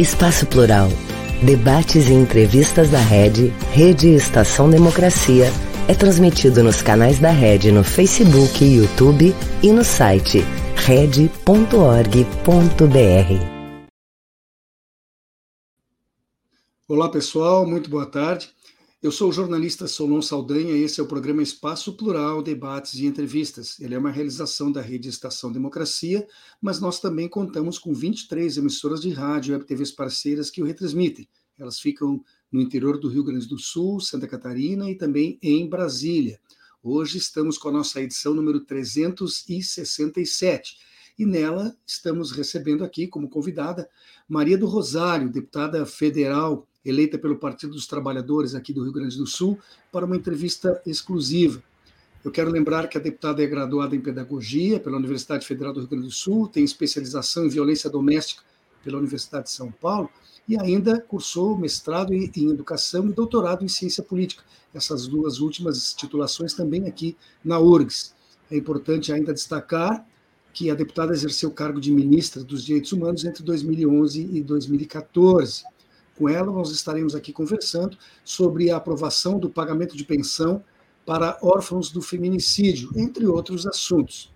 Espaço 0.00 0.46
Plural. 0.46 0.88
Debates 1.42 2.08
e 2.08 2.14
entrevistas 2.14 2.88
da 2.88 2.98
Rede, 2.98 3.52
Rede 3.70 4.08
Estação 4.08 4.70
Democracia, 4.70 5.52
é 5.86 5.94
transmitido 5.94 6.62
nos 6.62 6.80
canais 6.80 7.18
da 7.18 7.30
Rede 7.30 7.70
no 7.70 7.84
Facebook 7.84 8.64
YouTube 8.64 9.34
e 9.62 9.70
no 9.70 9.84
site 9.84 10.42
rede.org.br. 10.74 11.30
Olá 16.88 17.10
pessoal, 17.10 17.66
muito 17.66 17.90
boa 17.90 18.06
tarde. 18.06 18.48
Eu 19.02 19.10
sou 19.10 19.30
o 19.30 19.32
jornalista 19.32 19.88
Solon 19.88 20.20
Saldanha 20.20 20.76
e 20.76 20.82
esse 20.82 21.00
é 21.00 21.02
o 21.02 21.06
programa 21.06 21.42
Espaço 21.42 21.96
Plural, 21.96 22.42
Debates 22.42 22.96
e 22.96 23.06
Entrevistas. 23.06 23.80
Ele 23.80 23.94
é 23.94 23.98
uma 23.98 24.10
realização 24.10 24.70
da 24.70 24.82
Rede 24.82 25.08
Estação 25.08 25.50
Democracia, 25.50 26.28
mas 26.60 26.82
nós 26.82 27.00
também 27.00 27.26
contamos 27.26 27.78
com 27.78 27.94
23 27.94 28.58
emissoras 28.58 29.00
de 29.00 29.08
rádio 29.08 29.56
e 29.56 29.64
TVs 29.64 29.90
parceiras 29.90 30.50
que 30.50 30.60
o 30.60 30.66
retransmitem. 30.66 31.26
Elas 31.58 31.80
ficam 31.80 32.22
no 32.52 32.60
interior 32.60 33.00
do 33.00 33.08
Rio 33.08 33.24
Grande 33.24 33.48
do 33.48 33.58
Sul, 33.58 34.00
Santa 34.00 34.28
Catarina 34.28 34.90
e 34.90 34.94
também 34.94 35.38
em 35.40 35.66
Brasília. 35.66 36.38
Hoje 36.82 37.16
estamos 37.16 37.56
com 37.56 37.70
a 37.70 37.72
nossa 37.72 38.02
edição 38.02 38.34
número 38.34 38.60
367 38.66 40.76
e 41.18 41.24
nela 41.24 41.74
estamos 41.86 42.32
recebendo 42.32 42.84
aqui 42.84 43.06
como 43.06 43.30
convidada 43.30 43.88
Maria 44.28 44.58
do 44.58 44.66
Rosário, 44.66 45.32
deputada 45.32 45.86
federal 45.86 46.68
eleita 46.84 47.18
pelo 47.18 47.36
Partido 47.36 47.72
dos 47.72 47.86
Trabalhadores 47.86 48.54
aqui 48.54 48.72
do 48.72 48.82
Rio 48.82 48.92
Grande 48.92 49.16
do 49.16 49.26
Sul, 49.26 49.58
para 49.92 50.06
uma 50.06 50.16
entrevista 50.16 50.80
exclusiva. 50.86 51.62
Eu 52.24 52.30
quero 52.30 52.50
lembrar 52.50 52.88
que 52.88 52.98
a 52.98 53.00
deputada 53.00 53.42
é 53.42 53.46
graduada 53.46 53.96
em 53.96 54.00
Pedagogia 54.00 54.78
pela 54.78 54.96
Universidade 54.96 55.46
Federal 55.46 55.72
do 55.72 55.80
Rio 55.80 55.88
Grande 55.88 56.06
do 56.06 56.12
Sul, 56.12 56.48
tem 56.48 56.62
especialização 56.62 57.46
em 57.46 57.48
violência 57.48 57.88
doméstica 57.88 58.42
pela 58.84 58.98
Universidade 58.98 59.44
de 59.44 59.52
São 59.52 59.70
Paulo 59.70 60.10
e 60.48 60.58
ainda 60.58 61.00
cursou 61.00 61.56
mestrado 61.56 62.12
em 62.12 62.50
Educação 62.50 63.08
e 63.08 63.12
doutorado 63.12 63.64
em 63.64 63.68
Ciência 63.68 64.02
Política. 64.02 64.42
Essas 64.74 65.06
duas 65.06 65.40
últimas 65.40 65.94
titulações 65.94 66.54
também 66.54 66.86
aqui 66.86 67.16
na 67.44 67.58
URGS. 67.58 68.14
É 68.50 68.56
importante 68.56 69.12
ainda 69.12 69.32
destacar 69.32 70.04
que 70.52 70.70
a 70.70 70.74
deputada 70.74 71.12
exerceu 71.12 71.48
o 71.48 71.52
cargo 71.52 71.80
de 71.80 71.92
ministra 71.92 72.42
dos 72.42 72.64
Direitos 72.64 72.92
Humanos 72.92 73.24
entre 73.24 73.42
2011 73.42 74.28
e 74.32 74.42
2014. 74.42 75.64
Com 76.20 76.28
ela, 76.28 76.52
nós 76.52 76.70
estaremos 76.70 77.14
aqui 77.14 77.32
conversando 77.32 77.96
sobre 78.22 78.70
a 78.70 78.76
aprovação 78.76 79.38
do 79.38 79.48
pagamento 79.48 79.96
de 79.96 80.04
pensão 80.04 80.62
para 81.06 81.38
órfãos 81.40 81.90
do 81.90 82.02
feminicídio, 82.02 82.90
entre 82.94 83.26
outros 83.26 83.66
assuntos. 83.66 84.30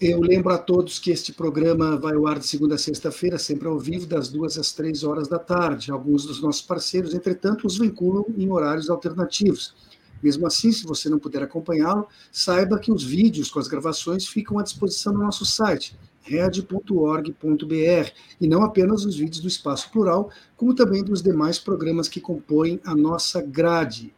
Eu 0.00 0.22
lembro 0.22 0.50
a 0.50 0.56
todos 0.56 0.98
que 0.98 1.10
este 1.10 1.34
programa 1.34 1.98
vai 1.98 2.14
ao 2.14 2.26
ar 2.26 2.38
de 2.38 2.46
segunda 2.46 2.76
a 2.76 2.78
sexta-feira, 2.78 3.38
sempre 3.38 3.68
ao 3.68 3.78
vivo, 3.78 4.06
das 4.06 4.30
duas 4.30 4.56
às 4.56 4.72
três 4.72 5.04
horas 5.04 5.28
da 5.28 5.38
tarde. 5.38 5.92
Alguns 5.92 6.24
dos 6.24 6.40
nossos 6.40 6.62
parceiros, 6.62 7.12
entretanto, 7.12 7.66
os 7.66 7.76
vinculam 7.76 8.24
em 8.34 8.50
horários 8.50 8.88
alternativos. 8.88 9.74
Mesmo 10.22 10.46
assim, 10.46 10.70
se 10.70 10.86
você 10.86 11.08
não 11.08 11.18
puder 11.18 11.42
acompanhá-lo, 11.42 12.06
saiba 12.30 12.78
que 12.78 12.92
os 12.92 13.02
vídeos 13.02 13.50
com 13.50 13.58
as 13.58 13.68
gravações 13.68 14.26
ficam 14.26 14.58
à 14.58 14.62
disposição 14.62 15.12
no 15.12 15.20
nosso 15.20 15.44
site, 15.44 15.96
rede.org.br, 16.22 18.10
e 18.40 18.46
não 18.46 18.62
apenas 18.62 19.04
os 19.04 19.16
vídeos 19.16 19.40
do 19.40 19.48
Espaço 19.48 19.90
Plural, 19.90 20.30
como 20.56 20.74
também 20.74 21.02
dos 21.02 21.20
demais 21.20 21.58
programas 21.58 22.08
que 22.08 22.20
compõem 22.20 22.80
a 22.84 22.94
nossa 22.94 23.42
grade. 23.42 24.14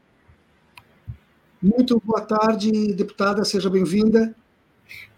Muito 1.62 1.98
boa 2.05 2.20
tarde, 2.20 2.92
deputada, 2.92 3.42
seja 3.44 3.70
bem-vinda. 3.70 4.36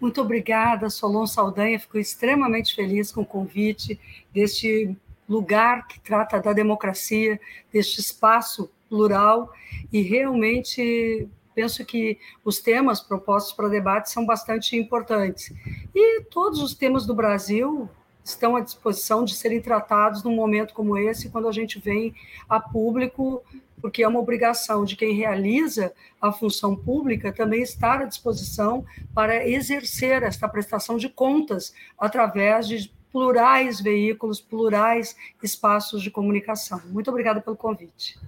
Muito 0.01 0.21
obrigada, 0.21 0.89
Solon 0.89 1.27
Saldanha, 1.27 1.81
fico 1.81 1.99
extremamente 1.99 2.75
feliz 2.75 3.11
com 3.11 3.23
o 3.23 3.27
convite 3.27 3.99
deste 4.33 4.97
lugar 5.29 5.89
que 5.89 5.99
trata 5.99 6.41
da 6.41 6.53
democracia, 6.53 7.41
deste 7.73 8.01
espaço 8.01 8.71
plural, 8.89 9.53
e 9.93 10.01
realmente 10.01 11.29
penso 11.55 11.85
que 11.85 12.19
os 12.45 12.61
temas 12.61 13.01
propostos 13.01 13.55
para 13.55 13.69
debate 13.69 14.11
são 14.11 14.27
bastante 14.27 14.77
importantes. 14.77 15.53
E 15.95 16.23
todos 16.25 16.61
os 16.61 16.75
temas 16.75 17.07
do 17.07 17.15
Brasil 17.15 17.89
estão 18.23 18.57
à 18.57 18.61
disposição 18.61 19.25
de 19.25 19.35
serem 19.35 19.61
tratados 19.61 20.23
num 20.23 20.35
momento 20.35 20.75
como 20.75 20.99
esse, 20.99 21.31
quando 21.31 21.49
a 21.49 21.53
gente 21.53 21.79
vem 21.79 22.15
a 22.49 22.61
público, 22.61 23.43
porque 23.81 24.03
é 24.03 24.09
uma 24.09 24.21
obrigação 24.21 24.85
de 24.85 24.97
quem 24.97 25.15
realiza 25.15 25.93
a 26.21 26.33
função 26.33 26.75
pública 26.75 27.33
também 27.33 27.63
estar 27.63 28.03
à 28.03 28.05
disposição 28.05 28.85
para 29.15 29.47
exercer 29.49 30.23
esta 30.23 30.49
prestação 30.49 30.97
de 30.97 31.09
contas 31.09 31.73
através 31.99 32.67
de 32.67 32.93
plurais 33.13 33.81
veículos, 33.81 34.41
plurais 34.41 35.17
espaços 35.43 36.03
de 36.03 36.11
comunicação. 36.11 36.83
Muito 36.87 37.09
obrigada 37.09 37.41
pelo 37.41 37.57
convite. 37.57 38.19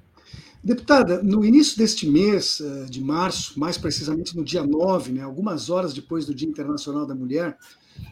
Deputada, 0.62 1.22
no 1.22 1.44
início 1.44 1.78
deste 1.78 2.08
mês 2.08 2.60
eh, 2.60 2.86
de 2.86 3.00
março, 3.00 3.58
mais 3.58 3.78
precisamente 3.78 4.36
no 4.36 4.44
dia 4.44 4.64
9, 4.64 5.12
né, 5.12 5.22
algumas 5.22 5.70
horas 5.70 5.94
depois 5.94 6.26
do 6.26 6.34
Dia 6.34 6.48
Internacional 6.48 7.06
da 7.06 7.14
Mulher, 7.14 7.56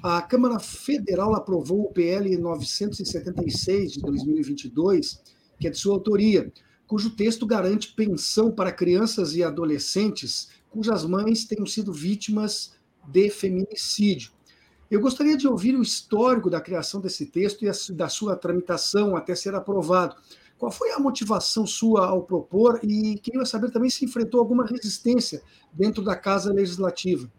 a 0.02 0.22
Câmara 0.22 0.58
Federal 0.58 1.34
aprovou 1.34 1.82
o 1.82 1.92
PL 1.92 2.36
976 2.36 3.92
de 3.92 4.00
2022, 4.00 5.20
que 5.58 5.66
é 5.66 5.70
de 5.70 5.78
sua 5.78 5.94
autoria, 5.94 6.52
cujo 6.86 7.10
texto 7.10 7.46
garante 7.46 7.92
pensão 7.94 8.52
para 8.52 8.72
crianças 8.72 9.34
e 9.34 9.42
adolescentes 9.42 10.48
cujas 10.70 11.04
mães 11.04 11.44
tenham 11.44 11.66
sido 11.66 11.92
vítimas 11.92 12.74
de 13.08 13.30
feminicídio. 13.30 14.30
Eu 14.90 15.00
gostaria 15.00 15.36
de 15.36 15.48
ouvir 15.48 15.74
o 15.74 15.82
histórico 15.82 16.48
da 16.48 16.60
criação 16.60 17.00
desse 17.00 17.26
texto 17.26 17.64
e 17.64 17.92
da 17.92 18.08
sua 18.08 18.36
tramitação 18.36 19.16
até 19.16 19.34
ser 19.34 19.54
aprovado. 19.54 20.14
Qual 20.59 20.72
foi 20.72 20.93
a 20.93 20.99
motivação 20.99 21.67
sua 21.67 22.06
ao 22.06 22.22
propor 22.22 22.81
e 22.83 23.19
queria 23.19 23.44
saber 23.44 23.71
também 23.71 23.91
se 23.91 24.05
enfrentou 24.05 24.41
alguma 24.41 24.65
resistência 24.65 25.43
dentro 25.72 26.03
da 26.03 26.17
Casa 26.17 26.53
Legislativa? 26.53 27.31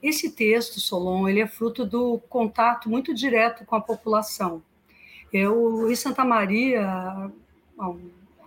Esse 0.00 0.30
texto, 0.30 0.80
Solon, 0.80 1.28
ele 1.28 1.40
é 1.40 1.46
fruto 1.46 1.84
do 1.84 2.18
contato 2.28 2.88
muito 2.88 3.12
direto 3.14 3.64
com 3.64 3.74
a 3.74 3.80
população. 3.80 4.62
Eu, 5.32 5.90
em 5.90 5.96
Santa 5.96 6.24
Maria, 6.24 6.86
há 6.86 7.30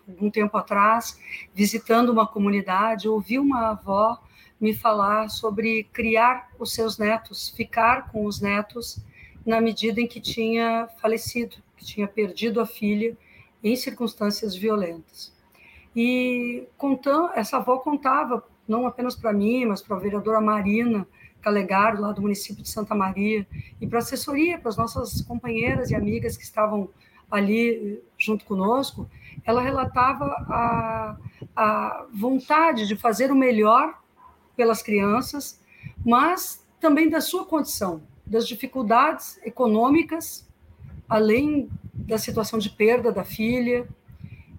algum 0.08 0.30
tempo 0.32 0.56
atrás, 0.56 1.20
visitando 1.54 2.10
uma 2.10 2.26
comunidade, 2.26 3.10
ouvi 3.10 3.38
uma 3.38 3.72
avó 3.72 4.22
me 4.62 4.74
falar 4.74 5.30
sobre 5.30 5.84
criar 5.92 6.50
os 6.58 6.74
seus 6.74 6.98
netos, 6.98 7.50
ficar 7.50 8.12
com 8.12 8.26
os 8.26 8.40
netos 8.40 9.00
na 9.46 9.60
medida 9.60 10.00
em 10.00 10.08
que 10.08 10.22
tinha 10.22 10.88
falecido, 11.02 11.58
que 11.76 11.86
tinha 11.86 12.08
perdido 12.08 12.62
a 12.62 12.66
filha 12.66 13.18
em 13.68 13.76
circunstâncias 13.76 14.56
violentas. 14.56 15.34
E 15.96 16.68
contando, 16.78 17.32
essa 17.34 17.58
avó 17.58 17.78
contava, 17.80 18.44
não 18.68 18.86
apenas 18.86 19.16
para 19.16 19.34
mim, 19.34 19.66
mas 19.66 19.82
para 19.82 19.96
a 19.96 20.00
vereadora 20.00 20.40
Marina 20.40 21.08
Calegaro, 21.42 22.02
lá 22.02 22.12
do 22.12 22.22
município 22.22 22.62
de 22.62 22.70
Santa 22.70 22.94
Maria, 22.94 23.48
e 23.80 23.88
para 23.88 24.00
a 24.00 24.02
assessoria, 24.02 24.58
para 24.60 24.70
as 24.70 24.78
nossas 24.78 25.22
companheiras 25.22 25.90
e 25.90 25.96
amigas 25.96 26.36
que 26.36 26.44
estavam 26.44 26.90
ali 27.30 28.02
junto 28.18 28.46
conosco, 28.46 29.10
ela 29.46 29.62
relatava 29.62 30.26
a, 30.26 31.18
a 31.56 32.06
vontade 32.14 32.88
de 32.88 32.96
fazer 32.96 33.32
o 33.32 33.36
melhor 33.36 33.98
pelas 34.56 34.82
crianças, 34.82 35.62
mas 36.06 36.66
também 36.80 37.10
da 37.10 37.22
sua 37.22 37.46
condição, 37.46 38.02
das 38.26 38.48
dificuldades 38.48 39.40
econômicas, 39.44 40.47
além 41.08 41.70
da 41.94 42.18
situação 42.18 42.60
de 42.60 42.70
perda 42.70 43.12
da 43.12 43.24
filha 43.24 43.88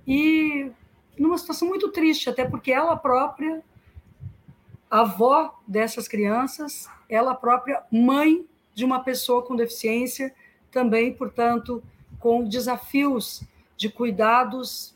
e 0.06 0.70
numa 1.18 1.36
situação 1.36 1.68
muito 1.68 1.90
triste, 1.90 2.30
até 2.30 2.44
porque 2.44 2.72
ela 2.72 2.96
própria, 2.96 3.62
avó 4.90 5.58
dessas 5.66 6.06
crianças, 6.08 6.88
ela 7.08 7.34
própria 7.34 7.82
mãe 7.90 8.46
de 8.74 8.84
uma 8.84 9.00
pessoa 9.00 9.42
com 9.42 9.56
deficiência, 9.56 10.34
também, 10.70 11.12
portanto, 11.12 11.82
com 12.20 12.44
desafios 12.44 13.42
de 13.76 13.88
cuidados 13.88 14.94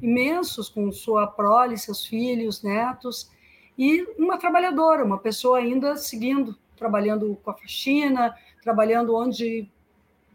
imensos 0.00 0.68
com 0.68 0.90
sua 0.92 1.26
prole, 1.26 1.76
seus 1.76 2.06
filhos, 2.06 2.62
netos, 2.62 3.30
e 3.76 4.02
uma 4.18 4.38
trabalhadora, 4.38 5.04
uma 5.04 5.18
pessoa 5.18 5.58
ainda 5.58 5.96
seguindo, 5.96 6.56
trabalhando 6.76 7.38
com 7.42 7.50
a 7.50 7.54
faxina, 7.54 8.34
trabalhando 8.62 9.14
onde 9.14 9.68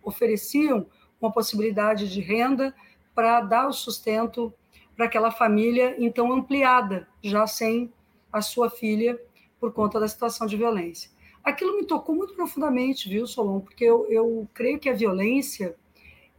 ofereciam 0.03 0.85
uma 1.19 1.31
possibilidade 1.31 2.11
de 2.11 2.21
renda 2.21 2.75
para 3.15 3.41
dar 3.41 3.67
o 3.67 3.73
sustento 3.73 4.53
para 4.95 5.05
aquela 5.05 5.31
família, 5.31 5.95
então 5.97 6.31
ampliada, 6.31 7.07
já 7.21 7.47
sem 7.47 7.91
a 8.31 8.41
sua 8.41 8.69
filha, 8.69 9.19
por 9.59 9.71
conta 9.71 9.99
da 9.99 10.07
situação 10.07 10.45
de 10.45 10.57
violência. 10.57 11.09
Aquilo 11.43 11.77
me 11.77 11.85
tocou 11.85 12.15
muito 12.15 12.33
profundamente, 12.33 13.09
viu, 13.09 13.25
Solon? 13.25 13.59
Porque 13.59 13.83
eu, 13.83 14.05
eu 14.09 14.47
creio 14.53 14.79
que 14.79 14.89
a 14.89 14.93
violência, 14.93 15.75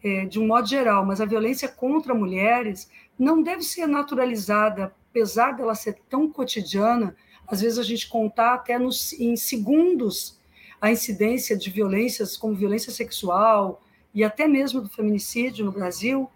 é, 0.03 0.25
de 0.25 0.39
um 0.39 0.47
modo 0.47 0.67
geral, 0.67 1.05
mas 1.05 1.21
a 1.21 1.27
violência 1.27 1.69
contra 1.69 2.15
mulheres 2.15 2.91
não 3.19 3.43
deve 3.43 3.63
ser 3.63 3.87
naturalizada, 3.87 4.95
apesar 5.11 5.53
dela 5.53 5.75
ser 5.75 5.99
tão 6.09 6.31
cotidiana, 6.31 7.17
às 7.47 7.61
vezes 7.61 7.79
a 7.79 7.83
gente 7.83 8.09
contar 8.09 8.55
até 8.55 8.79
nos, 8.79 9.13
em 9.15 9.37
segundos 9.37 10.39
a 10.81 10.91
incidência 10.91 11.57
de 11.57 11.71
violências 11.71 12.37
como 12.37 12.55
violência 12.55 12.93
sexual, 12.93 13.83
e 14.15 14.23
até 14.23 14.47
mesmo 14.47 14.81
do 14.81 14.89
feminicídio 14.89 15.65
no 15.65 15.73
Brasil, 15.73 16.31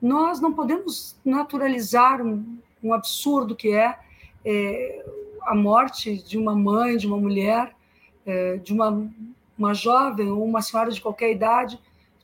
nós 0.00 0.40
não 0.40 0.52
podemos 0.52 1.16
naturalizar 1.24 2.22
um, 2.22 2.58
um 2.82 2.92
absurdo 2.92 3.56
que 3.56 3.72
é, 3.72 3.98
é, 4.44 5.04
a 5.42 5.54
morte 5.54 6.16
de 6.22 6.38
uma 6.38 6.54
mãe, 6.54 6.96
de 6.96 7.06
uma 7.06 7.16
mulher, 7.16 7.74
é, 8.24 8.56
de 8.58 8.72
uma, 8.72 9.10
uma 9.58 9.74
jovem 9.74 10.30
ou 10.30 10.44
uma 10.44 10.62
senhora 10.62 10.90
de 10.90 11.00
qualquer 11.00 11.32
idade, 11.32 11.80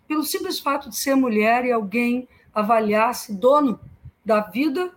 pelo 0.07 0.23
simples 0.23 0.61
fato 0.61 0.89
de 0.89 0.97
ser 0.97 1.15
mulher 1.15 1.65
e 1.65 1.73
alguém 1.73 2.29
avaliar-se 2.55 3.35
dono 3.35 3.81
da 4.25 4.41
vida 4.41 4.93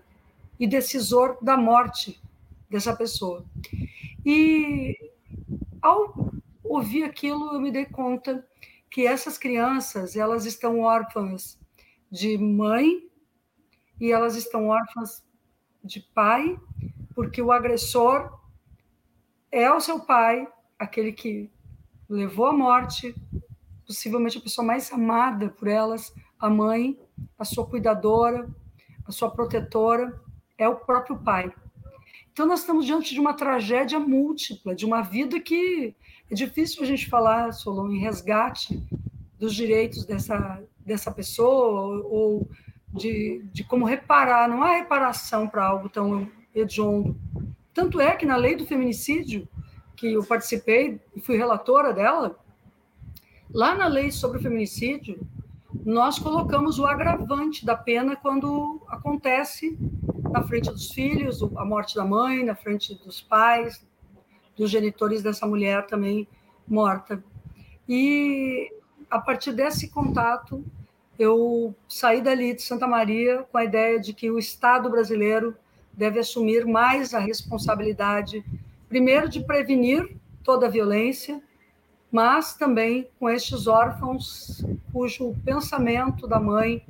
e 0.60 0.68
decisor 0.68 1.38
da 1.42 1.58
morte 1.58 2.22
dessa 2.70 2.96
pessoa. 2.96 3.44
E 4.26 4.98
ao 5.82 6.34
ouvir 6.76 7.04
aquilo, 7.04 7.54
eu 7.54 7.62
me 7.62 7.72
dei 7.72 7.86
conta 7.86 8.46
que 8.90 9.06
essas 9.06 9.38
crianças, 9.38 10.16
elas 10.16 10.46
estão 10.46 10.80
órfãs 10.80 11.60
de 12.12 12.38
mãe 12.38 13.10
e 14.00 14.12
elas 14.12 14.36
estão 14.36 14.68
órfãs 14.68 15.26
de 15.84 16.00
pai, 16.00 16.60
porque 17.14 17.42
o 17.42 17.52
agressor 17.52 18.40
é 19.52 19.72
o 19.72 19.80
seu 19.80 20.00
pai, 20.00 20.48
aquele 20.78 21.12
que 21.12 21.50
levou 22.10 22.48
à 22.48 22.54
morte, 22.54 23.16
possivelmente 23.86 24.38
a 24.38 24.42
pessoa 24.42 24.66
mais 24.66 24.92
amada 24.92 25.50
por 25.50 25.68
elas, 25.68 26.14
a 26.40 26.50
mãe, 26.50 27.00
a 27.38 27.46
sua 27.46 27.66
cuidadora, 27.66 28.50
a 29.06 29.12
sua 29.12 29.32
protetora, 29.32 30.20
é 30.58 30.68
o 30.68 30.76
próprio 30.76 31.18
pai. 31.18 31.54
Então, 32.36 32.46
nós 32.46 32.60
estamos 32.60 32.86
diante 32.86 33.14
de 33.14 33.20
uma 33.22 33.34
tragédia 33.34 33.98
múltipla, 33.98 34.76
de 34.76 34.86
uma 34.86 35.02
vida 35.02 35.40
que 35.40 35.96
é 36.30 36.36
difícil 36.36 36.84
a 36.84 36.86
gente 36.86 37.08
falar, 37.08 37.54
Solon, 37.54 37.90
em 37.90 38.00
resgate 38.00 38.78
dos 39.40 39.56
direitos 39.56 40.04
dessa, 40.04 40.62
dessa 40.86 41.10
pessoa 41.14 42.04
ou 42.06 42.46
de, 42.92 43.42
de 43.54 43.64
como 43.64 43.86
reparar. 43.86 44.50
Não 44.50 44.62
há 44.64 44.76
reparação 44.76 45.48
para 45.48 45.66
algo 45.66 45.88
tão 45.88 46.30
hediondo. 46.54 47.16
Tanto 47.74 48.02
é 48.02 48.14
que 48.18 48.26
na 48.26 48.36
lei 48.36 48.58
do 48.58 48.66
feminicídio, 48.66 49.48
que 49.96 50.12
eu 50.12 50.24
participei 50.26 51.00
e 51.16 51.22
fui 51.22 51.38
relatora 51.38 51.94
dela, 51.94 52.38
lá 53.50 53.76
na 53.76 53.88
lei 53.88 54.12
sobre 54.12 54.40
o 54.40 54.42
feminicídio, 54.42 55.26
nós 55.86 56.20
colocamos 56.20 56.80
o 56.80 56.86
agravante 56.86 57.66
da 57.66 57.78
pena 57.78 58.14
quando 58.14 58.82
acontece 58.90 59.78
na 60.36 60.44
frente 60.44 60.70
dos 60.70 60.92
filhos, 60.92 61.42
a 61.56 61.64
morte 61.64 61.96
da 61.96 62.04
mãe, 62.04 62.44
na 62.44 62.56
frente 62.56 62.94
dos 62.94 63.22
pais, 63.22 63.82
dos 64.58 64.70
genitores 64.70 65.24
dessa 65.24 65.48
mulher 65.48 65.88
também 65.88 66.28
morta. 66.68 67.24
E 67.88 68.70
a 69.10 69.18
partir 69.18 69.54
desse 69.54 69.90
contato, 69.90 70.62
eu 71.18 71.74
saí 71.88 72.22
dali 72.22 72.54
de 72.54 72.62
Santa 72.62 72.86
Maria 72.86 73.46
com 73.50 73.58
a 73.58 73.64
ideia 73.64 73.98
de 73.98 74.14
que 74.14 74.30
o 74.30 74.38
Estado 74.38 74.90
brasileiro 74.90 75.56
deve 75.94 76.20
assumir 76.20 76.66
mais 76.66 77.14
a 77.14 77.20
responsabilidade, 77.20 78.44
primeiro, 78.90 79.30
de 79.30 79.42
prevenir 79.42 80.18
toda 80.44 80.66
a 80.66 80.70
violência, 80.70 81.42
mas 82.12 82.56
também 82.56 83.08
com 83.18 83.30
estes 83.30 83.68
órfãos 83.68 84.66
cujo 84.92 85.34
pensamento 85.46 86.28
da 86.28 86.42
mãe, 86.42 86.86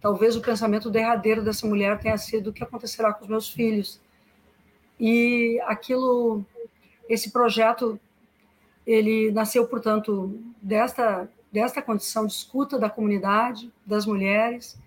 talvez 0.00 0.36
o 0.36 0.40
pensamento 0.40 0.90
derradeiro 0.90 1.42
dessa 1.42 1.66
mulher 1.66 1.98
tenha 1.98 2.16
sido 2.16 2.50
o 2.50 2.52
que 2.52 2.62
acontecerá 2.62 3.12
com 3.12 3.24
os 3.24 3.30
meus 3.30 3.50
filhos. 3.50 4.00
E 4.98 5.60
aquilo, 5.66 6.44
esse 7.08 7.30
projeto, 7.30 7.98
ele 8.86 9.30
nasceu, 9.30 9.66
portanto, 9.66 10.38
desta 10.60 11.28
desta 11.52 11.82
condição 11.82 12.26
de 12.26 12.32
escuta 12.32 12.78
da 12.78 12.88
comunidade, 12.88 13.72
das 13.84 14.06
mulheres. 14.06 14.78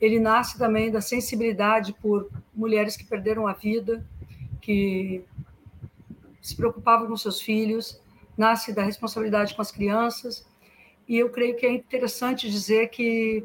Ele 0.00 0.18
nasce 0.18 0.58
também 0.58 0.90
da 0.90 1.00
sensibilidade 1.00 1.92
por 1.94 2.28
mulheres 2.54 2.96
que 2.96 3.04
perderam 3.04 3.46
a 3.46 3.52
vida, 3.52 4.04
que 4.60 5.24
se 6.40 6.56
preocupavam 6.56 7.06
com 7.06 7.16
seus 7.16 7.40
filhos, 7.40 8.00
nasce 8.36 8.72
da 8.72 8.82
responsabilidade 8.82 9.54
com 9.54 9.62
as 9.62 9.70
crianças. 9.70 10.46
E 11.08 11.18
eu 11.18 11.28
creio 11.30 11.56
que 11.56 11.66
é 11.66 11.72
interessante 11.72 12.50
dizer 12.50 12.88
que 12.88 13.44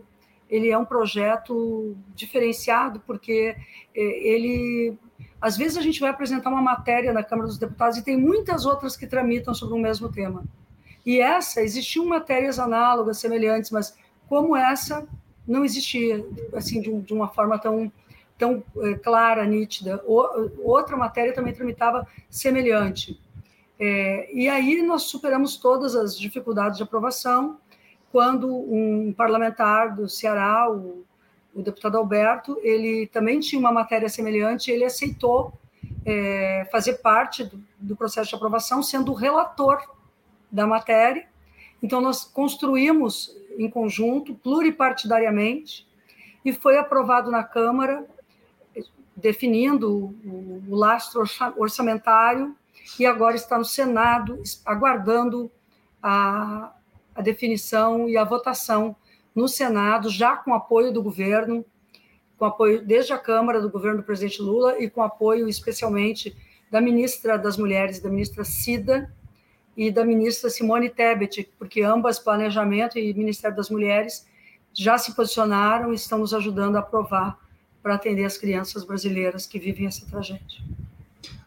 ele 0.56 0.70
é 0.70 0.78
um 0.78 0.86
projeto 0.86 1.96
diferenciado, 2.16 3.02
porque 3.06 3.56
é, 3.96 4.02
ele. 4.02 4.98
Às 5.40 5.58
vezes 5.58 5.78
a 5.78 5.82
gente 5.82 6.00
vai 6.00 6.10
apresentar 6.10 6.50
uma 6.50 6.62
matéria 6.62 7.14
na 7.14 7.24
Câmara 7.24 7.48
dos 7.48 7.58
Deputados 7.58 7.98
e 7.98 8.04
tem 8.04 8.18
muitas 8.18 8.66
outras 8.66 8.98
que 8.98 9.06
tramitam 9.06 9.54
sobre 9.54 9.76
o 9.76 9.80
mesmo 9.80 10.10
tema. 10.10 10.44
E 11.06 11.20
essa, 11.20 11.62
existiam 11.62 12.06
matérias 12.06 12.58
análogas, 12.58 13.20
semelhantes, 13.20 13.70
mas 13.70 13.96
como 14.28 14.56
essa, 14.56 15.08
não 15.48 15.64
existia, 15.64 16.26
assim, 16.54 16.82
de, 16.82 16.92
de 17.02 17.14
uma 17.14 17.28
forma 17.28 17.60
tão, 17.60 17.92
tão 18.38 18.64
é, 18.78 18.96
clara, 18.96 19.46
nítida. 19.46 20.04
O, 20.06 20.50
outra 20.64 20.98
matéria 20.98 21.34
também 21.34 21.54
tramitava 21.54 22.08
semelhante. 22.30 23.20
É, 23.80 24.34
e 24.34 24.48
aí 24.48 24.82
nós 24.82 25.04
superamos 25.04 25.58
todas 25.58 25.96
as 25.96 26.18
dificuldades 26.18 26.78
de 26.78 26.84
aprovação, 26.84 27.60
quando 28.16 28.48
um 28.50 29.12
parlamentar 29.12 29.94
do 29.94 30.08
Ceará, 30.08 30.72
o, 30.72 31.04
o 31.54 31.62
deputado 31.62 31.98
Alberto, 31.98 32.58
ele 32.64 33.08
também 33.08 33.42
tinha 33.42 33.60
uma 33.60 33.74
matéria 33.74 34.08
semelhante, 34.08 34.72
ele 34.72 34.86
aceitou 34.86 35.52
é, 36.06 36.66
fazer 36.72 37.00
parte 37.00 37.44
do, 37.44 37.62
do 37.78 37.94
processo 37.94 38.30
de 38.30 38.36
aprovação, 38.36 38.82
sendo 38.82 39.12
o 39.12 39.16
relator 39.16 39.84
da 40.50 40.66
matéria. 40.66 41.28
Então, 41.84 42.00
nós 42.00 42.24
construímos 42.24 43.36
em 43.58 43.70
conjunto, 43.70 44.34
pluripartidariamente, 44.34 45.86
e 46.46 46.54
foi 46.54 46.78
aprovado 46.78 47.30
na 47.30 47.44
Câmara, 47.44 48.06
definindo 49.14 49.94
o, 49.94 50.64
o 50.70 50.74
lastro 50.74 51.22
orçamentário, 51.58 52.56
e 52.98 53.06
agora 53.06 53.36
está 53.36 53.58
no 53.58 53.66
Senado, 53.66 54.42
aguardando 54.66 55.52
a, 56.02 56.72
a 57.16 57.22
definição 57.22 58.08
e 58.08 58.18
a 58.18 58.24
votação 58.24 58.96
no 59.34 59.48
Senado, 59.48 60.10
já 60.10 60.36
com 60.36 60.54
apoio 60.54 60.92
do 60.92 61.02
governo, 61.02 61.66
com 62.38 62.46
apoio 62.46 62.86
desde 62.86 63.14
a 63.14 63.18
Câmara 63.18 63.62
do 63.62 63.70
governo 63.70 64.00
do 64.00 64.04
presidente 64.04 64.42
Lula 64.42 64.78
e 64.80 64.90
com 64.90 65.02
apoio 65.02 65.48
especialmente 65.48 66.36
da 66.70 66.82
ministra 66.82 67.38
das 67.38 67.58
Mulheres, 67.58 68.00
da 68.00 68.10
ministra 68.10 68.44
Cida, 68.44 69.10
e 69.76 69.92
da 69.92 70.06
ministra 70.06 70.50
Simone 70.50 70.90
Tebet, 70.90 71.50
porque 71.60 71.82
ambas, 71.82 72.18
Planejamento 72.18 72.98
e 72.98 73.14
Ministério 73.14 73.56
das 73.56 73.70
Mulheres, 73.70 74.26
já 74.74 74.98
se 74.98 75.14
posicionaram 75.14 75.92
e 75.92 75.96
estão 75.96 76.20
nos 76.20 76.34
ajudando 76.34 76.78
a 76.78 76.80
aprovar 76.80 77.38
para 77.84 77.96
atender 77.96 78.26
as 78.26 78.38
crianças 78.38 78.84
brasileiras 78.84 79.46
que 79.46 79.60
vivem 79.60 79.86
essa 79.86 80.06
tragédia. 80.06 80.62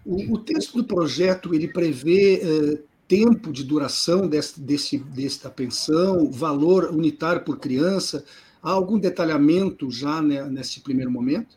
O, 0.05 0.39
texto 0.39 0.79
do 0.79 0.85
projeto 0.85 1.55
ele 1.55 1.69
prevê 1.69 2.41
eh, 2.43 2.79
tempo 3.09 3.53
de 3.53 3.65
duração 3.65 4.29
desse, 4.29 4.61
desse, 4.61 4.99
desta 4.99 5.51
pensão, 5.51 6.31
valor 6.31 6.91
unitário 6.91 7.43
por 7.43 7.59
criança. 7.59 8.25
Há 8.63 8.71
algum 8.71 8.99
detalhamento 8.99 9.91
já 9.91 10.21
né, 10.21 10.45
nesse 10.45 10.81
primeiro 10.81 11.11
momento? 11.11 11.57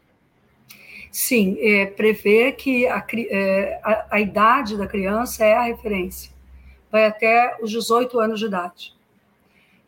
Sim, 1.12 1.58
é, 1.60 1.86
prevê 1.86 2.54
que 2.54 2.88
a, 2.88 3.06
é, 3.14 3.82
a, 3.84 4.08
a 4.12 4.22
idade 4.22 4.78
da 4.78 4.88
criança 4.88 5.44
é 5.44 5.54
a 5.54 5.64
referência 5.64 6.32
vai 6.92 7.06
até 7.06 7.58
os 7.62 7.72
18 7.72 8.20
anos 8.20 8.40
de 8.40 8.46
idade. 8.46 8.94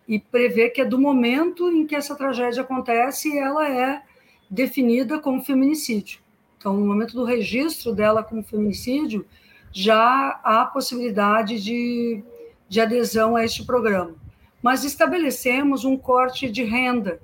E 0.08 0.20
prevê 0.20 0.70
que 0.70 0.82
é 0.82 0.86
do 0.86 0.98
momento 0.98 1.70
em 1.70 1.86
que 1.86 1.96
essa 1.96 2.15
tragédia 2.15 2.62
acontece, 2.62 3.38
ela 3.38 3.70
é 3.70 4.01
definida 4.50 5.20
como 5.20 5.43
feminicídio. 5.43 6.20
Então, 6.58 6.77
no 6.77 6.86
momento 6.86 7.13
do 7.13 7.25
registro 7.25 7.93
dela 7.93 8.24
como 8.24 8.41
feminicídio, 8.41 9.25
já 9.74 10.39
há 10.44 10.65
possibilidade 10.65 11.60
de, 11.60 12.24
de 12.70 12.80
adesão 12.80 13.36
a 13.36 13.44
este 13.44 13.65
programa. 13.65 14.15
Mas 14.62 14.84
estabelecemos 14.84 15.84
um 15.84 15.98
corte 15.98 16.50
de 16.50 16.63
renda. 16.63 17.20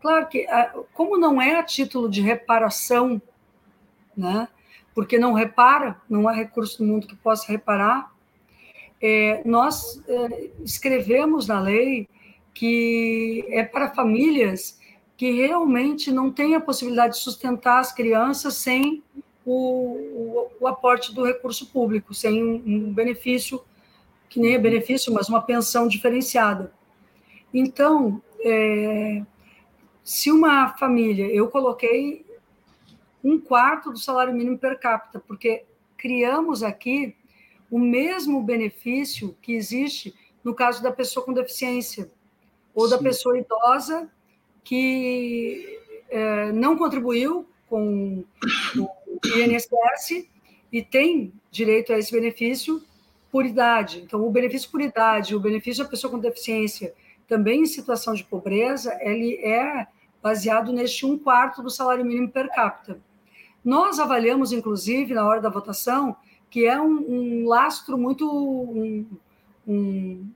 Claro 0.00 0.26
que, 0.26 0.46
como 0.94 1.16
não 1.18 1.40
é 1.40 1.56
a 1.56 1.62
título 1.62 2.08
de 2.08 2.20
reparação, 2.20 3.20
né, 4.16 4.48
porque 4.94 5.18
não 5.18 5.32
repara, 5.34 6.00
não 6.08 6.26
há 6.26 6.32
recurso 6.32 6.82
no 6.82 6.92
mundo 6.92 7.06
que 7.06 7.16
possa 7.16 7.50
reparar, 7.52 8.12
é, 9.00 9.42
nós 9.44 10.02
é, 10.08 10.50
escrevemos 10.64 11.46
na 11.46 11.60
lei 11.60 12.08
que 12.54 13.44
é 13.48 13.62
para 13.62 13.90
famílias 13.94 14.80
que 15.16 15.30
realmente 15.32 16.10
não 16.10 16.30
têm 16.30 16.54
a 16.54 16.60
possibilidade 16.60 17.14
de 17.14 17.20
sustentar 17.20 17.80
as 17.80 17.92
crianças 17.92 18.54
sem 18.54 19.02
o, 19.44 19.52
o, 19.52 20.50
o 20.60 20.66
aporte 20.66 21.14
do 21.14 21.24
recurso 21.24 21.66
público, 21.66 22.14
sem 22.14 22.42
um, 22.42 22.54
um 22.66 22.92
benefício, 22.92 23.62
que 24.28 24.40
nem 24.40 24.54
é 24.54 24.58
benefício, 24.58 25.12
mas 25.12 25.28
uma 25.28 25.42
pensão 25.42 25.86
diferenciada. 25.86 26.72
Então, 27.52 28.22
é, 28.40 29.22
se 30.02 30.30
uma 30.30 30.76
família, 30.76 31.26
eu 31.26 31.48
coloquei 31.48 32.24
um 33.22 33.38
quarto 33.38 33.90
do 33.90 33.98
salário 33.98 34.34
mínimo 34.34 34.58
per 34.58 34.78
capita, 34.78 35.18
porque 35.20 35.64
criamos 35.96 36.62
aqui 36.62 37.16
o 37.70 37.78
mesmo 37.78 38.42
benefício 38.42 39.36
que 39.40 39.54
existe 39.54 40.14
no 40.44 40.54
caso 40.54 40.82
da 40.82 40.92
pessoa 40.92 41.24
com 41.24 41.32
deficiência. 41.32 42.10
ou 42.74 42.86
Sim. 42.86 42.90
da 42.90 42.98
pessoa 43.02 43.38
idosa 43.38 44.10
que 44.62 45.80
é, 46.08 46.52
não 46.52 46.76
contribuiu 46.76 47.46
com 47.68 48.24
o 48.76 48.88
INSS 49.24 50.28
e 50.72 50.82
tem 50.82 51.32
direito 51.50 51.92
a 51.92 51.98
esse 51.98 52.12
benefício 52.12 52.82
por 53.30 53.44
idade. 53.44 54.00
Então, 54.00 54.24
o 54.24 54.30
benefício 54.30 54.70
por 54.70 54.80
idade, 54.80 55.34
o 55.34 55.40
benefício 55.40 55.82
da 55.82 55.90
pessoa 55.90 56.10
com 56.10 56.18
deficiência, 56.18 56.94
também 57.26 57.62
em 57.62 57.66
situação 57.66 58.14
de 58.14 58.24
pobreza, 58.24 58.96
ele 59.00 59.34
é 59.36 59.86
baseado 60.22 60.72
neste 60.72 61.04
um 61.04 61.18
quarto 61.18 61.62
do 61.62 61.70
salário 61.70 62.04
mínimo 62.04 62.30
per 62.30 62.48
capita. 62.50 63.00
Nós 63.64 63.98
avaliamos, 63.98 64.52
inclusive, 64.52 65.14
na 65.14 65.26
hora 65.26 65.40
da 65.40 65.48
votação, 65.48 66.16
que 66.50 66.66
é 66.66 66.80
um, 66.80 67.42
um 67.42 67.48
lastro 67.48 67.98
muito. 67.98 68.30
Um, 68.30 69.06
um, 69.66 70.26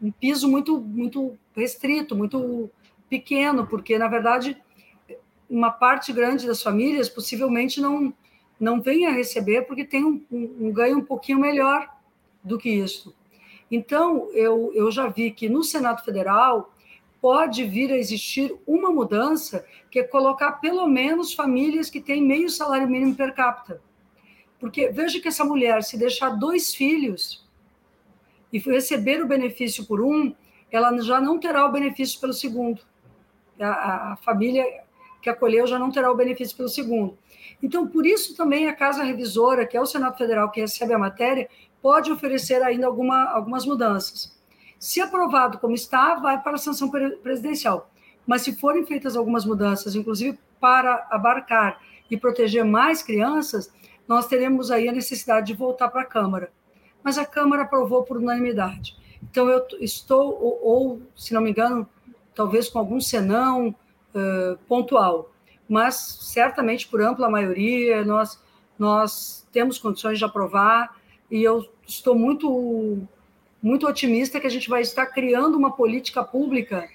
um, 0.00 0.10
piso 0.12 0.48
muito, 0.48 0.78
muito 0.78 1.38
restrito, 1.54 2.14
muito 2.14 2.70
pequeno, 3.08 3.66
porque, 3.66 3.98
na 3.98 4.08
verdade, 4.08 4.56
uma 5.48 5.70
parte 5.70 6.12
grande 6.12 6.46
das 6.46 6.62
famílias 6.62 7.08
possivelmente 7.08 7.80
não, 7.80 8.12
não 8.58 8.80
vem 8.80 9.06
a 9.06 9.12
receber 9.12 9.62
porque 9.62 9.84
tem 9.84 10.04
um, 10.04 10.24
um 10.30 10.72
ganho 10.72 10.98
um 10.98 11.04
pouquinho 11.04 11.38
melhor 11.38 11.88
do 12.42 12.58
que 12.58 12.70
isso. 12.70 13.14
Então, 13.70 14.30
eu, 14.32 14.72
eu 14.74 14.90
já 14.90 15.08
vi 15.08 15.30
que 15.30 15.48
no 15.48 15.64
Senado 15.64 16.04
Federal 16.04 16.72
pode 17.20 17.64
vir 17.64 17.90
a 17.92 17.96
existir 17.96 18.54
uma 18.66 18.90
mudança 18.90 19.66
que 19.90 19.98
é 19.98 20.04
colocar 20.04 20.52
pelo 20.52 20.86
menos 20.86 21.34
famílias 21.34 21.90
que 21.90 22.00
têm 22.00 22.22
meio 22.22 22.48
salário 22.48 22.88
mínimo 22.88 23.14
per 23.14 23.34
capita. 23.34 23.80
Porque 24.58 24.88
veja 24.90 25.20
que 25.20 25.28
essa 25.28 25.44
mulher, 25.44 25.82
se 25.82 25.98
deixar 25.98 26.30
dois 26.30 26.74
filhos 26.74 27.44
e 28.52 28.58
receber 28.58 29.22
o 29.22 29.26
benefício 29.26 29.84
por 29.84 30.00
um, 30.00 30.34
ela 30.70 30.96
já 31.02 31.20
não 31.20 31.38
terá 31.38 31.66
o 31.66 31.72
benefício 31.72 32.20
pelo 32.20 32.32
segundo. 32.32 32.80
A, 33.60 34.12
a 34.12 34.16
família 34.16 34.64
que 35.20 35.28
acolheu 35.28 35.66
já 35.66 35.78
não 35.78 35.90
terá 35.90 36.10
o 36.10 36.14
benefício 36.14 36.56
pelo 36.56 36.68
segundo. 36.68 37.18
Então, 37.62 37.86
por 37.86 38.06
isso 38.06 38.36
também 38.36 38.68
a 38.68 38.74
Casa 38.74 39.02
Revisora, 39.02 39.66
que 39.66 39.76
é 39.76 39.80
o 39.80 39.86
Senado 39.86 40.16
Federal 40.16 40.50
que 40.50 40.60
recebe 40.60 40.92
a 40.92 40.98
matéria, 40.98 41.48
pode 41.80 42.10
oferecer 42.10 42.62
ainda 42.62 42.86
alguma, 42.86 43.30
algumas 43.30 43.64
mudanças. 43.64 44.36
Se 44.78 45.00
aprovado 45.00 45.58
como 45.58 45.74
está, 45.74 46.16
vai 46.16 46.40
para 46.42 46.54
a 46.54 46.58
sanção 46.58 46.90
presidencial. 46.90 47.90
Mas 48.26 48.42
se 48.42 48.54
forem 48.56 48.84
feitas 48.84 49.16
algumas 49.16 49.44
mudanças, 49.44 49.94
inclusive 49.94 50.38
para 50.60 51.06
abarcar 51.10 51.80
e 52.10 52.16
proteger 52.16 52.64
mais 52.64 53.02
crianças, 53.02 53.72
nós 54.06 54.26
teremos 54.26 54.70
aí 54.70 54.88
a 54.88 54.92
necessidade 54.92 55.46
de 55.46 55.54
voltar 55.54 55.88
para 55.88 56.02
a 56.02 56.06
Câmara. 56.06 56.50
Mas 57.02 57.18
a 57.18 57.24
Câmara 57.24 57.62
aprovou 57.62 58.02
por 58.02 58.16
unanimidade. 58.16 58.96
Então, 59.22 59.48
eu 59.48 59.64
estou, 59.80 60.38
ou, 60.40 60.60
ou 60.62 61.02
se 61.16 61.32
não 61.32 61.40
me 61.40 61.50
engano, 61.50 61.88
talvez 62.34 62.68
com 62.68 62.78
algum 62.78 63.00
senão 63.00 63.68
uh, 63.68 64.58
pontual, 64.68 65.30
mas 65.68 65.94
certamente 66.20 66.86
por 66.86 67.00
ampla 67.00 67.28
maioria 67.28 68.04
nós, 68.04 68.40
nós 68.78 69.46
temos 69.52 69.78
condições 69.78 70.18
de 70.18 70.24
aprovar 70.24 70.96
e 71.30 71.42
eu 71.42 71.66
estou 71.86 72.14
muito 72.14 73.06
muito 73.62 73.86
otimista 73.86 74.38
que 74.38 74.46
a 74.46 74.50
gente 74.50 74.68
vai 74.68 74.82
estar 74.82 75.06
criando 75.06 75.56
uma 75.56 75.72
política 75.72 76.22
pública 76.22 76.88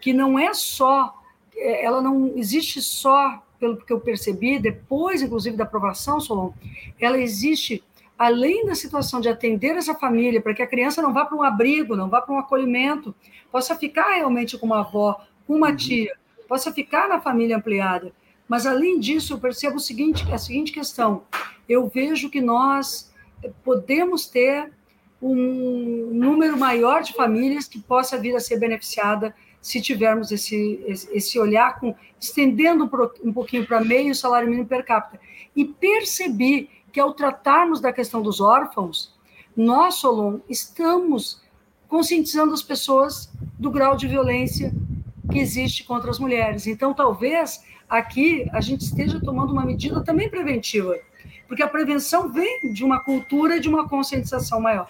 que 0.00 0.12
não 0.12 0.38
é 0.38 0.52
só, 0.52 1.14
é, 1.54 1.84
ela 1.84 2.00
não 2.00 2.32
existe 2.36 2.82
só, 2.82 3.42
pelo 3.58 3.76
que 3.76 3.92
eu 3.92 4.00
percebi, 4.00 4.58
depois, 4.58 5.22
inclusive, 5.22 5.56
da 5.56 5.64
aprovação, 5.64 6.20
Solon, 6.20 6.52
ela 7.00 7.18
existe 7.18 7.82
além 8.18 8.64
da 8.64 8.74
situação 8.74 9.20
de 9.20 9.28
atender 9.28 9.76
essa 9.76 9.94
família, 9.94 10.40
para 10.40 10.54
que 10.54 10.62
a 10.62 10.66
criança 10.66 11.02
não 11.02 11.12
vá 11.12 11.24
para 11.24 11.36
um 11.36 11.42
abrigo, 11.42 11.94
não 11.94 12.08
vá 12.08 12.20
para 12.20 12.34
um 12.34 12.38
acolhimento, 12.38 13.14
possa 13.52 13.76
ficar 13.76 14.14
realmente 14.14 14.56
com 14.56 14.66
uma 14.66 14.80
avó, 14.80 15.20
com 15.46 15.54
uma 15.54 15.70
uhum. 15.70 15.76
tia, 15.76 16.16
possa 16.48 16.72
ficar 16.72 17.08
na 17.08 17.20
família 17.20 17.56
ampliada. 17.56 18.12
Mas, 18.48 18.66
além 18.66 18.98
disso, 19.00 19.34
eu 19.34 19.38
percebo 19.38 19.76
o 19.76 19.80
seguinte, 19.80 20.24
a 20.32 20.38
seguinte 20.38 20.72
questão: 20.72 21.22
eu 21.68 21.88
vejo 21.88 22.30
que 22.30 22.40
nós 22.40 23.12
podemos 23.64 24.26
ter 24.26 24.72
um 25.20 26.10
número 26.12 26.56
maior 26.56 27.02
de 27.02 27.12
famílias 27.14 27.66
que 27.66 27.80
possa 27.80 28.18
vir 28.18 28.36
a 28.36 28.40
ser 28.40 28.58
beneficiada 28.58 29.34
se 29.60 29.80
tivermos 29.80 30.30
esse, 30.30 30.80
esse 30.86 31.38
olhar 31.38 31.80
com 31.80 31.94
estendendo 32.20 32.88
um 33.24 33.32
pouquinho 33.32 33.66
para 33.66 33.80
meio 33.80 34.12
o 34.12 34.14
salário 34.14 34.48
mínimo 34.48 34.68
per 34.68 34.84
capita. 34.84 35.20
E 35.56 35.64
percebi 35.64 36.70
que 36.92 37.00
ao 37.00 37.14
tratarmos 37.14 37.80
da 37.80 37.92
questão 37.92 38.22
dos 38.22 38.40
órfãos, 38.40 39.12
nós, 39.56 39.96
Solon, 39.96 40.38
estamos 40.48 41.42
conscientizando 41.88 42.52
as 42.52 42.62
pessoas 42.62 43.30
do 43.58 43.70
grau 43.70 43.96
de 43.96 44.06
violência 44.06 44.72
que 45.30 45.38
existe 45.38 45.84
contra 45.84 46.10
as 46.10 46.18
mulheres. 46.18 46.66
Então, 46.66 46.94
talvez 46.94 47.60
aqui 47.88 48.48
a 48.52 48.60
gente 48.60 48.82
esteja 48.82 49.20
tomando 49.20 49.52
uma 49.52 49.64
medida 49.64 50.02
também 50.02 50.28
preventiva, 50.28 50.98
porque 51.46 51.62
a 51.62 51.68
prevenção 51.68 52.32
vem 52.32 52.72
de 52.72 52.84
uma 52.84 53.00
cultura 53.00 53.56
e 53.56 53.60
de 53.60 53.68
uma 53.68 53.88
conscientização 53.88 54.60
maior. 54.60 54.88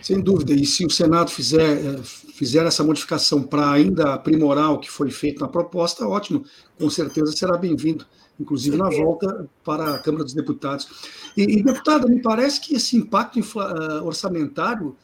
Sem 0.00 0.20
dúvida, 0.20 0.52
e 0.52 0.64
se 0.64 0.86
o 0.86 0.90
Senado 0.90 1.30
fizer, 1.30 1.98
fizer 2.02 2.64
essa 2.66 2.82
modificação 2.82 3.42
para 3.42 3.70
ainda 3.70 4.14
aprimorar 4.14 4.72
o 4.72 4.78
que 4.78 4.90
foi 4.90 5.10
feito 5.10 5.40
na 5.40 5.48
proposta, 5.48 6.06
ótimo, 6.06 6.44
com 6.78 6.88
certeza 6.88 7.32
será 7.32 7.56
bem-vindo, 7.56 8.06
inclusive 8.40 8.76
na 8.76 8.88
volta 8.88 9.48
para 9.64 9.94
a 9.94 9.98
Câmara 9.98 10.24
dos 10.24 10.32
Deputados. 10.32 10.88
E, 11.36 11.42
e 11.58 11.62
deputada, 11.62 12.08
me 12.08 12.20
parece 12.20 12.60
que 12.60 12.76
esse 12.76 12.96
impacto 12.96 13.40
ah, 13.60 14.02
orçamentário 14.02 14.96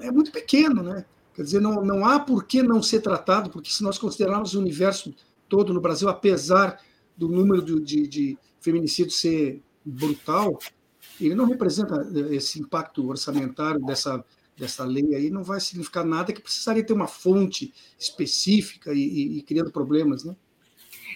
é 0.00 0.10
muito 0.10 0.32
pequeno, 0.32 0.82
né? 0.82 1.04
Quer 1.36 1.42
dizer, 1.42 1.60
não, 1.60 1.84
não 1.84 2.06
há 2.06 2.18
por 2.18 2.44
que 2.44 2.62
não 2.62 2.82
ser 2.82 3.02
tratado, 3.02 3.50
porque 3.50 3.70
se 3.70 3.82
nós 3.82 3.98
considerarmos 3.98 4.54
o 4.54 4.58
universo 4.58 5.14
todo 5.46 5.74
no 5.74 5.82
Brasil, 5.82 6.08
apesar 6.08 6.80
do 7.14 7.28
número 7.28 7.62
de, 7.62 7.78
de, 7.78 8.08
de 8.08 8.38
feminicídios 8.58 9.20
ser 9.20 9.62
brutal, 9.84 10.58
ele 11.20 11.34
não 11.34 11.44
representa 11.44 12.08
eh, 12.14 12.36
esse 12.36 12.58
impacto 12.58 13.06
orçamentário 13.06 13.84
dessa, 13.84 14.24
dessa 14.56 14.82
lei 14.82 15.14
aí, 15.14 15.28
não 15.28 15.44
vai 15.44 15.60
significar 15.60 16.06
nada 16.06 16.32
que 16.32 16.40
precisaria 16.40 16.82
ter 16.82 16.94
uma 16.94 17.06
fonte 17.06 17.70
específica 17.98 18.94
e, 18.94 18.98
e, 18.98 19.38
e 19.38 19.42
criando 19.42 19.70
problemas, 19.70 20.24
né? 20.24 20.34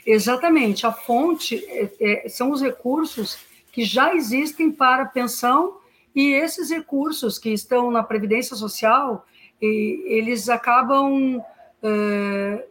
Exatamente, 0.04 0.86
a 0.86 0.92
fonte 0.92 1.64
é, 1.66 1.90
é, 1.98 2.28
são 2.28 2.50
os 2.50 2.60
recursos 2.60 3.38
que 3.72 3.84
já 3.84 4.14
existem 4.14 4.70
para 4.70 5.06
pensão 5.06 5.78
e 6.14 6.34
esses 6.34 6.68
recursos 6.68 7.38
que 7.38 7.48
estão 7.50 7.90
na 7.90 8.02
Previdência 8.02 8.54
Social, 8.54 9.26
eles 9.60 10.48
acabam. 10.48 11.42
É, 11.82 12.66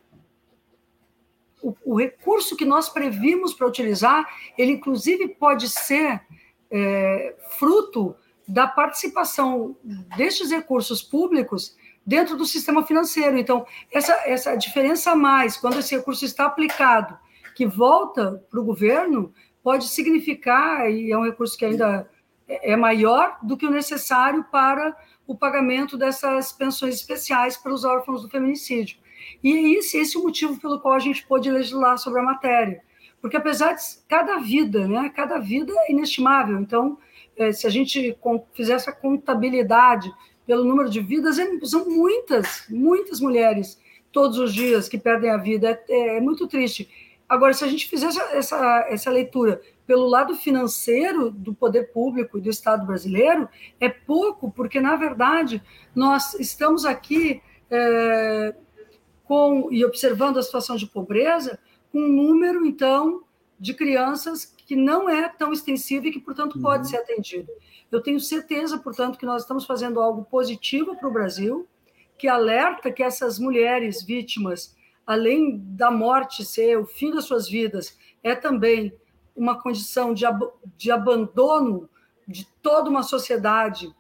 o, 1.62 1.76
o 1.84 1.96
recurso 2.00 2.56
que 2.56 2.64
nós 2.64 2.88
previmos 2.88 3.54
para 3.54 3.68
utilizar, 3.68 4.26
ele 4.58 4.72
inclusive 4.72 5.28
pode 5.28 5.68
ser 5.68 6.22
é, 6.72 7.36
fruto 7.58 8.16
da 8.48 8.66
participação 8.66 9.76
destes 10.18 10.50
recursos 10.50 11.04
públicos 11.04 11.76
dentro 12.06 12.36
do 12.36 12.46
sistema 12.46 12.84
financeiro. 12.84 13.38
Então, 13.38 13.66
essa, 13.92 14.14
essa 14.26 14.56
diferença 14.56 15.12
a 15.12 15.16
mais, 15.16 15.58
quando 15.58 15.80
esse 15.80 15.96
recurso 15.96 16.26
está 16.26 16.46
aplicado, 16.46 17.18
que 17.56 17.66
volta 17.66 18.44
para 18.50 18.60
o 18.60 18.64
governo, 18.64 19.34
pode 19.62 19.88
significar, 19.88 20.90
e 20.90 21.12
é 21.12 21.18
um 21.18 21.26
recurso 21.26 21.58
que 21.58 21.66
ainda 21.66 22.10
é, 22.48 22.72
é 22.72 22.76
maior 22.76 23.38
do 23.44 23.56
que 23.56 23.68
o 23.68 23.72
necessário 23.72 24.44
para 24.52 24.96
o 25.30 25.38
pagamento 25.38 25.96
dessas 25.96 26.52
pensões 26.52 26.96
especiais 26.96 27.56
para 27.56 27.72
os 27.72 27.84
órfãos 27.84 28.24
do 28.24 28.30
feminicídio. 28.30 28.98
E 29.44 29.52
é 29.52 29.78
esse, 29.78 29.98
esse 29.98 30.18
é 30.18 30.20
o 30.20 30.24
motivo 30.24 30.60
pelo 30.60 30.80
qual 30.80 30.96
a 30.96 31.00
gente 31.00 31.24
pôde 31.28 31.52
legislar 31.52 32.00
sobre 32.00 32.20
a 32.20 32.24
matéria. 32.24 32.82
Porque 33.22 33.38
apesar 33.38 33.74
de 33.74 33.84
cada 34.08 34.38
vida, 34.38 34.88
né, 34.88 35.12
cada 35.16 35.38
vida 35.38 35.72
é 35.88 35.92
inestimável. 35.92 36.60
Então, 36.60 36.98
é, 37.38 37.52
se 37.52 37.68
a 37.68 37.70
gente 37.70 38.18
fizer 38.54 38.74
essa 38.74 38.92
contabilidade 38.92 40.12
pelo 40.48 40.64
número 40.64 40.90
de 40.90 41.00
vidas, 41.00 41.38
é, 41.38 41.46
são 41.64 41.88
muitas, 41.88 42.66
muitas 42.68 43.20
mulheres 43.20 43.80
todos 44.12 44.40
os 44.40 44.52
dias 44.52 44.90
que 44.90 44.98
perdem 44.98 45.30
a 45.30 45.38
vida. 45.38 45.80
É, 45.88 46.18
é 46.18 46.22
muito 46.22 46.48
triste. 46.48 46.90
Agora, 47.30 47.54
se 47.54 47.64
a 47.64 47.68
gente 47.68 47.88
fizer 47.88 48.08
essa, 48.08 48.24
essa, 48.36 48.88
essa, 48.90 49.12
leitura 49.12 49.62
pelo 49.90 50.06
lado 50.06 50.36
financeiro 50.36 51.32
do 51.32 51.52
poder 51.52 51.92
público 51.92 52.38
e 52.38 52.42
do 52.42 52.48
Estado 52.52 52.86
brasileiro, 52.86 53.50
é 53.80 53.90
pouco, 53.90 54.52
porque, 54.52 54.80
na 54.80 54.96
verdade, 54.96 55.64
nós 55.96 56.36
estamos 56.36 56.86
aqui 56.86 57.42
é, 57.72 58.54
com 59.24 59.68
e 59.72 59.84
observando 59.84 60.38
a 60.38 60.44
situação 60.44 60.76
de 60.76 60.86
pobreza 60.86 61.58
com 61.92 62.02
um 62.02 62.08
número, 62.08 62.68
então, 62.68 63.24
de 63.60 63.74
crianças 63.74 64.46
que 64.46 64.76
não 64.76 65.10
é 65.10 65.28
tão 65.28 65.52
extensivo 65.52 66.06
e 66.06 66.12
que, 66.12 66.20
portanto, 66.20 66.58
uhum. 66.58 66.62
pode 66.62 66.88
ser 66.88 66.98
atendido. 66.98 67.52
Eu 67.92 68.00
tenho 68.00 68.20
certeza, 68.20 68.78
portanto, 68.78 69.18
que 69.18 69.26
nós 69.26 69.42
estamos 69.42 69.66
fazendo 69.66 70.00
algo 70.00 70.24
positivo 70.24 70.96
para 70.98 71.10
o 71.10 71.12
Brasil, 71.12 71.68
que 72.16 72.28
alerta 72.28 72.92
que 72.92 73.02
essas 73.02 73.40
mulheres 73.40 74.04
vítimas, 74.04 74.78
além 75.04 75.58
da 75.58 75.90
morte 75.90 76.46
ser 76.46 76.78
o 76.78 76.86
fim 76.86 77.10
das 77.10 77.26
suas 77.26 77.50
vidas, 77.50 77.98
é 78.22 78.36
também 78.36 78.94
uma 79.40 79.60
condição 79.60 80.14
de, 80.14 80.26
ab 80.26 80.46
de 80.78 80.92
abandono 80.92 81.90
de 82.28 82.46
toda 82.62 82.90
uma 82.90 83.04
sociedade 83.04 83.96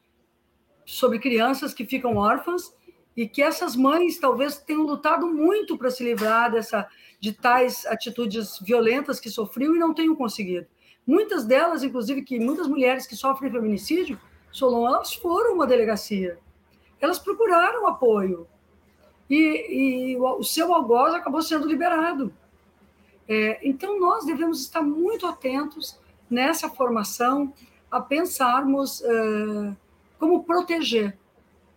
sobre 0.85 1.17
crianças 1.17 1.73
que 1.73 1.85
ficam 1.85 2.17
órfãs 2.17 2.75
e 3.15 3.27
que 3.27 3.41
essas 3.41 3.75
mães 3.75 4.19
talvez 4.19 4.57
tenham 4.57 4.83
lutado 4.83 5.25
muito 5.27 5.77
para 5.77 5.89
se 5.89 6.03
livrar 6.03 6.51
dessa 6.51 6.87
de 7.21 7.31
tais 7.33 7.85
atitudes 7.85 8.59
violentas 8.61 9.19
que 9.19 9.29
sofriam 9.29 9.75
e 9.75 9.79
não 9.79 9.93
tenham 9.93 10.15
conseguido. 10.15 10.67
Muitas 11.05 11.45
delas, 11.45 11.83
inclusive, 11.83 12.21
que 12.21 12.39
muitas 12.39 12.67
mulheres 12.67 13.07
que 13.07 13.15
sofrem 13.15 13.51
feminicídio, 13.51 14.19
Solon, 14.51 14.87
elas 14.87 15.13
foram 15.13 15.55
uma 15.55 15.67
delegacia. 15.67 16.37
Elas 16.99 17.17
procuraram 17.17 17.87
apoio. 17.87 18.47
E, 19.29 20.13
e 20.13 20.17
o 20.17 20.43
seu 20.43 20.73
algoz 20.73 21.13
acabou 21.13 21.41
sendo 21.41 21.67
liberado. 21.67 22.33
É, 23.29 23.59
então, 23.61 23.99
nós 23.99 24.25
devemos 24.25 24.59
estar 24.59 24.81
muito 24.81 25.27
atentos 25.27 25.99
nessa 26.27 26.67
formação 26.67 27.53
a 27.91 28.01
pensarmos 28.01 29.01
uh, 29.01 29.77
como 30.17 30.43
proteger 30.43 31.15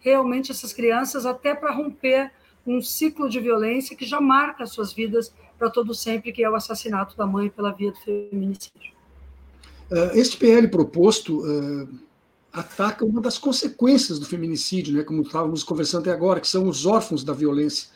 realmente 0.00 0.50
essas 0.50 0.72
crianças, 0.72 1.26
até 1.26 1.54
para 1.54 1.70
romper 1.70 2.32
um 2.66 2.80
ciclo 2.80 3.28
de 3.28 3.38
violência 3.38 3.94
que 3.94 4.06
já 4.06 4.20
marca 4.20 4.64
as 4.64 4.72
suas 4.72 4.94
vidas 4.94 5.32
para 5.58 5.68
todo 5.68 5.94
sempre, 5.94 6.32
que 6.32 6.42
é 6.42 6.48
o 6.48 6.54
assassinato 6.54 7.16
da 7.16 7.26
mãe 7.26 7.50
pela 7.50 7.70
via 7.70 7.92
do 7.92 7.98
feminicídio. 7.98 8.92
Uh, 9.90 10.16
este 10.16 10.38
PL 10.38 10.68
proposto 10.68 11.40
uh, 11.40 11.88
ataca 12.50 13.04
uma 13.04 13.20
das 13.20 13.36
consequências 13.36 14.18
do 14.18 14.24
feminicídio, 14.24 14.94
né, 14.94 15.02
como 15.02 15.20
estávamos 15.22 15.62
conversando 15.62 16.02
até 16.02 16.12
agora, 16.12 16.40
que 16.40 16.48
são 16.48 16.66
os 16.66 16.86
órfãos 16.86 17.22
da 17.22 17.34
violência. 17.34 17.88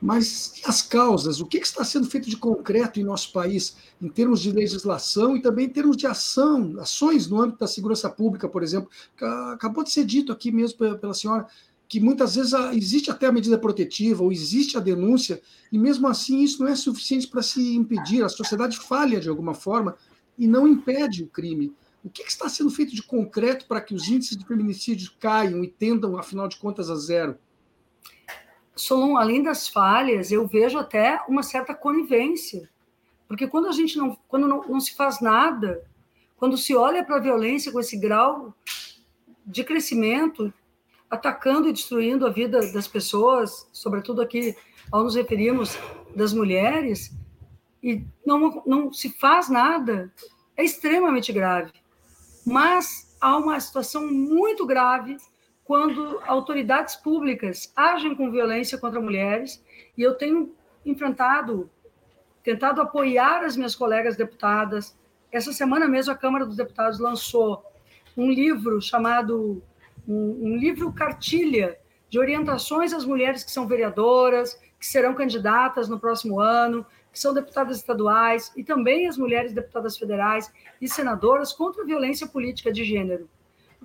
Mas 0.00 0.54
as 0.64 0.80
causas? 0.80 1.40
O 1.40 1.46
que, 1.46 1.58
está 1.58 1.84
sendo 1.84 2.08
feito 2.08 2.30
de 2.30 2.36
concreto 2.36 2.98
em 2.98 3.04
nosso 3.04 3.32
país, 3.32 3.76
em 4.00 4.08
termos 4.08 4.40
de 4.40 4.50
legislação 4.50 5.36
e 5.36 5.42
também 5.42 5.66
em 5.66 5.70
termos 5.70 5.96
de 5.96 6.06
ação, 6.06 6.74
ações 6.80 7.28
no 7.28 7.40
âmbito 7.40 7.58
da 7.58 7.66
segurança 7.66 8.08
pública, 8.08 8.48
por 8.48 8.62
exemplo? 8.62 8.88
Acabou 9.52 9.84
de 9.84 9.90
ser 9.90 10.04
dito 10.04 10.32
aqui 10.32 10.50
mesmo 10.50 10.78
pela 10.78 11.12
senhora 11.12 11.46
que 11.86 11.98
muitas 11.98 12.36
vezes 12.36 12.52
existe 12.72 13.10
até 13.10 13.26
a 13.26 13.32
medida 13.32 13.58
protetiva 13.58 14.22
ou 14.22 14.30
existe 14.30 14.76
a 14.76 14.80
denúncia, 14.80 15.42
e 15.72 15.76
mesmo 15.78 16.06
assim 16.06 16.40
isso 16.40 16.62
não 16.62 16.70
é 16.70 16.76
suficiente 16.76 17.26
para 17.26 17.42
se 17.42 17.74
impedir, 17.74 18.22
a 18.22 18.28
sociedade 18.28 18.78
falha 18.78 19.18
de 19.18 19.28
alguma 19.28 19.54
forma 19.54 19.96
e 20.38 20.46
não 20.46 20.68
impede 20.68 21.24
o 21.24 21.26
crime. 21.26 21.74
O 22.04 22.08
que 22.08 22.22
está 22.22 22.48
sendo 22.48 22.70
feito 22.70 22.94
de 22.94 23.02
concreto 23.02 23.66
para 23.66 23.80
que 23.80 23.92
os 23.92 24.08
índices 24.08 24.36
de 24.36 24.46
feminicídio 24.46 25.10
caiam 25.18 25.64
e 25.64 25.68
tendam, 25.68 26.16
afinal 26.16 26.46
de 26.46 26.56
contas, 26.58 26.88
a 26.88 26.94
zero? 26.94 27.36
Solon, 28.80 29.16
além 29.16 29.42
das 29.42 29.68
falhas, 29.68 30.32
eu 30.32 30.46
vejo 30.46 30.78
até 30.78 31.22
uma 31.28 31.42
certa 31.42 31.74
conivência. 31.74 32.68
Porque 33.28 33.46
quando 33.46 33.68
a 33.68 33.72
gente 33.72 33.96
não, 33.96 34.16
quando 34.26 34.48
não, 34.48 34.62
não 34.62 34.80
se 34.80 34.94
faz 34.94 35.20
nada, 35.20 35.84
quando 36.36 36.56
se 36.56 36.74
olha 36.74 37.04
para 37.04 37.16
a 37.16 37.20
violência 37.20 37.70
com 37.70 37.78
esse 37.78 37.96
grau 37.96 38.54
de 39.46 39.62
crescimento, 39.62 40.52
atacando 41.10 41.68
e 41.68 41.72
destruindo 41.72 42.26
a 42.26 42.30
vida 42.30 42.72
das 42.72 42.88
pessoas, 42.88 43.68
sobretudo 43.72 44.22
aqui 44.22 44.56
ao 44.90 45.04
nos 45.04 45.14
referirmos 45.14 45.78
das 46.14 46.32
mulheres, 46.32 47.14
e 47.82 48.04
não, 48.24 48.62
não 48.66 48.92
se 48.92 49.10
faz 49.10 49.48
nada, 49.48 50.12
é 50.56 50.64
extremamente 50.64 51.32
grave. 51.32 51.72
Mas 52.46 53.16
há 53.20 53.36
uma 53.36 53.58
situação 53.60 54.10
muito 54.10 54.66
grave 54.66 55.16
quando 55.70 56.20
autoridades 56.26 56.96
públicas 56.96 57.72
agem 57.76 58.12
com 58.16 58.28
violência 58.28 58.76
contra 58.76 59.00
mulheres, 59.00 59.64
e 59.96 60.02
eu 60.02 60.16
tenho 60.16 60.52
enfrentado, 60.84 61.70
tentado 62.42 62.80
apoiar 62.80 63.44
as 63.44 63.56
minhas 63.56 63.76
colegas 63.76 64.16
deputadas. 64.16 64.98
Essa 65.30 65.52
semana 65.52 65.86
mesmo 65.86 66.12
a 66.12 66.16
Câmara 66.16 66.44
dos 66.44 66.56
Deputados 66.56 66.98
lançou 66.98 67.64
um 68.16 68.28
livro 68.32 68.80
chamado 68.80 69.62
um, 70.08 70.54
um 70.54 70.56
livro 70.56 70.92
cartilha 70.92 71.78
de 72.08 72.18
orientações 72.18 72.92
às 72.92 73.04
mulheres 73.04 73.44
que 73.44 73.52
são 73.52 73.68
vereadoras, 73.68 74.60
que 74.76 74.84
serão 74.84 75.14
candidatas 75.14 75.88
no 75.88 76.00
próximo 76.00 76.40
ano, 76.40 76.84
que 77.12 77.20
são 77.20 77.32
deputadas 77.32 77.76
estaduais 77.76 78.50
e 78.56 78.64
também 78.64 79.06
as 79.06 79.16
mulheres 79.16 79.52
deputadas 79.52 79.96
federais 79.96 80.52
e 80.80 80.88
senadoras 80.88 81.52
contra 81.52 81.84
a 81.84 81.86
violência 81.86 82.26
política 82.26 82.72
de 82.72 82.82
gênero. 82.82 83.30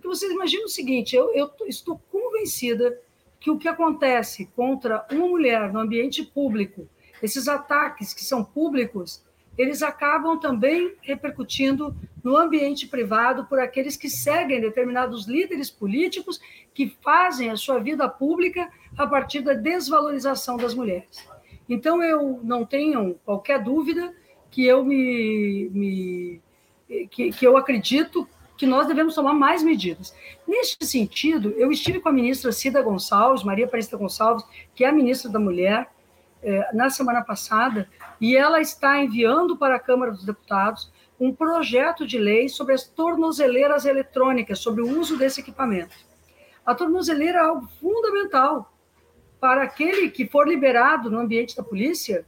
Porque 0.06 0.18
vocês 0.18 0.32
imaginam 0.32 0.66
o 0.66 0.70
seguinte: 0.70 1.16
eu, 1.16 1.34
eu 1.34 1.52
estou 1.66 2.00
convencida 2.12 3.00
que 3.40 3.50
o 3.50 3.58
que 3.58 3.68
acontece 3.68 4.46
contra 4.56 5.06
uma 5.12 5.28
mulher 5.28 5.74
no 5.74 5.80
ambiente 5.80 6.24
público, 6.24 6.88
esses 7.22 7.48
ataques 7.48 8.14
que 8.14 8.24
são 8.24 8.44
públicos, 8.44 9.24
eles 9.58 9.82
acabam 9.82 10.40
também 10.40 10.94
repercutindo 11.02 11.96
no 12.24 12.38
ambiente 12.38 12.88
privado 12.88 13.46
por 13.46 13.60
aqueles 13.60 13.98
que 13.98 14.10
seguem 14.10 14.62
determinados 14.62 15.28
líderes 15.28 15.72
políticos 15.72 16.40
que 16.74 16.96
fazem 17.02 17.50
a 17.50 17.58
sua 17.58 17.80
vida 17.80 18.08
pública 18.08 18.70
a 18.96 19.08
partir 19.08 19.42
da 19.42 19.54
desvalorização 19.54 20.56
das 20.56 20.76
mulheres. 20.76 21.28
Então, 21.68 22.04
eu 22.04 22.40
não 22.44 22.64
tenho 22.64 23.16
qualquer 23.26 23.64
dúvida 23.64 24.14
que 24.52 24.66
eu 24.66 24.84
me, 24.86 25.70
me 25.74 26.42
que, 27.10 27.32
que 27.32 27.48
eu 27.48 27.58
acredito 27.58 28.28
que 28.58 28.66
nós 28.66 28.88
devemos 28.88 29.16
tomar 29.16 29.34
mais 29.34 29.62
medidas. 29.62 30.16
Neste 30.48 30.86
sentido, 30.86 31.54
eu 31.58 31.72
estive 31.72 32.00
com 32.00 32.10
a 32.10 32.14
ministra 32.14 32.52
Cida 32.52 32.82
Gonçalves, 32.82 33.44
Maria 33.44 33.66
Aparecida 33.66 33.98
Gonçalves, 33.98 34.46
que 34.74 34.86
é 34.86 34.90
a 34.90 34.92
ministra 34.92 35.30
da 35.30 35.40
Mulher, 35.40 35.90
eh, 36.42 36.70
na 36.74 36.90
semana 36.90 37.24
passada, 37.24 37.90
e 38.20 38.36
ela 38.38 38.62
está 38.62 39.00
enviando 39.00 39.58
para 39.58 39.76
a 39.76 39.80
Câmara 39.80 40.12
dos 40.12 40.26
Deputados 40.26 40.92
um 41.20 41.34
projeto 41.34 42.06
de 42.06 42.18
lei 42.18 42.50
sobre 42.50 42.74
as 42.74 42.84
tornozeleiras 42.84 43.86
eletrônicas, 43.86 44.60
sobre 44.60 44.82
o 44.82 45.00
uso 45.00 45.18
desse 45.18 45.42
equipamento. 45.42 45.96
A 46.66 46.74
tornozeleira 46.74 47.40
é 47.40 47.42
algo 47.42 47.68
fundamental 47.80 48.74
para 49.40 49.64
aquele 49.64 50.10
que 50.10 50.28
for 50.28 50.48
liberado 50.48 51.10
no 51.10 51.20
ambiente 51.20 51.56
da 51.56 51.64
polícia 51.64 52.26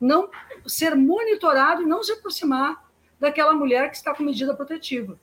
não 0.00 0.30
ser 0.66 0.94
monitorado 0.94 1.82
e 1.82 1.86
não 1.86 2.02
se 2.02 2.12
aproximar 2.12 2.88
daquela 3.18 3.52
mulher 3.52 3.90
que 3.90 3.96
está 3.96 4.14
com 4.14 4.22
medida 4.22 4.54
protetiva. 4.54 5.18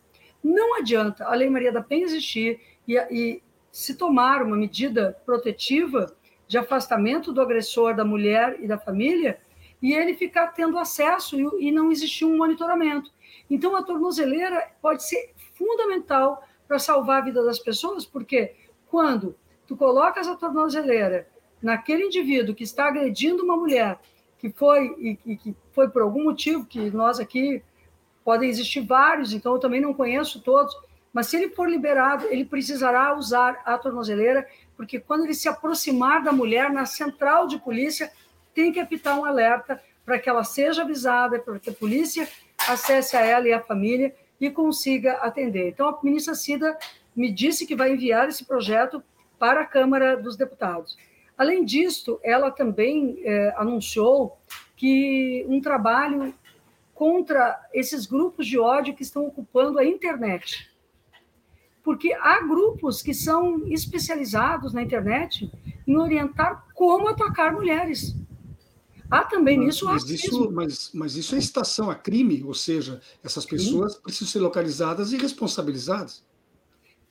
Não 0.48 0.76
adianta 0.76 1.26
a 1.26 1.36
Lei 1.36 1.50
Maria 1.50 1.74
da 1.74 1.82
Penha 1.82 2.06
existir 2.06 2.62
e, 2.88 2.96
e 3.12 3.44
se 3.70 3.96
tomar 3.96 4.42
uma 4.42 4.56
medida 4.56 5.20
protetiva 5.26 6.16
de 6.48 6.58
afastamento 6.58 7.34
do 7.34 7.42
agressor 7.42 7.94
da 7.94 8.06
mulher 8.06 8.56
e 8.62 8.66
da 8.66 8.78
família 8.78 9.42
e 9.82 9.94
ele 9.94 10.14
ficar 10.14 10.48
tendo 10.54 10.78
acesso 10.78 11.36
e, 11.38 11.68
e 11.68 11.72
não 11.72 11.92
existir 11.92 12.24
um 12.24 12.38
monitoramento. 12.38 13.12
Então, 13.50 13.76
a 13.76 13.84
tornozeleira 13.84 14.72
pode 14.82 15.04
ser 15.04 15.34
fundamental 15.54 16.42
para 16.66 16.80
salvar 16.80 17.22
a 17.22 17.26
vida 17.26 17.44
das 17.44 17.60
pessoas, 17.60 18.06
porque 18.06 18.56
quando 18.88 19.36
tu 19.68 19.76
colocas 19.76 20.30
a 20.30 20.36
tornozeleira 20.36 21.28
naquele 21.62 22.06
indivíduo 22.06 22.56
que 22.56 22.64
está 22.64 22.88
agredindo 22.88 23.44
uma 23.44 23.58
mulher, 23.58 24.00
que 24.40 24.50
foi 24.50 24.96
e, 24.98 25.20
e 25.26 25.36
que 25.36 25.54
foi 25.74 25.90
por 25.90 26.04
algum 26.04 26.24
motivo 26.24 26.66
que 26.66 26.90
nós 26.90 27.20
aqui 27.20 27.62
podem 28.28 28.50
existir 28.50 28.82
vários, 28.82 29.32
então 29.32 29.54
eu 29.54 29.58
também 29.58 29.80
não 29.80 29.94
conheço 29.94 30.42
todos, 30.42 30.76
mas 31.14 31.28
se 31.28 31.38
ele 31.38 31.48
for 31.48 31.70
liberado, 31.70 32.26
ele 32.26 32.44
precisará 32.44 33.16
usar 33.18 33.62
a 33.64 33.78
tornozeleira, 33.78 34.46
porque 34.76 35.00
quando 35.00 35.24
ele 35.24 35.34
se 35.34 35.48
aproximar 35.48 36.22
da 36.22 36.34
mulher 36.34 36.70
na 36.70 36.86
central 36.86 37.48
de 37.48 37.58
polícia, 37.58 38.12
tem 38.54 38.70
que 38.74 38.82
apitar 38.82 39.18
um 39.18 39.24
alerta 39.24 39.82
para 40.06 40.20
que 40.20 40.30
ela 40.30 40.44
seja 40.44 40.82
avisada, 40.82 41.40
para 41.40 41.58
que 41.58 41.70
a 41.70 41.74
polícia 41.74 42.28
acesse 42.68 43.16
a 43.16 43.22
ela 43.22 43.48
e 43.48 43.54
a 43.54 43.62
família 43.62 44.14
e 44.42 44.52
consiga 44.52 45.14
atender. 45.20 45.70
Então, 45.70 45.88
a 45.88 45.98
ministra 46.04 46.36
Cida 46.36 46.78
me 47.16 47.32
disse 47.32 47.66
que 47.66 47.78
vai 47.78 47.94
enviar 47.94 48.28
esse 48.28 48.44
projeto 48.44 49.02
para 49.40 49.62
a 49.62 49.66
Câmara 49.66 50.18
dos 50.18 50.36
Deputados. 50.36 50.98
Além 51.38 51.64
disso, 51.64 52.20
ela 52.22 52.52
também 52.52 53.22
é, 53.24 53.54
anunciou 53.56 54.38
que 54.76 55.46
um 55.48 55.62
trabalho 55.62 56.34
contra 56.98 57.64
esses 57.72 58.08
grupos 58.08 58.48
de 58.48 58.58
ódio 58.58 58.96
que 58.96 59.04
estão 59.04 59.28
ocupando 59.28 59.78
a 59.78 59.86
internet. 59.86 60.68
Porque 61.84 62.12
há 62.12 62.42
grupos 62.42 63.04
que 63.04 63.14
são 63.14 63.68
especializados 63.68 64.74
na 64.74 64.82
internet 64.82 65.48
em 65.86 65.96
orientar 65.96 66.66
como 66.74 67.08
atacar 67.08 67.54
mulheres. 67.54 68.16
Há 69.12 69.24
também 69.24 69.60
nisso 69.60 69.86
mas 69.86 70.10
isso, 70.10 70.52
mas, 70.52 70.92
mas 70.92 71.16
isso 71.16 71.36
é 71.36 71.38
incitação 71.38 71.92
a 71.92 71.94
crime, 71.96 72.44
ou 72.44 72.56
seja, 72.56 73.00
essas 73.24 73.46
pessoas 73.46 73.94
Sim. 73.94 74.02
precisam 74.02 74.28
ser 74.28 74.40
localizadas 74.40 75.14
e 75.14 75.18
responsabilizadas. 75.18 76.26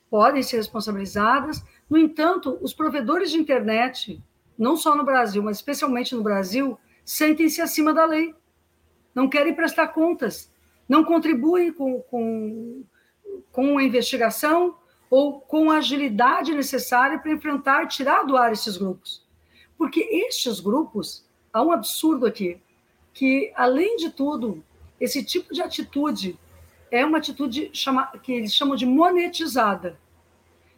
Podem 0.09 0.43
ser 0.43 0.57
responsabilizadas. 0.57 1.63
No 1.89 1.97
entanto, 1.97 2.57
os 2.61 2.73
provedores 2.73 3.31
de 3.31 3.37
internet, 3.37 4.21
não 4.57 4.75
só 4.75 4.97
no 4.97 5.05
Brasil, 5.05 5.41
mas 5.41 5.57
especialmente 5.57 6.13
no 6.13 6.21
Brasil, 6.21 6.77
sentem-se 7.05 7.61
acima 7.61 7.93
da 7.93 8.05
lei 8.05 8.35
não 9.17 9.27
querem 9.27 9.55
prestar 9.55 9.87
contas, 9.87 10.47
não 10.87 11.03
contribuem 11.03 11.73
com, 11.73 12.01
com, 12.03 12.83
com 13.51 13.79
a 13.79 13.83
investigação 13.83 14.77
ou 15.09 15.41
com 15.41 15.71
a 15.71 15.77
agilidade 15.77 16.53
necessária 16.53 17.17
para 17.17 17.31
enfrentar 17.31 17.87
tirar 17.87 18.25
do 18.25 18.37
ar 18.37 18.53
esses 18.53 18.77
grupos. 18.77 19.25
Porque 19.75 20.01
estes 20.01 20.59
grupos, 20.59 21.25
há 21.51 21.63
um 21.63 21.71
absurdo 21.71 22.27
aqui, 22.27 22.61
que, 23.11 23.51
além 23.55 23.95
de 23.95 24.11
tudo, 24.11 24.63
esse 25.01 25.25
tipo 25.25 25.51
de 25.51 25.63
atitude 25.63 26.37
é 26.91 27.03
uma 27.03 27.17
atitude 27.17 27.71
chama, 27.73 28.05
que 28.21 28.33
eles 28.33 28.53
chamam 28.53 28.75
de 28.75 28.85
monetizada. 28.85 29.99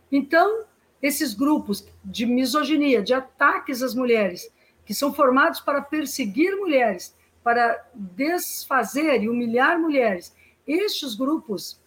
Então, 0.09 0.63
esses 1.01 1.33
grupos 1.33 1.85
de 2.05 2.25
misoginia, 2.25 3.03
de 3.03 3.13
ataques 3.13 3.83
às 3.83 3.93
mulheres, 3.93 4.49
que 4.85 4.93
são 4.93 5.13
formados 5.13 5.59
para 5.59 5.81
perseguir 5.81 6.55
mulheres, 6.55 7.18
para 7.43 7.85
desfazer 7.93 9.23
e 9.23 9.29
humilhar 9.29 9.79
mulheres, 9.79 10.35
estes 10.67 11.15
grupos, 11.15 11.79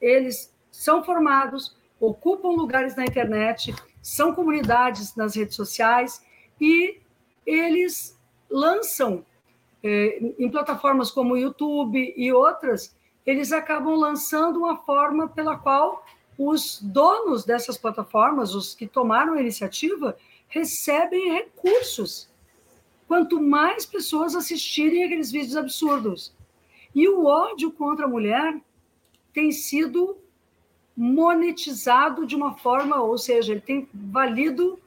eles 0.00 0.52
são 0.70 1.02
formados, 1.02 1.76
ocupam 1.98 2.48
lugares 2.50 2.94
na 2.96 3.04
internet, 3.04 3.74
são 4.02 4.34
comunidades 4.34 5.16
nas 5.16 5.34
redes 5.34 5.56
sociais 5.56 6.24
e 6.60 7.00
eles 7.46 8.18
lançam 8.50 9.24
eh, 9.82 10.34
em 10.38 10.50
plataformas 10.50 11.10
como 11.10 11.34
o 11.34 11.38
YouTube 11.38 12.14
e 12.16 12.32
outras, 12.32 12.94
eles 13.26 13.52
acabam 13.52 13.94
lançando 13.94 14.58
uma 14.58 14.76
forma 14.76 15.28
pela 15.28 15.56
qual 15.56 16.04
os 16.38 16.80
donos 16.82 17.44
dessas 17.44 17.78
plataformas, 17.78 18.54
os 18.54 18.74
que 18.74 18.86
tomaram 18.86 19.34
a 19.34 19.40
iniciativa, 19.40 20.16
recebem 20.48 21.32
recursos. 21.32 22.28
Quanto 23.06 23.40
mais 23.40 23.84
pessoas 23.84 24.34
assistirem 24.34 25.04
aqueles 25.04 25.30
vídeos 25.30 25.56
absurdos. 25.56 26.34
E 26.94 27.08
o 27.08 27.26
ódio 27.26 27.70
contra 27.70 28.06
a 28.06 28.08
mulher 28.08 28.60
tem 29.32 29.50
sido 29.50 30.16
monetizado 30.96 32.24
de 32.24 32.36
uma 32.36 32.54
forma, 32.54 33.02
ou 33.02 33.18
seja, 33.18 33.52
ele 33.52 33.60
tem 33.60 33.88
valido 33.92 34.78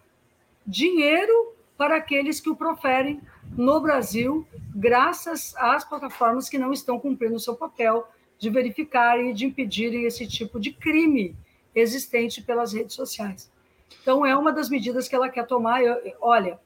dinheiro 0.65 1.53
para 1.77 1.97
aqueles 1.97 2.39
que 2.39 2.49
o 2.49 2.56
proferem 2.56 3.21
no 3.56 3.80
Brasil, 3.80 4.47
graças 4.73 5.56
às 5.58 5.84
plataformas 5.84 6.49
que 6.49 6.58
não 6.58 6.73
estão 6.73 6.99
cumprindo 6.99 7.36
o 7.36 7.39
seu 7.39 7.56
papel 7.56 8.08
de 8.39 8.49
verificarem 8.49 9.32
e 9.32 9.34
de 9.34 9.45
impedirem 9.45 10.06
esse 10.06 10.27
tipo 10.27 10.60
de 10.60 10.71
crime 10.71 11.36
existente 11.75 12.41
pelas 12.41 12.73
redes 12.73 12.95
sociais. 12.95 13.51
Então, 14.01 14.25
é 14.25 14.36
uma 14.36 14.51
das 14.51 14.69
medidas 14.69 15.08
que 15.08 15.15
ela 15.15 15.30
quer 15.30 15.45
tomar. 15.45 15.84
Eu, 15.84 15.95
olha, 16.21 16.60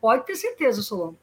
pode 0.00 0.26
ter 0.26 0.36
certeza, 0.36 0.82
Solon, 0.82 1.14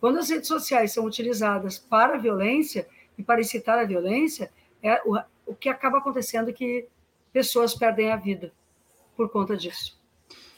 quando 0.00 0.18
as 0.18 0.28
redes 0.28 0.48
sociais 0.48 0.92
são 0.92 1.04
utilizadas 1.04 1.78
para 1.78 2.14
a 2.14 2.18
violência 2.18 2.88
e 3.16 3.22
para 3.22 3.40
incitar 3.40 3.78
a 3.78 3.84
violência, 3.84 4.50
é, 4.82 5.00
o, 5.04 5.16
o 5.46 5.54
que 5.54 5.68
acaba 5.68 5.98
acontecendo 5.98 6.50
é 6.50 6.52
que 6.52 6.88
pessoas 7.32 7.74
perdem 7.74 8.10
a 8.10 8.16
vida 8.16 8.52
por 9.16 9.28
conta 9.28 9.56
disso. 9.56 10.00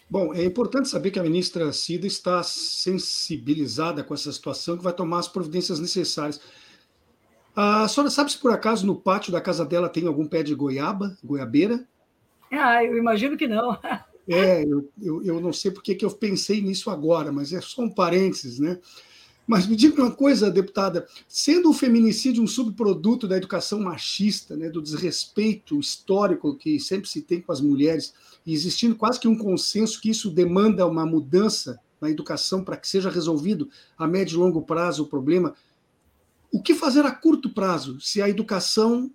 Bom, 0.08 0.34
é 0.34 0.44
importante 0.44 0.88
saber 0.88 1.10
que 1.10 1.18
a 1.18 1.22
ministra 1.22 1.72
Cida 1.72 2.06
está 2.06 2.42
sensibilizada 2.42 4.04
com 4.04 4.14
essa 4.14 4.30
situação, 4.30 4.76
que 4.76 4.84
vai 4.84 4.92
tomar 4.92 5.18
as 5.18 5.28
providências 5.28 5.80
necessárias. 5.80 6.40
A 7.56 7.86
senhora 7.88 8.10
sabe 8.10 8.30
se 8.30 8.38
por 8.38 8.52
acaso 8.52 8.86
no 8.86 8.96
pátio 8.96 9.32
da 9.32 9.40
casa 9.40 9.64
dela 9.64 9.88
tem 9.88 10.06
algum 10.06 10.26
pé 10.26 10.42
de 10.42 10.54
goiaba, 10.54 11.16
goiabeira? 11.22 11.86
Ah, 12.50 12.84
eu 12.84 12.96
imagino 12.96 13.36
que 13.36 13.46
não. 13.46 13.78
É, 14.28 14.64
eu, 14.64 14.88
eu, 15.00 15.22
eu 15.22 15.40
não 15.40 15.52
sei 15.52 15.70
porque 15.70 15.94
que 15.94 16.04
eu 16.04 16.10
pensei 16.10 16.60
nisso 16.60 16.90
agora, 16.90 17.30
mas 17.30 17.52
é 17.52 17.60
só 17.60 17.82
um 17.82 17.90
parênteses, 17.90 18.58
né? 18.58 18.78
Mas 19.46 19.66
me 19.66 19.76
diga 19.76 20.02
uma 20.02 20.10
coisa, 20.10 20.50
deputada: 20.50 21.06
sendo 21.28 21.70
o 21.70 21.74
feminicídio 21.74 22.42
um 22.42 22.46
subproduto 22.46 23.28
da 23.28 23.36
educação 23.36 23.80
machista, 23.80 24.56
né, 24.56 24.70
do 24.70 24.80
desrespeito 24.80 25.78
histórico 25.78 26.56
que 26.56 26.80
sempre 26.80 27.08
se 27.08 27.20
tem 27.20 27.40
com 27.40 27.52
as 27.52 27.60
mulheres, 27.60 28.14
e 28.46 28.54
existindo 28.54 28.96
quase 28.96 29.20
que 29.20 29.28
um 29.28 29.36
consenso 29.36 30.00
que 30.00 30.10
isso 30.10 30.30
demanda 30.30 30.86
uma 30.86 31.04
mudança 31.04 31.78
na 32.00 32.10
educação 32.10 32.64
para 32.64 32.76
que 32.76 32.88
seja 32.88 33.10
resolvido 33.10 33.68
a 33.98 34.06
médio 34.06 34.36
e 34.36 34.38
longo 34.38 34.62
prazo 34.62 35.04
o 35.04 35.06
problema, 35.06 35.54
o 36.52 36.62
que 36.62 36.74
fazer 36.74 37.04
a 37.04 37.10
curto 37.10 37.50
prazo 37.50 38.00
se 38.00 38.22
a 38.22 38.28
educação 38.28 39.10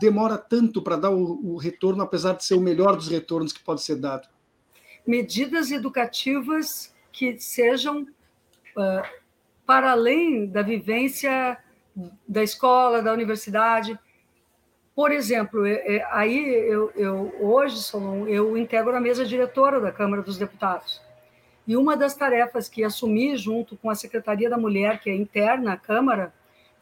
demora 0.00 0.38
tanto 0.38 0.80
para 0.82 0.96
dar 0.96 1.10
o, 1.10 1.54
o 1.54 1.56
retorno, 1.56 2.02
apesar 2.02 2.34
de 2.34 2.44
ser 2.44 2.54
o 2.54 2.60
melhor 2.60 2.96
dos 2.96 3.08
retornos 3.08 3.52
que 3.52 3.62
pode 3.62 3.82
ser 3.82 3.96
dado? 3.96 4.28
Medidas 5.06 5.70
educativas 5.70 6.94
que 7.10 7.38
sejam 7.38 8.02
uh, 8.02 9.22
para 9.66 9.92
além 9.92 10.46
da 10.46 10.62
vivência 10.62 11.58
da 12.26 12.42
escola, 12.42 13.02
da 13.02 13.12
universidade. 13.12 13.98
Por 14.94 15.10
exemplo, 15.10 15.66
é, 15.66 15.96
é, 15.96 16.06
aí 16.10 16.38
eu, 16.46 16.90
eu 16.96 17.34
hoje, 17.40 17.76
eu 18.28 18.56
integro 18.56 18.94
a 18.94 19.00
mesa 19.00 19.24
diretora 19.24 19.80
da 19.80 19.92
Câmara 19.92 20.22
dos 20.22 20.38
Deputados. 20.38 21.00
E 21.66 21.76
uma 21.76 21.96
das 21.96 22.14
tarefas 22.14 22.68
que 22.68 22.82
assumi 22.82 23.36
junto 23.36 23.76
com 23.76 23.88
a 23.88 23.94
Secretaria 23.94 24.50
da 24.50 24.58
Mulher, 24.58 25.00
que 25.00 25.08
é 25.08 25.14
interna 25.14 25.74
à 25.74 25.76
Câmara, 25.76 26.32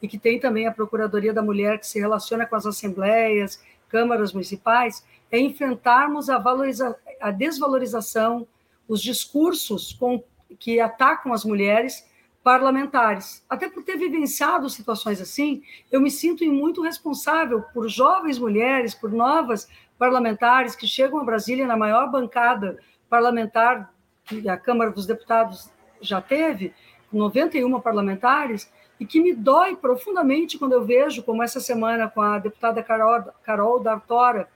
e 0.01 0.07
que 0.07 0.17
tem 0.17 0.39
também 0.39 0.65
a 0.65 0.71
Procuradoria 0.71 1.33
da 1.33 1.41
Mulher, 1.43 1.79
que 1.79 1.85
se 1.85 1.99
relaciona 1.99 2.45
com 2.45 2.55
as 2.55 2.65
assembleias, 2.65 3.63
câmaras 3.87 4.33
municipais, 4.33 5.05
é 5.31 5.37
enfrentarmos 5.39 6.29
a, 6.29 6.37
valoriza 6.39 6.95
a 7.21 7.31
desvalorização, 7.31 8.47
os 8.87 9.01
discursos 9.01 9.93
com, 9.93 10.23
que 10.59 10.79
atacam 10.79 11.33
as 11.33 11.45
mulheres 11.45 12.05
parlamentares. 12.43 13.45
Até 13.49 13.69
por 13.69 13.83
ter 13.83 13.97
vivenciado 13.97 14.69
situações 14.69 15.21
assim, 15.21 15.61
eu 15.91 16.01
me 16.01 16.09
sinto 16.09 16.43
muito 16.45 16.81
responsável 16.81 17.61
por 17.73 17.87
jovens 17.87 18.39
mulheres, 18.39 18.95
por 18.95 19.11
novas 19.11 19.67
parlamentares 19.97 20.75
que 20.75 20.87
chegam 20.87 21.19
a 21.19 21.23
Brasília 21.23 21.67
na 21.67 21.77
maior 21.77 22.09
bancada 22.09 22.79
parlamentar 23.09 23.93
que 24.25 24.47
a 24.47 24.57
Câmara 24.57 24.91
dos 24.91 25.05
Deputados 25.05 25.69
já 25.99 26.21
teve, 26.21 26.73
91 27.11 27.79
parlamentares, 27.81 28.71
e 28.99 29.05
que 29.05 29.19
me 29.19 29.33
dói 29.33 29.75
profundamente 29.75 30.57
quando 30.57 30.73
eu 30.73 30.85
vejo, 30.85 31.23
como 31.23 31.43
essa 31.43 31.59
semana 31.59 32.07
com 32.07 32.21
a 32.21 32.39
deputada 32.39 32.81
Carol, 32.83 33.23
Carol 33.43 33.79
D'Artora, 33.79 34.47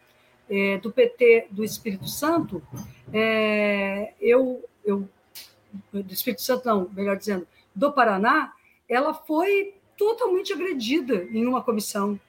é, 0.49 0.77
do 0.77 0.91
PT 0.91 1.47
do 1.51 1.63
Espírito 1.63 2.07
Santo, 2.07 2.61
é, 3.13 4.13
eu, 4.19 4.63
eu, 4.83 5.07
do 5.91 6.13
Espírito 6.13 6.41
Santo 6.41 6.65
não, 6.65 6.89
melhor 6.93 7.17
dizendo, 7.17 7.47
do 7.73 7.91
Paraná, 7.91 8.53
ela 8.87 9.13
foi 9.13 9.75
totalmente 9.97 10.53
agredida 10.53 11.27
em 11.31 11.45
uma 11.45 11.61
comissão. 11.61 12.19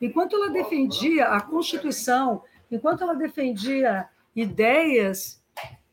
Enquanto 0.00 0.34
ela 0.34 0.50
defendia 0.50 1.26
a 1.26 1.40
Constituição, 1.40 2.42
enquanto 2.70 3.02
ela 3.02 3.14
defendia 3.14 4.08
ideias 4.34 5.42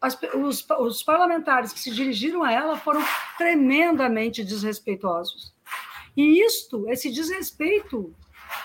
as, 0.01 0.17
os, 0.33 0.65
os, 0.79 1.03
parlamentares 1.03 1.73
que 1.73 1.79
se 1.79 1.91
dirigiram 1.91 2.41
a 2.41 2.51
ela 2.51 2.77
foram 2.77 3.01
tremendamente 3.37 4.43
desrespeitosos. 4.43 5.53
E 6.15 6.41
isto, 6.41 6.89
esse 6.89 7.11
desrespeito, 7.11 8.13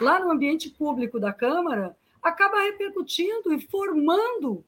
lá 0.01 0.21
no 0.21 0.31
ambiente 0.31 0.71
público 0.71 1.19
da 1.19 1.33
Câmara, 1.33 1.97
acaba 2.25 2.63
repercutindo 2.63 3.53
e 3.53 3.61
formando, 3.61 4.65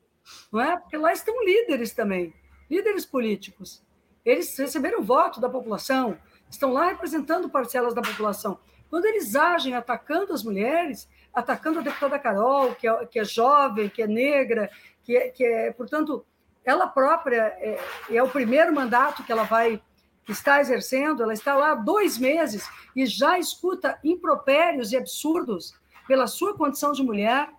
não 0.53 0.61
é? 0.61 0.77
Porque 0.77 0.97
lá 0.99 1.13
estão 1.13 1.43
líderes 1.43 1.95
também, 1.95 2.35
líderes 2.71 3.07
políticos. 3.07 3.83
Eles 4.23 4.57
receberam 4.59 5.03
voto 5.03 5.41
da 5.41 5.49
população, 5.49 6.19
estão 6.51 6.73
lá 6.73 6.89
representando 6.89 7.49
parcelas 7.49 7.95
da 7.95 8.03
população. 8.03 8.59
Quando 8.91 9.07
eles 9.07 9.35
agem 9.35 9.75
atacando 9.75 10.33
as 10.33 10.45
mulheres, 10.45 11.09
atacando 11.33 11.79
a 11.79 11.83
deputada 11.83 12.19
Carol, 12.19 12.75
que 12.75 12.87
é, 12.87 13.07
que 13.07 13.19
é 13.19 13.25
jovem, 13.25 13.89
que 13.89 14.03
é 14.03 14.07
negra, 14.07 14.71
que 15.03 15.17
é, 15.17 15.29
que 15.31 15.45
é 15.45 15.73
portanto, 15.73 16.25
ela 16.65 16.87
própria 16.87 17.57
é, 17.59 17.79
é 18.11 18.23
o 18.23 18.29
primeiro 18.29 18.75
mandato 18.75 19.25
que 19.25 19.33
ela 19.33 19.45
vai 19.45 19.81
está 20.29 20.61
exercendo, 20.61 21.23
ela 21.23 21.33
está 21.33 21.55
lá 21.55 21.71
há 21.71 21.75
dois 21.77 22.19
meses 22.19 22.69
e 22.97 23.07
já 23.07 23.39
escuta 23.39 23.99
impropérios 24.03 24.91
e 24.91 24.97
absurdos 24.97 25.73
pela 26.07 26.27
sua 26.27 26.55
condição 26.55 26.93
de 26.93 27.03
mulher, 27.03 27.51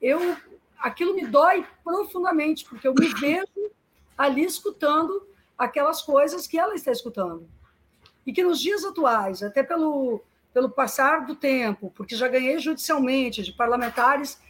eu 0.00 0.36
aquilo 0.78 1.14
me 1.14 1.26
dói 1.26 1.66
profundamente, 1.82 2.64
porque 2.64 2.86
eu 2.86 2.94
me 2.94 3.08
vejo 3.14 3.70
ali 4.16 4.44
escutando 4.44 5.26
aquelas 5.56 6.02
coisas 6.02 6.46
que 6.46 6.58
ela 6.58 6.74
está 6.74 6.92
escutando. 6.92 7.48
E 8.26 8.32
que 8.32 8.42
nos 8.42 8.60
dias 8.60 8.84
atuais, 8.84 9.42
até 9.42 9.62
pelo, 9.62 10.22
pelo 10.52 10.68
passar 10.68 11.26
do 11.26 11.34
tempo, 11.34 11.92
porque 11.94 12.16
já 12.16 12.28
ganhei 12.28 12.58
judicialmente 12.58 13.42
de 13.42 13.52
parlamentares 13.52 14.40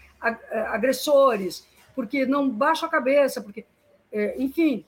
agressores, 0.69 1.67
porque 1.95 2.27
não 2.27 2.49
baixo 2.49 2.85
a 2.85 2.89
cabeça, 2.89 3.41
porque, 3.41 3.65
é, 4.11 4.35
enfim, 4.39 4.85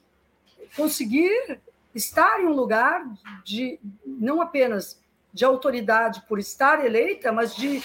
conseguir 0.74 1.60
estar 1.94 2.40
em 2.40 2.46
um 2.46 2.52
lugar 2.52 3.06
de 3.44 3.78
não 4.04 4.40
apenas 4.40 5.00
de 5.32 5.44
autoridade 5.44 6.22
por 6.28 6.38
estar 6.38 6.84
eleita, 6.84 7.30
mas 7.30 7.54
de 7.54 7.82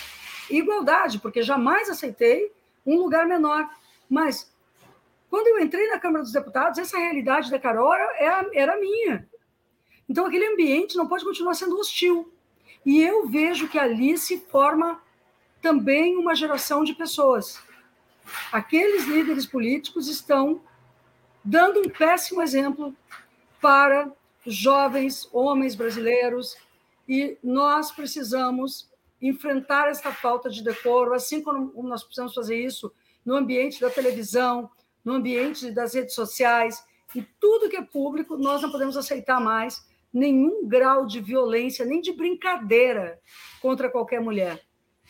igualdade, 0.49 1.19
porque 1.19 1.41
jamais 1.41 1.89
aceitei 1.89 2.51
um 2.85 2.97
lugar 2.97 3.25
menor. 3.25 3.69
Mas 4.09 4.51
quando 5.29 5.47
eu 5.47 5.59
entrei 5.59 5.87
na 5.87 5.99
Câmara 5.99 6.23
dos 6.23 6.31
Deputados, 6.31 6.77
essa 6.77 6.97
realidade 6.97 7.49
da 7.49 7.59
Carol 7.59 7.93
era, 7.93 8.49
era 8.53 8.79
minha. 8.79 9.27
Então 10.07 10.25
aquele 10.25 10.45
ambiente 10.45 10.95
não 10.95 11.07
pode 11.07 11.23
continuar 11.23 11.53
sendo 11.53 11.79
hostil. 11.79 12.31
E 12.85 13.01
eu 13.01 13.27
vejo 13.27 13.67
que 13.67 13.79
ali 13.79 14.17
se 14.17 14.37
forma 14.37 15.01
também 15.61 16.17
uma 16.17 16.35
geração 16.35 16.83
de 16.83 16.93
pessoas. 16.93 17.61
Aqueles 18.51 19.05
líderes 19.05 19.45
políticos 19.45 20.07
estão 20.07 20.61
dando 21.43 21.79
um 21.79 21.89
péssimo 21.89 22.41
exemplo 22.41 22.95
para 23.61 24.11
jovens 24.45 25.27
homens 25.31 25.73
brasileiros 25.73 26.55
e 27.07 27.37
nós 27.43 27.91
precisamos 27.91 28.89
enfrentar 29.23 29.87
essa 29.87 30.11
falta 30.11 30.49
de 30.49 30.61
decoro, 30.61 31.13
assim 31.13 31.41
como 31.41 31.71
nós 31.83 32.03
precisamos 32.03 32.33
fazer 32.33 32.57
isso 32.57 32.91
no 33.25 33.35
ambiente 33.35 33.79
da 33.79 33.89
televisão, 33.89 34.69
no 35.03 35.13
ambiente 35.13 35.71
das 35.71 35.93
redes 35.93 36.13
sociais, 36.13 36.83
e 37.15 37.21
tudo 37.39 37.69
que 37.69 37.77
é 37.77 37.81
público, 37.81 38.35
nós 38.37 38.61
não 38.61 38.69
podemos 38.69 38.97
aceitar 38.97 39.39
mais 39.39 39.85
nenhum 40.13 40.67
grau 40.67 41.05
de 41.05 41.21
violência, 41.21 41.85
nem 41.85 42.01
de 42.01 42.11
brincadeira 42.11 43.19
contra 43.61 43.89
qualquer 43.89 44.19
mulher. 44.19 44.61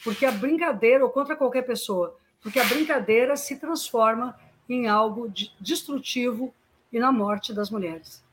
Porque 0.04 0.26
a 0.26 0.32
brincadeira, 0.32 1.04
ou 1.04 1.10
contra 1.10 1.36
qualquer 1.36 1.64
pessoa, 1.64 2.16
porque 2.40 2.60
a 2.60 2.66
brincadeira 2.66 3.36
se 3.36 3.60
transforma 3.60 4.38
em 4.70 4.88
algo 4.88 5.32
destrutivo 5.60 6.54
e 6.92 7.00
na 7.00 7.12
morte 7.12 7.54
das 7.54 7.70
mulheres. 7.70 8.24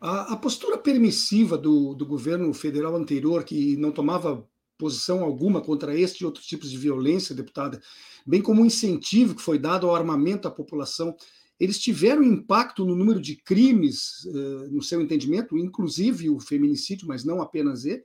A, 0.00 0.32
a 0.32 0.36
postura 0.36 0.78
permissiva 0.78 1.58
do, 1.58 1.94
do 1.94 2.06
governo 2.06 2.52
federal 2.54 2.94
anterior, 2.96 3.44
que 3.44 3.76
não 3.76 3.90
tomava 3.90 4.46
posição 4.78 5.22
alguma 5.22 5.60
contra 5.60 5.98
este 5.98 6.20
e 6.20 6.26
outros 6.26 6.46
tipos 6.46 6.70
de 6.70 6.78
violência, 6.78 7.34
deputada, 7.34 7.80
bem 8.26 8.42
como 8.42 8.62
o 8.62 8.66
incentivo 8.66 9.34
que 9.34 9.42
foi 9.42 9.58
dado 9.58 9.88
ao 9.88 9.94
armamento 9.94 10.46
à 10.46 10.50
população, 10.50 11.16
eles 11.58 11.78
tiveram 11.78 12.22
impacto 12.22 12.84
no 12.84 12.94
número 12.94 13.20
de 13.20 13.36
crimes, 13.36 14.24
uh, 14.26 14.70
no 14.70 14.82
seu 14.82 15.00
entendimento, 15.00 15.56
inclusive 15.56 16.28
o 16.28 16.38
feminicídio, 16.38 17.08
mas 17.08 17.24
não 17.24 17.40
apenas 17.40 17.84
ele? 17.84 18.04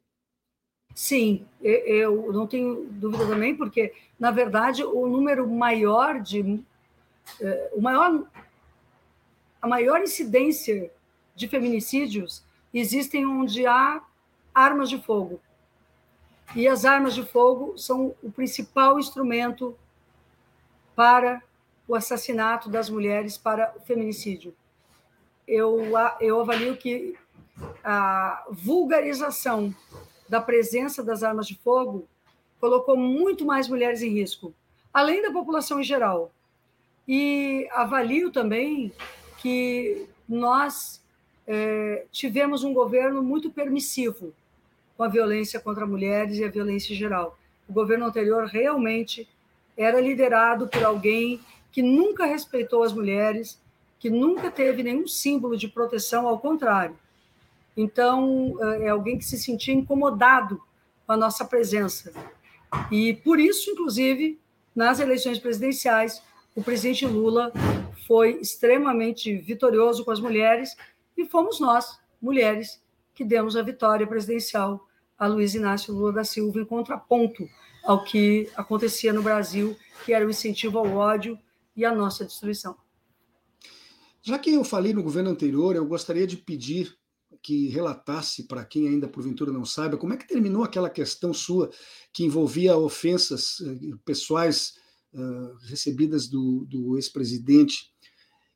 Sim, 0.94 1.46
eu 1.62 2.34
não 2.34 2.46
tenho 2.46 2.86
dúvida 2.92 3.26
também, 3.26 3.56
porque, 3.56 3.94
na 4.20 4.30
verdade, 4.30 4.84
o 4.84 5.08
número 5.08 5.50
maior 5.50 6.22
de. 6.22 6.42
Uh, 6.42 6.64
o 7.74 7.82
maior, 7.82 8.26
a 9.62 9.68
maior 9.68 10.02
incidência 10.02 10.92
de 11.34 11.48
feminicídios 11.48 12.44
existem 12.74 13.26
onde 13.26 13.66
há 13.66 14.02
armas 14.54 14.90
de 14.90 15.02
fogo. 15.02 15.40
E 16.56 16.68
as 16.68 16.84
armas 16.84 17.16
de 17.16 17.24
fogo 17.24 17.78
são 17.78 18.14
o 18.22 18.30
principal 18.30 19.00
instrumento 19.00 19.78
para 20.96 21.42
o 21.88 21.96
assassinato 21.96 22.70
das 22.70 22.90
mulheres, 22.90 23.38
para 23.38 23.74
o 23.78 23.82
feminicídio. 23.82 24.54
Eu, 25.48 25.82
eu 26.20 26.42
avalio 26.42 26.76
que 26.76 27.18
a 27.84 28.46
vulgarização 28.50 29.74
da 30.28 30.42
presença 30.42 31.04
das 31.04 31.24
armas 31.24 31.48
de 31.48 31.56
fogo 31.56 32.08
colocou 32.60 32.98
muito 32.98 33.46
mais 33.46 33.68
mulheres 33.68 34.02
em 34.02 34.10
risco, 34.10 34.54
além 34.94 35.22
da 35.22 35.32
população 35.32 35.80
em 35.80 35.84
geral. 35.84 36.32
E 37.08 37.68
avalio 37.72 38.32
também 38.32 38.92
que 39.38 40.06
nós 40.28 41.02
é, 41.48 42.06
tivemos 42.12 42.64
um 42.64 42.74
governo 42.74 43.24
muito 43.24 43.50
permissivo 43.50 44.34
com 45.02 45.06
a 45.06 45.08
violência 45.08 45.60
contra 45.60 45.84
mulheres 45.84 46.38
e 46.38 46.44
a 46.44 46.48
violência 46.48 46.94
em 46.94 46.96
geral. 46.96 47.36
O 47.68 47.74
governo 47.74 48.06
anterior 48.06 48.46
realmente 48.46 49.28
era 49.76 50.00
liderado 50.00 50.68
por 50.68 50.84
alguém 50.84 51.40
que 51.72 51.82
nunca 51.82 52.28
respeitou 52.28 52.84
as 52.84 52.94
mulheres, 52.94 53.60
que 53.98 54.12
nunca 54.12 54.52
teve 54.52 54.84
nenhum 54.84 55.08
símbolo 55.08 55.58
de 55.58 55.68
proteção, 55.68 56.28
ao 56.28 56.38
contrário. 56.38 56.96
Então, 57.76 58.56
é 58.80 58.90
alguém 58.90 59.18
que 59.18 59.26
se 59.26 59.40
sentia 59.40 59.74
incomodado 59.74 60.62
com 61.08 61.14
a 61.14 61.18
nossa 61.18 61.46
presença. 61.46 62.14
E 62.92 63.16
por 63.16 63.40
isso, 63.40 63.72
inclusive, 63.72 64.40
nas 64.76 65.00
eleições 65.00 65.40
presidenciais, 65.40 66.22
o 66.56 66.62
presidente 66.62 67.08
Lula 67.08 67.52
foi 68.06 68.34
extremamente 68.34 69.36
vitorioso 69.36 70.06
com 70.06 70.12
as 70.12 70.20
mulheres 70.20 70.78
e 71.18 71.26
fomos 71.26 71.60
nós, 71.60 72.00
mulheres, 72.22 72.80
que 73.16 73.24
demos 73.26 73.56
a 73.56 73.64
vitória 73.64 74.06
presidencial 74.06 74.88
a 75.22 75.28
Luiz 75.28 75.54
Inácio 75.54 75.94
Lula 75.94 76.12
da 76.12 76.24
Silva 76.24 76.60
em 76.60 76.66
contraponto 76.66 77.48
ao 77.84 78.04
que 78.04 78.50
acontecia 78.56 79.14
no 79.14 79.22
Brasil, 79.22 79.78
que 80.04 80.14
era 80.14 80.26
o 80.26 80.32
incentivo 80.32 80.80
ao 80.80 80.88
ódio 80.88 81.38
e 81.76 81.86
a 81.86 81.94
nossa 81.94 82.26
destruição. 82.26 82.76
Já 84.20 84.40
que 84.40 84.52
eu 84.52 84.64
falei 84.64 84.94
no 84.94 85.04
governo 85.04 85.30
anterior, 85.30 85.76
eu 85.76 85.86
gostaria 85.86 86.26
de 86.26 86.38
pedir 86.38 86.98
que 87.40 87.68
relatasse 87.68 88.48
para 88.48 88.66
quem 88.66 88.88
ainda 88.88 89.08
porventura 89.08 89.52
não 89.52 89.64
saiba 89.64 89.96
como 89.96 90.12
é 90.12 90.18
que 90.18 90.28
terminou 90.28 90.64
aquela 90.64 90.90
questão 90.90 91.32
sua 91.36 91.70
que 92.12 92.24
envolvia 92.24 92.76
ofensas 92.76 93.60
uh, 93.60 94.00
pessoais 94.04 94.74
uh, 95.14 95.56
recebidas 95.68 96.28
do, 96.28 96.66
do 96.66 96.98
ex-presidente. 96.98 97.91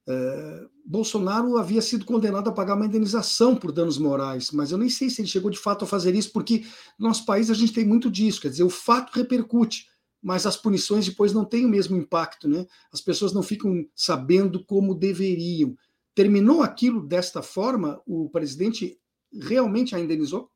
Uh, 0.07 0.69
Bolsonaro 0.85 1.57
havia 1.57 1.81
sido 1.81 2.05
condenado 2.05 2.47
a 2.47 2.53
pagar 2.53 2.75
uma 2.75 2.85
indenização 2.85 3.55
por 3.55 3.71
danos 3.71 3.97
morais, 3.97 4.51
mas 4.51 4.71
eu 4.71 4.77
nem 4.77 4.89
sei 4.89 5.09
se 5.09 5.21
ele 5.21 5.27
chegou 5.27 5.49
de 5.49 5.57
fato 5.57 5.83
a 5.83 5.87
fazer 5.87 6.13
isso, 6.13 6.31
porque 6.31 6.63
no 6.99 7.07
nosso 7.07 7.25
país 7.25 7.49
a 7.49 7.55
gente 7.55 7.73
tem 7.73 7.83
muito 7.83 8.09
disso, 8.11 8.41
quer 8.41 8.49
dizer, 8.49 8.63
o 8.63 8.69
fato 8.69 9.11
repercute 9.13 9.87
mas 10.25 10.47
as 10.47 10.57
punições 10.57 11.05
depois 11.05 11.33
não 11.33 11.45
têm 11.45 11.67
o 11.67 11.69
mesmo 11.69 11.95
impacto, 11.95 12.47
né? 12.47 12.65
As 12.91 12.99
pessoas 12.99 13.31
não 13.31 13.43
ficam 13.43 13.87
sabendo 13.93 14.65
como 14.65 14.95
deveriam. 14.95 15.77
Terminou 16.15 16.63
aquilo 16.63 17.05
desta 17.05 17.43
forma? 17.43 18.01
O 18.07 18.27
presidente 18.31 18.99
realmente 19.31 19.95
a 19.95 19.99
indenizou? 19.99 20.51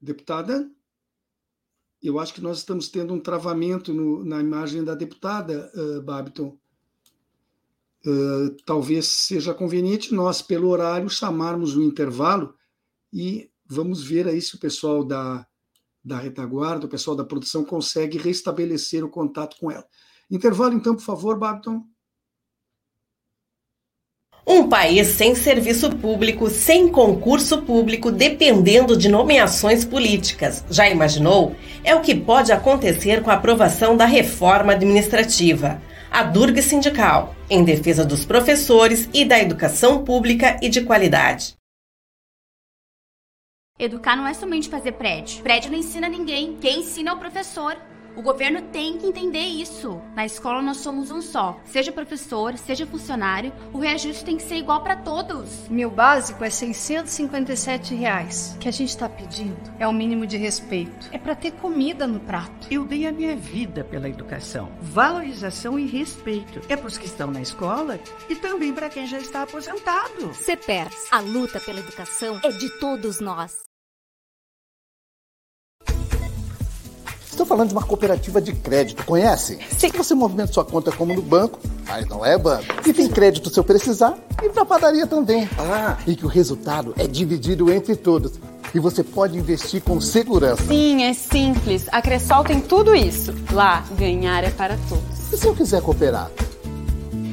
Deputada, 0.00 0.68
eu 2.02 2.18
acho 2.18 2.34
que 2.34 2.40
nós 2.40 2.58
estamos 2.58 2.88
tendo 2.88 3.14
um 3.14 3.20
travamento 3.20 3.92
no, 3.92 4.24
na 4.24 4.40
imagem 4.40 4.82
da 4.82 4.94
deputada, 4.94 5.70
uh, 5.74 6.02
Babiton. 6.02 6.58
Uh, 8.04 8.56
talvez 8.66 9.06
seja 9.06 9.54
conveniente 9.54 10.12
nós, 10.12 10.42
pelo 10.42 10.68
horário, 10.68 11.08
chamarmos 11.08 11.76
o 11.76 11.82
intervalo 11.82 12.54
e 13.12 13.48
vamos 13.64 14.02
ver 14.02 14.26
aí 14.26 14.42
se 14.42 14.56
o 14.56 14.58
pessoal 14.58 15.04
da 15.04 15.46
da 16.04 16.18
retaguarda, 16.18 16.86
o 16.86 16.88
pessoal 16.88 17.16
da 17.16 17.24
produção 17.24 17.64
consegue 17.64 18.18
restabelecer 18.18 19.04
o 19.04 19.08
contato 19.08 19.56
com 19.58 19.70
ela. 19.70 19.86
Intervalo, 20.30 20.74
então, 20.74 20.96
por 20.96 21.02
favor, 21.02 21.38
Babton. 21.38 21.84
Um 24.46 24.68
país 24.68 25.06
sem 25.08 25.36
serviço 25.36 25.88
público, 25.96 26.50
sem 26.50 26.88
concurso 26.88 27.62
público, 27.62 28.10
dependendo 28.10 28.96
de 28.96 29.08
nomeações 29.08 29.84
políticas. 29.84 30.64
Já 30.68 30.88
imaginou? 30.88 31.54
É 31.84 31.94
o 31.94 32.00
que 32.00 32.14
pode 32.14 32.50
acontecer 32.50 33.22
com 33.22 33.30
a 33.30 33.34
aprovação 33.34 33.96
da 33.96 34.04
reforma 34.04 34.72
administrativa. 34.72 35.80
A 36.10 36.24
Durga 36.24 36.60
Sindical, 36.60 37.34
em 37.48 37.64
defesa 37.64 38.04
dos 38.04 38.24
professores 38.24 39.08
e 39.14 39.24
da 39.24 39.38
educação 39.38 40.04
pública 40.04 40.58
e 40.60 40.68
de 40.68 40.82
qualidade. 40.82 41.54
Educar 43.78 44.16
não 44.16 44.26
é 44.26 44.34
somente 44.34 44.68
fazer 44.68 44.92
prédio. 44.92 45.42
Prédio 45.42 45.70
não 45.70 45.78
ensina 45.78 46.08
ninguém. 46.08 46.56
Quem 46.60 46.80
ensina 46.80 47.10
é 47.10 47.14
o 47.14 47.18
professor. 47.18 47.76
O 48.14 48.22
governo 48.22 48.62
tem 48.62 48.98
que 48.98 49.06
entender 49.06 49.46
isso. 49.46 50.00
Na 50.14 50.26
escola 50.26 50.60
nós 50.60 50.78
somos 50.78 51.10
um 51.10 51.22
só. 51.22 51.58
Seja 51.64 51.90
professor, 51.90 52.56
seja 52.58 52.86
funcionário, 52.86 53.52
o 53.72 53.78
reajuste 53.78 54.24
tem 54.24 54.36
que 54.36 54.42
ser 54.42 54.56
igual 54.56 54.82
para 54.82 54.96
todos. 54.96 55.68
Meu 55.68 55.90
básico 55.90 56.44
é 56.44 56.50
657 56.50 57.94
reais. 57.94 58.52
O 58.56 58.58
que 58.58 58.68
a 58.68 58.72
gente 58.72 58.90
está 58.90 59.08
pedindo 59.08 59.56
é 59.78 59.88
o 59.88 59.92
mínimo 59.92 60.26
de 60.26 60.36
respeito. 60.36 61.08
É 61.10 61.18
para 61.18 61.34
ter 61.34 61.52
comida 61.52 62.06
no 62.06 62.20
prato. 62.20 62.68
Eu 62.70 62.84
dei 62.84 63.06
a 63.06 63.12
minha 63.12 63.34
vida 63.34 63.82
pela 63.82 64.08
educação. 64.08 64.70
Valorização 64.80 65.78
e 65.78 65.86
respeito. 65.86 66.60
É 66.68 66.76
para 66.76 66.86
os 66.86 66.98
que 66.98 67.06
estão 67.06 67.30
na 67.30 67.40
escola 67.40 67.98
e 68.28 68.36
também 68.36 68.72
para 68.72 68.90
quem 68.90 69.06
já 69.06 69.18
está 69.18 69.42
aposentado. 69.42 70.34
CEPERS, 70.34 71.08
a 71.10 71.20
luta 71.20 71.60
pela 71.60 71.80
educação 71.80 72.38
é 72.42 72.50
de 72.50 72.68
todos 72.78 73.20
nós. 73.20 73.71
Estou 77.42 77.56
falando 77.56 77.70
de 77.70 77.74
uma 77.74 77.82
cooperativa 77.82 78.40
de 78.40 78.52
crédito, 78.52 79.04
conhece? 79.04 79.56
Que 79.56 79.98
você 79.98 80.14
movimenta 80.14 80.52
sua 80.52 80.64
conta 80.64 80.92
como 80.92 81.12
no 81.12 81.20
banco, 81.20 81.58
mas 81.88 82.06
não 82.06 82.24
é 82.24 82.38
banco. 82.38 82.64
E 82.86 82.92
tem 82.92 83.08
crédito 83.08 83.50
se 83.50 83.58
eu 83.58 83.64
precisar 83.64 84.16
e 84.40 84.48
para 84.48 84.64
padaria 84.64 85.08
também. 85.08 85.50
Ah. 85.58 85.98
E 86.06 86.14
que 86.14 86.24
o 86.24 86.28
resultado 86.28 86.94
é 86.96 87.04
dividido 87.04 87.72
entre 87.72 87.96
todos. 87.96 88.34
E 88.72 88.78
você 88.78 89.02
pode 89.02 89.36
investir 89.36 89.82
com 89.82 90.00
segurança. 90.00 90.62
Sim, 90.62 91.02
é 91.02 91.12
simples. 91.12 91.88
A 91.90 92.00
Cressol 92.00 92.44
tem 92.44 92.60
tudo 92.60 92.94
isso. 92.94 93.34
Lá, 93.50 93.84
ganhar 93.98 94.44
é 94.44 94.50
para 94.50 94.78
todos. 94.88 95.32
E 95.32 95.36
se 95.36 95.44
eu 95.44 95.52
quiser 95.52 95.82
cooperar? 95.82 96.30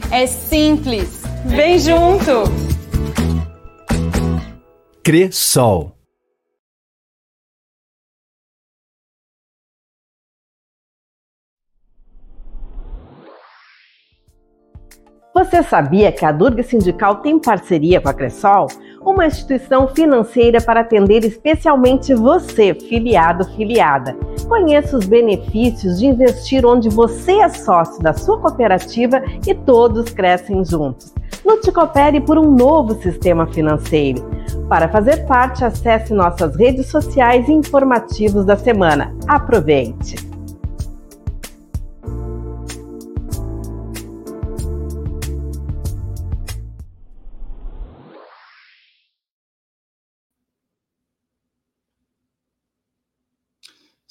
É 0.10 0.26
simples. 0.26 1.22
Vem 1.46 1.78
junto! 1.78 2.52
Cressol 5.04 5.99
Você 15.34 15.62
sabia 15.62 16.12
que 16.12 16.26
a 16.26 16.32
Durga 16.32 16.64
Sindical 16.64 17.18
tem 17.18 17.40
parceria 17.40 18.02
com 18.02 18.10
a 18.10 18.14
Cressol? 18.14 18.68
Uma 19.02 19.28
instituição 19.28 19.88
financeira 19.88 20.60
para 20.60 20.82
atender 20.82 21.24
especialmente 21.24 22.16
você, 22.16 22.74
filiado 22.74 23.46
filiada. 23.56 24.18
Conheça 24.48 24.98
os 24.98 25.06
benefícios 25.06 26.00
de 26.00 26.08
investir 26.08 26.66
onde 26.66 26.90
você 26.90 27.34
é 27.34 27.50
sócio 27.50 28.02
da 28.02 28.12
sua 28.12 28.40
cooperativa 28.40 29.22
e 29.46 29.54
todos 29.54 30.12
crescem 30.12 30.66
juntos. 30.66 31.14
Lute 31.46 31.72
coopere 31.72 32.20
por 32.20 32.38
um 32.40 32.52
novo 32.52 32.96
sistema 33.02 33.46
financeiro. 33.48 34.28
Para 34.68 34.90
fazer 34.90 35.28
parte, 35.28 35.64
acesse 35.64 36.12
nossas 36.12 36.56
redes 36.56 36.88
sociais 36.88 37.48
e 37.48 37.52
informativos 37.52 38.46
da 38.46 38.58
semana. 38.58 39.16
Aproveite! 39.28 40.29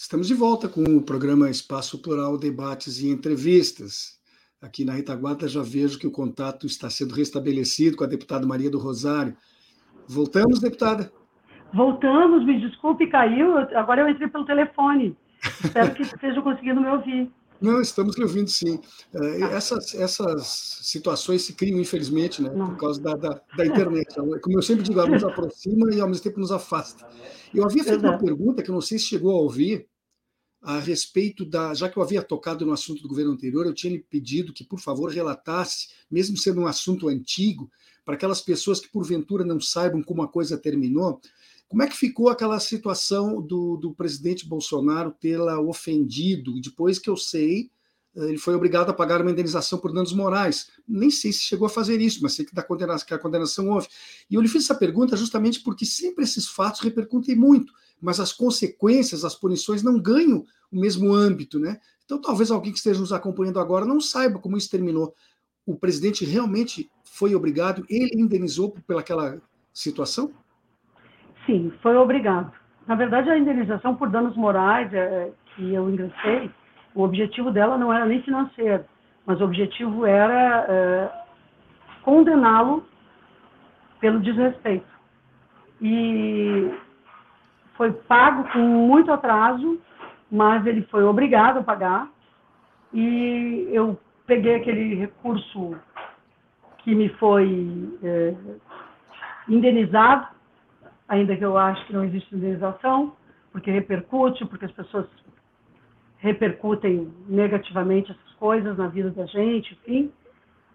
Estamos 0.09 0.27
de 0.27 0.33
volta 0.33 0.71
com 0.71 0.83
o 0.85 1.03
programa 1.03 1.51
Espaço 1.51 2.01
Plural 2.01 2.39
Debates 2.39 2.99
e 2.99 3.11
Entrevistas. 3.11 4.19
Aqui 4.59 4.83
na 4.83 4.95
retaguarda 4.95 5.47
já 5.47 5.61
vejo 5.61 5.99
que 5.99 6.07
o 6.07 6.11
contato 6.11 6.67
está 6.67 6.89
sendo 6.89 7.15
restabelecido 7.15 7.95
com 7.95 8.05
a 8.05 8.07
deputada 8.07 8.47
Maria 8.47 8.71
do 8.71 8.79
Rosário. 8.79 9.37
Voltamos, 10.09 10.61
deputada? 10.61 11.13
Voltamos, 11.75 12.43
me 12.47 12.59
desculpe, 12.59 13.07
caiu. 13.09 13.59
Agora 13.77 14.01
eu 14.01 14.09
entrei 14.09 14.29
pelo 14.29 14.47
telefone. 14.47 15.15
Espero 15.63 15.95
que 15.95 16.01
estejam 16.01 16.43
conseguindo 16.43 16.81
me 16.81 16.89
ouvir. 16.89 17.31
Não, 17.61 17.79
estamos 17.79 18.17
lhe 18.17 18.23
ouvindo 18.23 18.49
sim. 18.49 18.81
Uh, 19.13 19.45
essas, 19.53 19.95
essas 19.95 20.47
situações 20.85 21.43
se 21.43 21.53
criam, 21.53 21.79
infelizmente, 21.79 22.41
né, 22.41 22.49
por 22.49 22.79
causa 22.79 23.03
da, 23.03 23.13
da, 23.15 23.43
da, 23.55 23.67
internet. 23.67 24.15
Como 24.41 24.57
eu 24.57 24.63
sempre 24.63 24.85
digo, 24.85 25.01
ela 25.01 25.11
nos 25.11 25.25
aproxima 25.25 25.95
e 25.95 26.01
ao 26.01 26.09
mesmo 26.09 26.23
tempo 26.23 26.41
nos 26.41 26.51
afasta. 26.51 27.07
Eu 27.55 27.67
havia 27.67 27.85
feito 27.85 27.99
Exato. 27.99 28.15
uma 28.15 28.19
pergunta 28.19 28.63
que 28.63 28.71
eu 28.71 28.75
não 28.75 28.81
sei 28.81 28.99
se 28.99 29.05
chegou 29.05 29.33
a 29.33 29.43
ouvir, 29.43 29.87
a 30.61 30.79
respeito 30.79 31.45
da. 31.45 31.73
Já 31.75 31.89
que 31.89 31.97
eu 31.97 32.03
havia 32.03 32.23
tocado 32.23 32.67
no 32.67 32.73
assunto 32.73 33.03
do 33.03 33.09
governo 33.09 33.33
anterior, 33.33 33.67
eu 33.67 33.75
tinha 33.75 33.93
lhe 33.93 33.99
pedido 33.99 34.53
que, 34.53 34.65
por 34.65 34.81
favor, 34.81 35.11
relatasse, 35.11 35.89
mesmo 36.11 36.37
sendo 36.37 36.61
um 36.61 36.67
assunto 36.67 37.09
antigo, 37.09 37.71
para 38.05 38.15
aquelas 38.15 38.41
pessoas 38.41 38.81
que 38.81 38.89
porventura 38.89 39.45
não 39.45 39.61
saibam 39.61 40.03
como 40.03 40.23
a 40.23 40.29
coisa 40.29 40.57
terminou, 40.57 41.21
como 41.69 41.83
é 41.83 41.87
que 41.87 41.97
ficou 41.97 42.31
aquela 42.31 42.59
situação 42.59 43.43
do, 43.43 43.77
do 43.77 43.93
presidente 43.93 44.49
Bolsonaro 44.49 45.13
tê-la 45.13 45.61
ofendido? 45.61 46.59
Depois 46.61 46.99
que 46.99 47.11
eu 47.11 47.17
sei, 47.17 47.71
eh, 48.17 48.25
ele 48.25 48.39
foi 48.39 48.55
obrigado 48.55 48.89
a 48.89 48.95
pagar 48.95 49.21
uma 49.21 49.31
indenização 49.31 49.79
por 49.79 49.93
danos 49.93 50.15
morais. 50.15 50.71
Nem 50.89 51.11
sei 51.11 51.31
se 51.31 51.41
chegou 51.41 51.67
a 51.67 51.71
fazer 51.71 52.01
isso, 52.01 52.21
mas 52.23 52.33
sei 52.33 52.47
que, 52.47 52.55
da 52.55 52.63
condenação, 52.63 53.07
que 53.07 53.13
a 53.13 53.19
condenação 53.19 53.69
houve. 53.69 53.89
E 54.31 54.35
eu 54.35 54.41
lhe 54.41 54.49
fiz 54.49 54.65
essa 54.65 54.75
pergunta 54.75 55.15
justamente 55.15 55.61
porque 55.61 55.85
sempre 55.85 56.25
esses 56.25 56.49
fatos 56.49 56.81
repercutem 56.81 57.37
muito, 57.37 57.71
mas 58.01 58.21
as 58.21 58.33
consequências, 58.33 59.25
as 59.25 59.35
punições 59.35 59.83
não 59.83 60.01
ganham 60.01 60.45
o 60.71 60.81
mesmo 60.81 61.13
âmbito, 61.13 61.59
né? 61.59 61.79
Então, 62.05 62.21
talvez 62.21 62.51
alguém 62.51 62.73
que 62.73 62.79
esteja 62.79 63.01
nos 63.01 63.13
acompanhando 63.13 63.61
agora 63.61 63.85
não 63.85 64.01
saiba 64.01 64.39
como 64.39 64.57
isso 64.57 64.71
terminou. 64.71 65.15
O 65.67 65.77
presidente 65.77 66.25
realmente 66.25 66.91
foi 67.05 67.35
obrigado, 67.35 67.85
ele 67.89 68.23
indenizou 68.23 68.75
pelaquela 68.87 69.41
situação? 69.73 70.33
Sim, 71.45 71.73
foi 71.83 71.97
obrigado. 71.97 72.53
Na 72.87 72.95
verdade, 72.95 73.29
a 73.29 73.39
indenização 73.39 73.95
por 73.95 74.09
danos 74.09 74.37
morais 74.37 74.93
é, 74.95 75.31
que 75.55 75.75
eu 75.75 75.91
ingressei, 75.91 76.51
o 76.95 77.03
objetivo 77.03 77.51
dela 77.51 77.77
não 77.77 77.93
era 77.93 78.07
nem 78.07 78.23
financeiro, 78.23 78.85
mas 79.27 79.41
o 79.41 79.45
objetivo 79.45 80.07
era 80.07 80.67
é, 80.69 81.11
condená-lo 82.03 82.87
pelo 84.01 84.21
desrespeito. 84.21 84.87
E 85.81 86.71
foi 87.79 87.93
pago 87.93 88.43
com 88.53 88.59
muito 88.59 89.13
atraso, 89.13 89.81
mas 90.31 90.67
ele 90.67 90.83
foi 90.91 91.05
obrigado 91.05 91.59
a 91.59 91.63
pagar. 91.63 92.11
E 92.93 93.69
eu 93.71 93.99
peguei 94.27 94.57
aquele 94.57 94.97
recurso 94.97 95.77
que 96.79 96.93
me 96.95 97.09
foi 97.11 97.89
é, 98.03 98.35
indenizado 99.49 100.27
ainda 101.09 101.37
que 101.37 101.45
eu 101.45 101.57
acho 101.57 101.87
que 101.87 101.93
não 101.93 102.05
existe 102.05 102.35
indenização, 102.35 103.17
porque 103.53 103.71
repercute, 103.71 104.45
porque 104.45 104.67
as 104.67 104.73
pessoas 104.73 105.07
repercutem 106.19 107.11
negativamente 107.29 108.11
essas 108.11 108.33
coisas 108.35 108.77
na 108.77 108.89
vida 108.89 109.11
da 109.11 109.25
gente, 109.27 109.73
enfim. 109.73 110.13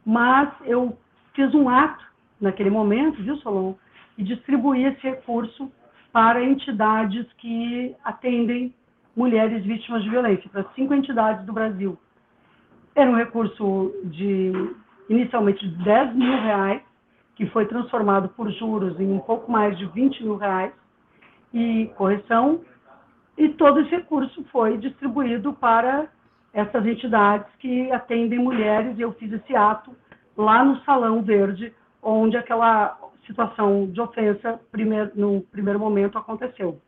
Mas 0.06 0.50
eu 0.64 0.98
fiz 1.34 1.54
um 1.54 1.68
ato 1.68 2.04
naquele 2.40 2.70
momento, 2.70 3.22
viu, 3.22 3.36
Solon, 3.38 3.76
e 4.18 4.24
distribuí 4.24 4.86
esse 4.86 5.02
recurso 5.02 5.72
para 6.14 6.44
entidades 6.44 7.26
que 7.40 7.96
atendem 8.06 8.74
mulheres 9.16 9.66
vítimas 9.66 10.04
de 10.04 10.12
violência, 10.12 10.48
para 10.50 10.64
cinco 10.76 10.94
entidades 10.94 11.44
do 11.44 11.52
Brasil. 11.52 11.98
Era 12.96 13.10
um 13.10 13.16
recurso 13.16 13.92
de 14.06 14.54
inicialmente 15.10 15.68
10 15.68 16.16
mil 16.16 16.38
reais, 16.40 16.82
que 17.36 17.48
foi 17.48 17.66
transformado 17.66 18.30
por 18.30 18.50
juros 18.52 19.00
em 19.00 19.12
um 19.12 19.20
pouco 19.20 19.52
mais 19.52 19.76
de 19.76 19.88
20 19.88 20.24
mil 20.24 20.38
reais 20.38 20.72
e 21.52 21.92
correção, 21.98 22.62
e 23.36 23.50
todo 23.50 23.80
esse 23.80 23.90
recurso 23.90 24.46
foi 24.52 24.78
distribuído 24.78 25.52
para 25.54 26.08
essas 26.54 26.86
entidades 26.86 27.48
que 27.58 27.92
atendem 27.92 28.38
mulheres, 28.38 28.96
e 29.00 29.02
eu 29.02 29.14
fiz 29.14 29.34
esse 29.34 29.56
ato 29.56 29.96
lá 30.38 30.64
no 30.64 30.80
Salão 30.82 31.24
Verde, 31.24 31.74
onde 32.04 32.38
aquela 32.38 33.00
situação 33.26 33.88
de 33.88 34.02
ofensa, 34.02 34.60
primeiro, 34.72 35.12
no 35.16 35.42
primeiro 35.42 35.80
momento, 35.80 36.18
aconteceu. 36.18 36.80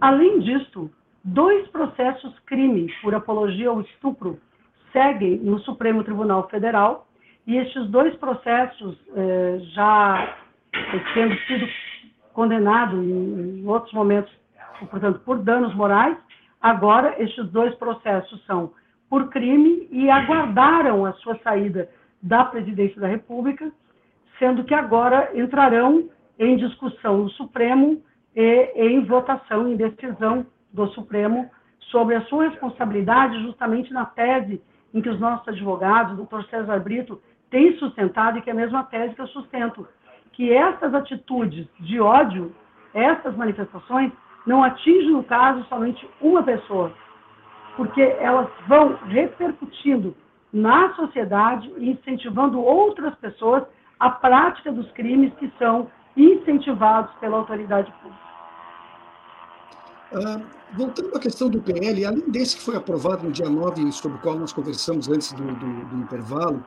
Além 0.00 0.40
disso, 0.40 0.90
dois 1.24 1.66
processos 1.68 2.38
crime 2.40 2.92
por 3.02 3.14
apologia 3.14 3.68
ao 3.68 3.80
estupro 3.80 4.38
seguem 4.92 5.38
no 5.38 5.58
Supremo 5.60 6.04
Tribunal 6.04 6.48
Federal, 6.48 7.08
e 7.46 7.56
estes 7.56 7.88
dois 7.88 8.14
processos, 8.16 8.98
eh, 9.16 9.58
já 9.72 10.36
tendo 11.14 11.34
sido 11.46 11.66
condenados 12.34 13.02
em, 13.02 13.60
em 13.60 13.66
outros 13.66 13.92
momentos, 13.94 14.30
portanto, 14.90 15.20
por 15.20 15.38
danos 15.38 15.74
morais, 15.74 16.16
agora 16.60 17.14
estes 17.22 17.48
dois 17.50 17.74
processos 17.76 18.44
são 18.44 18.72
por 19.08 19.30
crime 19.30 19.88
e 19.90 20.10
aguardaram 20.10 21.06
a 21.06 21.14
sua 21.14 21.38
saída 21.38 21.88
da 22.22 22.44
presidência 22.44 23.00
da 23.00 23.08
República, 23.08 23.72
sendo 24.38 24.64
que 24.64 24.74
agora 24.74 25.30
entrarão 25.34 26.08
em 26.38 26.56
discussão 26.56 27.18
no 27.18 27.30
Supremo 27.30 28.02
e 28.34 28.72
em 28.76 29.04
votação, 29.04 29.68
em 29.68 29.76
decisão 29.76 30.46
do 30.72 30.86
Supremo 30.88 31.50
sobre 31.90 32.14
a 32.14 32.22
sua 32.22 32.48
responsabilidade, 32.48 33.42
justamente 33.42 33.92
na 33.92 34.04
tese 34.04 34.62
em 34.94 35.00
que 35.00 35.08
os 35.08 35.18
nossos 35.18 35.46
advogados, 35.48 36.12
o 36.12 36.16
doutor 36.16 36.44
César 36.44 36.78
Brito, 36.80 37.20
tem 37.50 37.76
sustentado 37.78 38.38
e 38.38 38.42
que 38.42 38.50
é 38.50 38.52
a 38.52 38.56
mesma 38.56 38.84
tese 38.84 39.14
que 39.14 39.20
eu 39.20 39.26
sustento, 39.28 39.88
que 40.32 40.52
essas 40.52 40.94
atitudes 40.94 41.66
de 41.80 42.00
ódio, 42.00 42.54
essas 42.94 43.34
manifestações, 43.36 44.12
não 44.46 44.62
atingem, 44.62 45.10
no 45.10 45.24
caso, 45.24 45.64
somente 45.64 46.08
uma 46.20 46.42
pessoa, 46.42 46.92
porque 47.76 48.00
elas 48.00 48.48
vão 48.66 48.96
repercutindo 49.06 50.16
na 50.52 50.94
sociedade 50.94 51.70
incentivando 51.78 52.60
outras 52.60 53.14
pessoas 53.16 53.64
à 53.98 54.10
prática 54.10 54.72
dos 54.72 54.90
crimes 54.92 55.32
que 55.34 55.52
são 55.58 55.90
incentivados 56.16 57.14
pela 57.20 57.38
autoridade 57.38 57.92
pública. 58.02 58.28
Ah, 60.12 60.40
voltando 60.74 61.14
à 61.14 61.20
questão 61.20 61.50
do 61.50 61.60
PL, 61.60 62.04
além 62.04 62.30
desse 62.30 62.56
que 62.56 62.62
foi 62.62 62.76
aprovado 62.76 63.24
no 63.24 63.32
dia 63.32 63.48
9, 63.48 63.92
sobre 63.92 64.18
o 64.18 64.20
qual 64.20 64.38
nós 64.38 64.52
conversamos 64.52 65.08
antes 65.08 65.32
do, 65.32 65.44
do, 65.44 65.84
do 65.86 65.96
intervalo, 65.96 66.64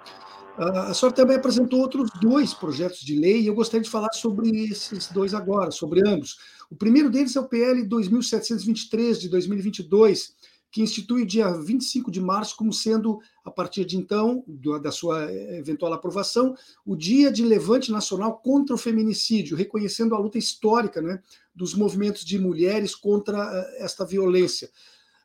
a 0.58 0.94
senhora 0.94 1.15
também 1.15 1.38
apresentou 1.38 1.80
outros 1.80 2.10
dois 2.20 2.54
projetos 2.54 3.00
de 3.00 3.17
lei 3.17 3.41
e 3.41 3.48
eu 3.48 3.56
gostaria 3.56 3.84
de 3.84 3.89
falar 3.89 4.12
sobre 4.13 4.50
esses 4.65 5.08
dois 5.08 5.34
agora, 5.34 5.72
sobre 5.72 6.08
ambos. 6.08 6.38
O 6.70 6.76
primeiro 6.76 7.10
deles 7.10 7.36
é 7.36 7.39
o 7.39 7.48
PL 7.48 7.84
2723 7.84 9.22
de 9.22 9.30
2022, 9.30 10.36
que 10.72 10.82
institui 10.82 11.24
o 11.24 11.26
dia 11.26 11.52
25 11.52 12.12
de 12.12 12.22
março 12.22 12.56
como 12.56 12.72
sendo, 12.72 13.20
a 13.43 13.51
partir 13.51 13.86
de 13.86 13.97
então, 13.97 14.43
da 14.82 14.91
sua 14.91 15.32
eventual 15.34 15.94
aprovação, 15.94 16.56
o 16.85 16.96
Dia 16.96 17.31
de 17.31 17.44
Levante 17.44 17.92
Nacional 17.92 18.37
contra 18.37 18.75
o 18.75 18.77
Feminicídio, 18.77 19.58
reconhecendo 19.58 20.13
a 20.13 20.19
luta 20.19 20.37
histórica 20.37 21.02
né, 21.02 21.21
dos 21.54 21.73
movimentos 21.73 22.23
de 22.23 22.37
mulheres 22.37 22.94
contra 22.96 23.37
eh, 23.37 23.83
esta 23.83 24.06
violência. 24.06 24.69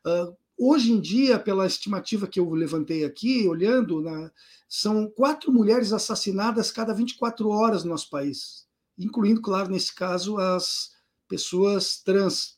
Uh, 0.05 0.35
Hoje 0.59 0.91
em 0.91 0.99
dia, 0.99 1.37
pela 1.37 1.67
estimativa 1.67 2.25
que 2.25 2.39
eu 2.39 2.51
levantei 2.51 3.05
aqui, 3.05 3.47
olhando, 3.47 4.01
na, 4.01 4.31
são 4.67 5.07
quatro 5.07 5.51
mulheres 5.51 5.93
assassinadas 5.93 6.71
cada 6.71 6.95
24 6.95 7.47
horas 7.47 7.83
no 7.83 7.91
nosso 7.91 8.09
país, 8.09 8.67
incluindo, 8.97 9.39
claro, 9.39 9.69
nesse 9.69 9.93
caso, 9.93 10.39
as 10.39 10.95
pessoas 11.27 12.01
trans. 12.01 12.57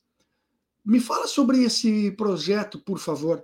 Me 0.85 1.01
fala 1.01 1.27
sobre 1.27 1.61
esse 1.61 2.11
projeto, 2.11 2.79
por 2.79 2.99
favor. 2.99 3.43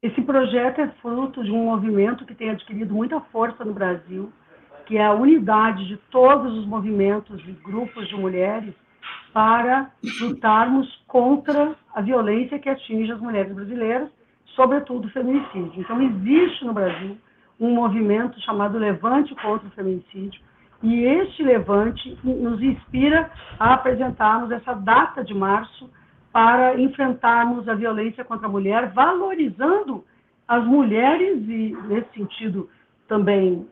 Esse 0.00 0.22
projeto 0.22 0.80
é 0.80 0.88
fruto 1.02 1.42
de 1.42 1.50
um 1.50 1.64
movimento 1.64 2.24
que 2.24 2.34
tem 2.34 2.50
adquirido 2.50 2.94
muita 2.94 3.20
força 3.32 3.64
no 3.64 3.72
Brasil, 3.74 4.32
que 4.86 4.96
é 4.96 5.04
a 5.04 5.12
unidade 5.12 5.88
de 5.88 5.96
todos 6.08 6.56
os 6.56 6.64
movimentos 6.66 7.42
e 7.48 7.50
grupos 7.50 8.06
de 8.06 8.14
mulheres 8.14 8.72
para 9.32 9.90
lutarmos 10.20 10.88
contra 11.08 11.74
a 11.92 12.00
violência 12.00 12.60
que 12.60 12.68
atinge 12.68 13.10
as 13.10 13.20
mulheres 13.20 13.52
brasileiras, 13.52 14.08
sobretudo 14.54 15.08
o 15.08 15.10
feminicídio. 15.10 15.72
Então, 15.80 16.00
existe 16.00 16.64
no 16.64 16.72
Brasil 16.72 17.18
um 17.58 17.74
movimento 17.74 18.40
chamado 18.42 18.78
Levante 18.78 19.34
contra 19.34 19.66
o 19.66 19.72
Feminicídio, 19.72 20.40
e 20.80 21.02
este 21.02 21.42
levante 21.42 22.16
nos 22.22 22.62
inspira 22.62 23.32
a 23.58 23.74
apresentarmos 23.74 24.52
essa 24.52 24.74
data 24.74 25.24
de 25.24 25.34
março 25.34 25.90
para 26.32 26.78
enfrentarmos 26.80 27.68
a 27.68 27.74
violência 27.74 28.24
contra 28.24 28.46
a 28.46 28.50
mulher, 28.50 28.92
valorizando 28.92 30.04
as 30.46 30.64
mulheres 30.64 31.42
e, 31.48 31.76
nesse 31.86 32.10
sentido, 32.14 32.68
também 33.06 33.66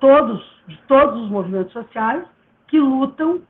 todos, 0.00 0.62
de 0.66 0.76
todos 0.88 1.22
os 1.22 1.30
movimentos 1.30 1.72
sociais 1.72 2.24
que 2.68 2.78
lutam 2.78 3.42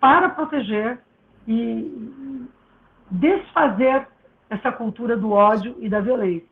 para 0.00 0.28
proteger 0.30 1.00
e, 1.46 2.48
desfazer 3.10 4.06
essa 4.50 4.70
cultura 4.72 5.16
do 5.16 5.32
ódio 5.32 5.76
e 5.78 5.88
da 5.88 6.00
violência. 6.00 6.48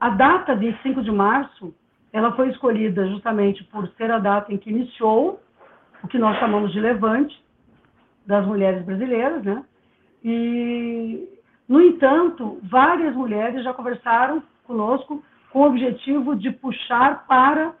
A 0.00 0.10
data 0.10 0.54
25 0.54 1.02
de 1.02 1.10
março, 1.10 1.74
ela 2.12 2.32
foi 2.32 2.50
escolhida 2.50 3.06
justamente 3.08 3.62
por 3.64 3.88
ser 3.96 4.10
a 4.10 4.18
data 4.18 4.52
em 4.52 4.58
que 4.58 4.70
iniciou 4.70 5.40
o 6.02 6.08
que 6.08 6.18
nós 6.18 6.38
chamamos 6.38 6.72
de 6.72 6.80
levante 6.80 7.38
das 8.26 8.44
mulheres 8.46 8.84
brasileiras, 8.84 9.42
né? 9.44 9.64
E, 10.24 11.28
no 11.68 11.80
entanto, 11.80 12.58
várias 12.64 13.14
mulheres 13.14 13.62
já 13.62 13.72
conversaram 13.72 14.42
conosco 14.64 15.22
com 15.52 15.60
o 15.60 15.66
objetivo 15.66 16.34
de 16.34 16.50
puxar 16.50 17.26
para 17.26 17.72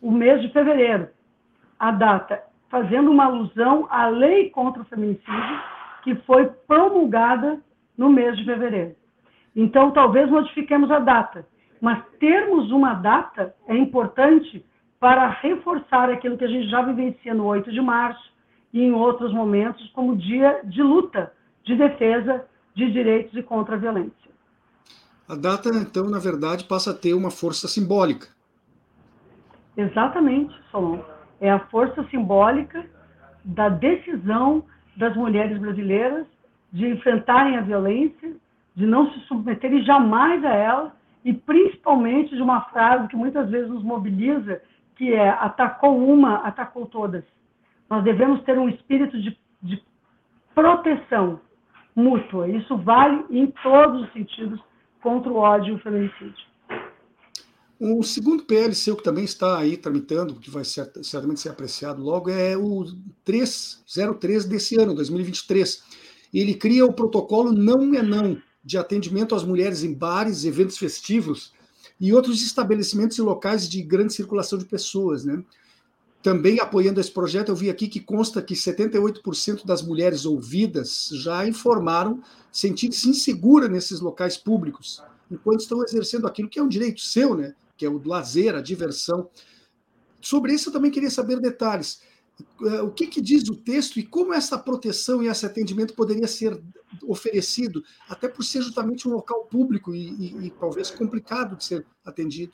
o 0.00 0.10
mês 0.10 0.40
de 0.40 0.48
fevereiro 0.48 1.08
a 1.78 1.90
data, 1.90 2.42
fazendo 2.70 3.10
uma 3.10 3.26
alusão 3.26 3.86
à 3.90 4.06
lei 4.08 4.50
contra 4.50 4.82
o 4.82 4.86
feminicídio 4.86 5.60
que 6.02 6.14
foi 6.26 6.46
promulgada 6.66 7.60
no 7.96 8.08
mês 8.08 8.36
de 8.36 8.44
fevereiro. 8.44 8.94
Então, 9.54 9.90
talvez 9.90 10.30
modifiquemos 10.30 10.90
a 10.90 10.98
data, 10.98 11.46
mas 11.80 12.02
termos 12.18 12.70
uma 12.70 12.94
data 12.94 13.54
é 13.66 13.76
importante 13.76 14.64
para 14.98 15.28
reforçar 15.28 16.10
aquilo 16.10 16.38
que 16.38 16.44
a 16.44 16.48
gente 16.48 16.68
já 16.68 16.82
vivencia 16.82 17.34
no 17.34 17.44
8 17.46 17.70
de 17.70 17.80
março 17.80 18.29
e 18.72 18.82
em 18.82 18.92
outros 18.92 19.32
momentos 19.32 19.88
como 19.90 20.16
dia 20.16 20.60
de 20.64 20.82
luta, 20.82 21.32
de 21.64 21.76
defesa 21.76 22.44
de 22.74 22.90
direitos 22.90 23.36
e 23.36 23.42
contra 23.42 23.76
a 23.76 23.78
violência. 23.78 24.30
A 25.28 25.34
data, 25.34 25.68
então, 25.68 26.08
na 26.08 26.18
verdade, 26.18 26.64
passa 26.64 26.90
a 26.90 26.94
ter 26.94 27.14
uma 27.14 27.30
força 27.30 27.68
simbólica. 27.68 28.28
Exatamente, 29.76 30.54
Solon. 30.70 31.00
É 31.40 31.50
a 31.50 31.60
força 31.66 32.04
simbólica 32.10 32.84
da 33.44 33.68
decisão 33.68 34.64
das 34.96 35.16
mulheres 35.16 35.58
brasileiras 35.58 36.26
de 36.72 36.86
enfrentarem 36.86 37.56
a 37.56 37.62
violência, 37.62 38.36
de 38.74 38.86
não 38.86 39.10
se 39.12 39.20
submeterem 39.20 39.82
jamais 39.84 40.44
a 40.44 40.54
ela, 40.54 40.96
e 41.24 41.32
principalmente 41.32 42.34
de 42.34 42.42
uma 42.42 42.62
frase 42.62 43.08
que 43.08 43.16
muitas 43.16 43.48
vezes 43.50 43.68
nos 43.68 43.82
mobiliza, 43.82 44.60
que 44.96 45.12
é 45.12 45.30
atacou 45.30 45.98
uma, 45.98 46.36
atacou 46.38 46.86
todas. 46.86 47.24
Nós 47.90 48.04
devemos 48.04 48.42
ter 48.44 48.56
um 48.56 48.68
espírito 48.68 49.20
de, 49.20 49.36
de 49.60 49.82
proteção 50.54 51.40
mútua. 51.94 52.48
Isso 52.48 52.78
vale 52.78 53.24
em 53.28 53.52
todos 53.62 54.02
os 54.02 54.12
sentidos 54.12 54.60
contra 55.02 55.30
o 55.30 55.36
ódio 55.36 55.74
e 55.74 55.76
o 55.76 55.80
feminicídio. 55.80 56.50
O 57.80 58.02
segundo 58.02 58.44
PL 58.44 58.74
seu 58.74 58.94
que 58.94 59.02
também 59.02 59.24
está 59.24 59.58
aí 59.58 59.76
tramitando, 59.76 60.34
que 60.34 60.50
vai 60.50 60.62
certamente 60.64 61.40
ser 61.40 61.48
apreciado 61.48 62.02
logo, 62.02 62.28
é 62.28 62.54
o 62.56 62.84
303 63.24 64.44
desse 64.44 64.78
ano, 64.78 64.94
2023. 64.94 65.82
Ele 66.32 66.54
cria 66.54 66.84
o 66.84 66.92
protocolo 66.92 67.52
Não 67.52 67.94
é 67.94 68.02
Não, 68.02 68.36
de 68.62 68.76
atendimento 68.76 69.34
às 69.34 69.42
mulheres 69.42 69.82
em 69.82 69.94
bares, 69.94 70.44
eventos 70.44 70.76
festivos 70.76 71.54
e 71.98 72.12
outros 72.12 72.42
estabelecimentos 72.42 73.16
e 73.16 73.22
locais 73.22 73.68
de 73.68 73.82
grande 73.82 74.12
circulação 74.12 74.58
de 74.58 74.66
pessoas. 74.66 75.24
Né? 75.24 75.42
Também 76.22 76.60
apoiando 76.60 77.00
esse 77.00 77.10
projeto, 77.10 77.48
eu 77.48 77.56
vi 77.56 77.70
aqui 77.70 77.88
que 77.88 78.00
consta 78.00 78.42
que 78.42 78.54
78% 78.54 79.64
das 79.64 79.80
mulheres 79.80 80.26
ouvidas 80.26 81.08
já 81.12 81.46
informaram 81.46 82.22
sentir-se 82.52 83.08
insegura 83.08 83.68
nesses 83.68 84.00
locais 84.00 84.36
públicos, 84.36 85.02
enquanto 85.30 85.60
estão 85.60 85.82
exercendo 85.82 86.26
aquilo 86.26 86.48
que 86.48 86.58
é 86.58 86.62
um 86.62 86.68
direito 86.68 87.00
seu, 87.00 87.34
né? 87.34 87.54
que 87.74 87.86
é 87.86 87.88
o 87.88 88.02
lazer, 88.04 88.54
a 88.54 88.60
diversão. 88.60 89.30
Sobre 90.20 90.52
isso 90.52 90.68
eu 90.68 90.72
também 90.74 90.90
queria 90.90 91.10
saber 91.10 91.40
detalhes. 91.40 92.02
Eh, 92.62 92.82
o 92.82 92.90
que, 92.90 93.06
que, 93.06 93.22
diz 93.22 93.48
o 93.48 93.56
texto 93.56 93.98
e 93.98 94.02
como 94.02 94.34
essa 94.34 94.58
proteção 94.58 95.22
e 95.22 95.28
esse 95.28 95.46
atendimento 95.46 95.94
poderia 95.94 96.28
ser 96.28 96.60
oferecido, 97.06 97.82
até 98.08 98.28
por 98.28 98.44
ser 98.44 98.60
justamente 98.60 99.08
um 99.08 99.12
local 99.12 99.44
público 99.44 99.94
e, 99.94 100.08
e, 100.08 100.46
e 100.46 100.50
talvez 100.50 100.90
complicado 100.90 101.56
de 101.56 101.64
ser 101.64 101.86
atendido? 102.04 102.52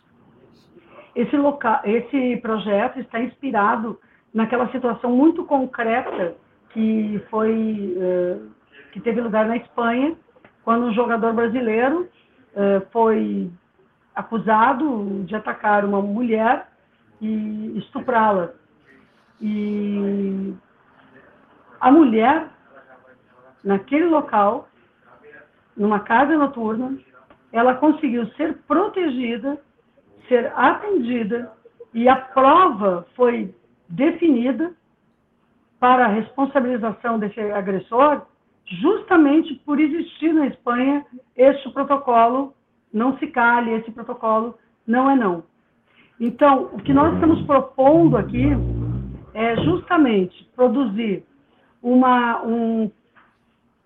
Esse, 1.17 1.35
local, 1.35 1.81
esse 1.85 2.37
projeto 2.43 3.01
está 3.01 3.19
inspirado 3.19 3.99
naquela 4.35 4.71
situação 4.71 5.11
muito 5.11 5.45
concreta 5.45 6.37
que 6.71 7.23
foi 7.31 7.95
uh, 7.97 8.51
que 8.93 9.01
teve 9.01 9.23
lugar 9.23 9.47
na 9.47 9.57
Espanha, 9.57 10.15
quando 10.63 10.85
um 10.85 10.93
jogador 10.93 11.33
brasileiro 11.33 12.03
uh, 12.53 12.87
foi 12.93 13.51
acusado 14.15 15.25
de 15.25 15.35
atacar 15.35 15.87
uma 15.87 16.03
mulher 16.03 16.69
e 17.21 17.79
estuprá-la. 17.79 18.51
E 19.41 20.55
a 21.81 21.91
mulher, 21.91 22.49
naquele 23.65 24.05
local, 24.05 24.69
numa 25.75 26.01
casa 26.01 26.37
noturna, 26.37 26.99
ela 27.53 27.75
conseguiu 27.75 28.27
ser 28.33 28.59
protegida, 28.67 29.59
ser 30.29 30.53
atendida, 30.55 31.53
e 31.95 32.09
a 32.09 32.17
prova 32.17 33.07
foi 33.15 33.55
definida 33.89 34.73
para 35.79 36.07
a 36.07 36.09
responsabilização 36.09 37.19
desse 37.19 37.41
agressor, 37.41 38.23
justamente 38.65 39.55
por 39.65 39.79
existir 39.79 40.33
na 40.33 40.47
Espanha 40.47 41.05
este 41.37 41.71
protocolo 41.71 42.55
não 42.93 43.17
se 43.19 43.27
cale, 43.29 43.73
esse 43.73 43.91
protocolo 43.91 44.59
não 44.87 45.11
é 45.11 45.17
não. 45.17 45.45
Então, 46.19 46.71
o 46.73 46.79
que 46.79 46.93
nós 46.93 47.13
estamos 47.15 47.43
propondo 47.43 48.17
aqui 48.17 48.49
é 49.35 49.57
justamente 49.57 50.49
produzir 50.57 51.23
uma, 51.83 52.43
um, 52.43 52.91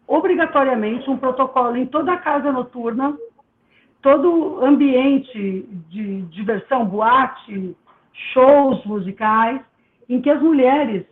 obrigatoriamente 0.07 1.11
um 1.11 1.17
protocolo 1.17 1.77
em 1.77 1.87
toda 1.87 2.13
a 2.13 2.19
casa 2.19 2.53
noturna, 2.53 3.17
todo 4.03 4.65
ambiente 4.65 5.69
de 5.89 6.23
diversão, 6.23 6.85
boate, 6.85 7.77
shows 8.33 8.85
musicais, 8.85 9.61
em 10.09 10.21
que 10.21 10.31
as 10.31 10.41
mulheres 10.41 11.05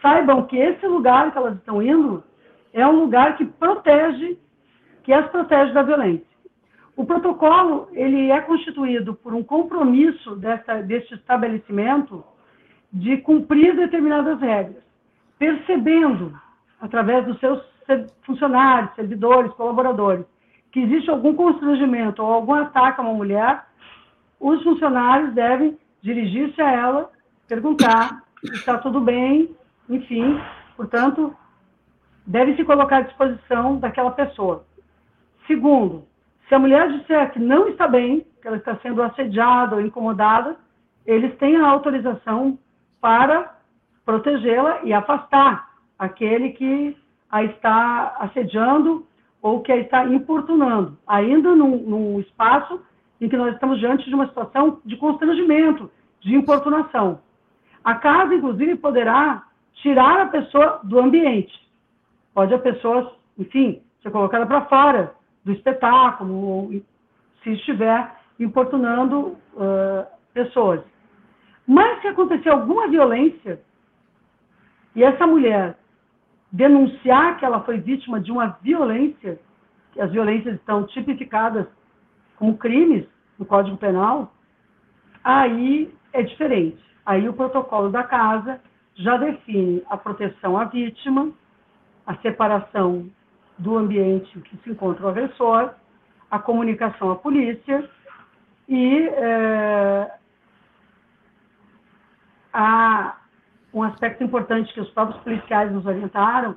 saibam 0.00 0.46
que 0.46 0.56
esse 0.56 0.86
lugar 0.86 1.30
que 1.30 1.38
elas 1.38 1.56
estão 1.56 1.82
indo 1.82 2.22
é 2.72 2.86
um 2.86 3.00
lugar 3.00 3.36
que 3.36 3.44
protege, 3.44 4.38
que 5.02 5.12
as 5.12 5.28
protege 5.30 5.72
da 5.72 5.82
violência. 5.82 6.30
O 6.96 7.04
protocolo 7.04 7.88
ele 7.92 8.30
é 8.30 8.40
constituído 8.40 9.14
por 9.14 9.32
um 9.32 9.42
compromisso 9.42 10.36
dessa, 10.36 10.82
deste 10.82 11.14
estabelecimento 11.14 12.24
de 12.92 13.18
cumprir 13.18 13.76
determinadas 13.76 14.40
regras, 14.40 14.82
percebendo, 15.38 16.38
através 16.80 17.24
dos 17.24 17.38
seus 17.38 17.62
funcionários, 18.22 18.94
servidores, 18.94 19.52
colaboradores, 19.54 20.24
que 20.72 20.80
existe 20.80 21.10
algum 21.10 21.34
constrangimento 21.34 22.22
ou 22.22 22.32
algum 22.32 22.54
ataque 22.54 23.00
a 23.00 23.04
uma 23.04 23.14
mulher, 23.14 23.64
os 24.38 24.62
funcionários 24.62 25.32
devem 25.34 25.78
dirigir-se 26.02 26.60
a 26.60 26.70
ela, 26.70 27.10
perguntar 27.48 28.22
se 28.40 28.54
está 28.54 28.78
tudo 28.78 29.00
bem, 29.00 29.54
enfim, 29.88 30.40
portanto, 30.76 31.36
deve 32.26 32.56
se 32.56 32.64
colocar 32.64 32.98
à 32.98 33.02
disposição 33.02 33.76
daquela 33.76 34.12
pessoa. 34.12 34.64
Segundo, 35.46 36.04
se 36.48 36.54
a 36.54 36.58
mulher 36.58 36.90
disser 36.92 37.32
que 37.32 37.38
não 37.38 37.68
está 37.68 37.86
bem, 37.86 38.26
que 38.40 38.48
ela 38.48 38.56
está 38.56 38.76
sendo 38.76 39.02
assediada 39.02 39.76
ou 39.76 39.82
incomodada, 39.82 40.56
eles 41.04 41.36
têm 41.38 41.56
a 41.56 41.68
autorização 41.68 42.58
para 43.00 43.56
protegê-la 44.04 44.80
e 44.84 44.92
afastar 44.92 45.70
aquele 45.98 46.50
que 46.50 46.96
a 47.30 47.44
está 47.44 48.16
assediando 48.20 49.06
ou 49.42 49.60
que 49.60 49.72
está 49.72 50.04
importunando, 50.04 50.98
ainda 51.06 51.54
num, 51.54 51.76
num 51.78 52.20
espaço 52.20 52.80
em 53.20 53.28
que 53.28 53.36
nós 53.36 53.54
estamos 53.54 53.78
diante 53.78 54.08
de 54.08 54.14
uma 54.14 54.26
situação 54.26 54.80
de 54.84 54.96
constrangimento, 54.96 55.90
de 56.20 56.34
importunação. 56.34 57.20
A 57.82 57.94
casa, 57.94 58.34
inclusive, 58.34 58.76
poderá 58.76 59.44
tirar 59.74 60.20
a 60.20 60.26
pessoa 60.26 60.80
do 60.84 60.98
ambiente. 60.98 61.52
Pode 62.34 62.52
a 62.52 62.58
pessoa, 62.58 63.14
enfim, 63.38 63.82
ser 64.02 64.10
colocada 64.10 64.46
para 64.46 64.66
fora 64.66 65.14
do 65.44 65.52
espetáculo, 65.52 66.34
ou 66.34 66.70
se 67.42 67.52
estiver 67.52 68.14
importunando 68.38 69.36
uh, 69.54 70.06
pessoas. 70.32 70.82
Mas 71.66 72.00
se 72.00 72.08
acontecer 72.08 72.48
alguma 72.48 72.88
violência 72.88 73.60
e 74.94 75.02
essa 75.02 75.26
mulher 75.26 75.78
denunciar 76.52 77.38
que 77.38 77.44
ela 77.44 77.60
foi 77.62 77.78
vítima 77.78 78.20
de 78.20 78.32
uma 78.32 78.58
violência, 78.62 79.38
que 79.92 80.00
as 80.00 80.10
violências 80.10 80.56
estão 80.56 80.86
tipificadas 80.86 81.66
como 82.36 82.56
crimes 82.56 83.06
no 83.38 83.44
Código 83.44 83.76
Penal, 83.76 84.32
aí 85.22 85.92
é 86.12 86.22
diferente. 86.22 86.82
Aí 87.04 87.28
o 87.28 87.32
protocolo 87.32 87.90
da 87.90 88.02
casa 88.02 88.60
já 88.94 89.16
define 89.16 89.82
a 89.88 89.96
proteção 89.96 90.58
à 90.58 90.64
vítima, 90.64 91.32
a 92.06 92.16
separação 92.16 93.10
do 93.58 93.76
ambiente 93.76 94.38
que 94.40 94.56
se 94.58 94.70
encontra 94.70 95.06
o 95.06 95.08
agressor, 95.08 95.74
a 96.30 96.38
comunicação 96.38 97.10
à 97.10 97.16
polícia 97.16 97.88
e 98.68 99.08
é, 99.08 100.10
há 102.52 103.19
um 103.72 103.82
aspecto 103.82 104.24
importante 104.24 104.72
que 104.72 104.80
os 104.80 104.90
próprios 104.90 105.20
policiais 105.22 105.72
nos 105.72 105.86
orientaram, 105.86 106.56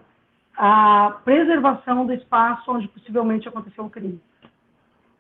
a 0.57 1.17
preservação 1.23 2.05
do 2.05 2.13
espaço 2.13 2.71
onde 2.71 2.87
possivelmente 2.87 3.47
aconteceu 3.47 3.85
o 3.85 3.89
crime, 3.89 4.21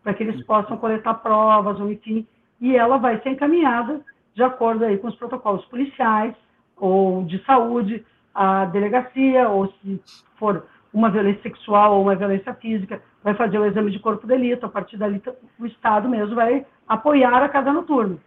para 0.03 0.13
que 0.13 0.23
eles 0.23 0.45
possam 0.45 0.77
coletar 0.77 1.15
provas, 1.15 1.79
ou 1.79 1.91
enfim, 1.91 2.27
e 2.59 2.75
ela 2.75 2.97
vai 2.97 3.19
ser 3.21 3.29
encaminhada 3.29 4.01
de 4.35 4.43
acordo 4.43 4.85
aí 4.85 4.97
com 4.97 5.07
os 5.07 5.15
protocolos 5.15 5.65
policiais 5.65 6.35
ou 6.77 7.23
de 7.23 7.43
saúde, 7.45 8.05
à 8.33 8.65
delegacia, 8.65 9.47
ou 9.47 9.67
se 9.67 10.01
for 10.37 10.65
uma 10.91 11.09
violência 11.09 11.41
sexual 11.43 11.95
ou 11.95 12.01
uma 12.01 12.15
violência 12.15 12.53
física, 12.55 13.01
vai 13.23 13.35
fazer 13.35 13.59
o 13.59 13.65
exame 13.65 13.91
de 13.91 13.99
corpo 13.99 14.27
de 14.27 14.33
delito, 14.33 14.65
a 14.65 14.69
partir 14.69 14.97
dali 14.97 15.21
o 15.59 15.65
Estado 15.65 16.09
mesmo 16.09 16.35
vai 16.35 16.65
apoiar 16.87 17.43
a 17.43 17.49
casa 17.49 17.71
noturna, 17.71 18.17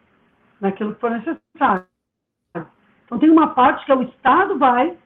naquilo 0.61 0.95
que 0.95 1.01
for 1.01 1.11
necessário. 1.11 1.85
Então 3.07 3.19
tem 3.19 3.31
uma 3.31 3.49
parte 3.49 3.85
que 3.87 3.93
é 3.93 3.95
o 3.95 4.03
Estado 4.03 4.59
vai, 4.59 4.97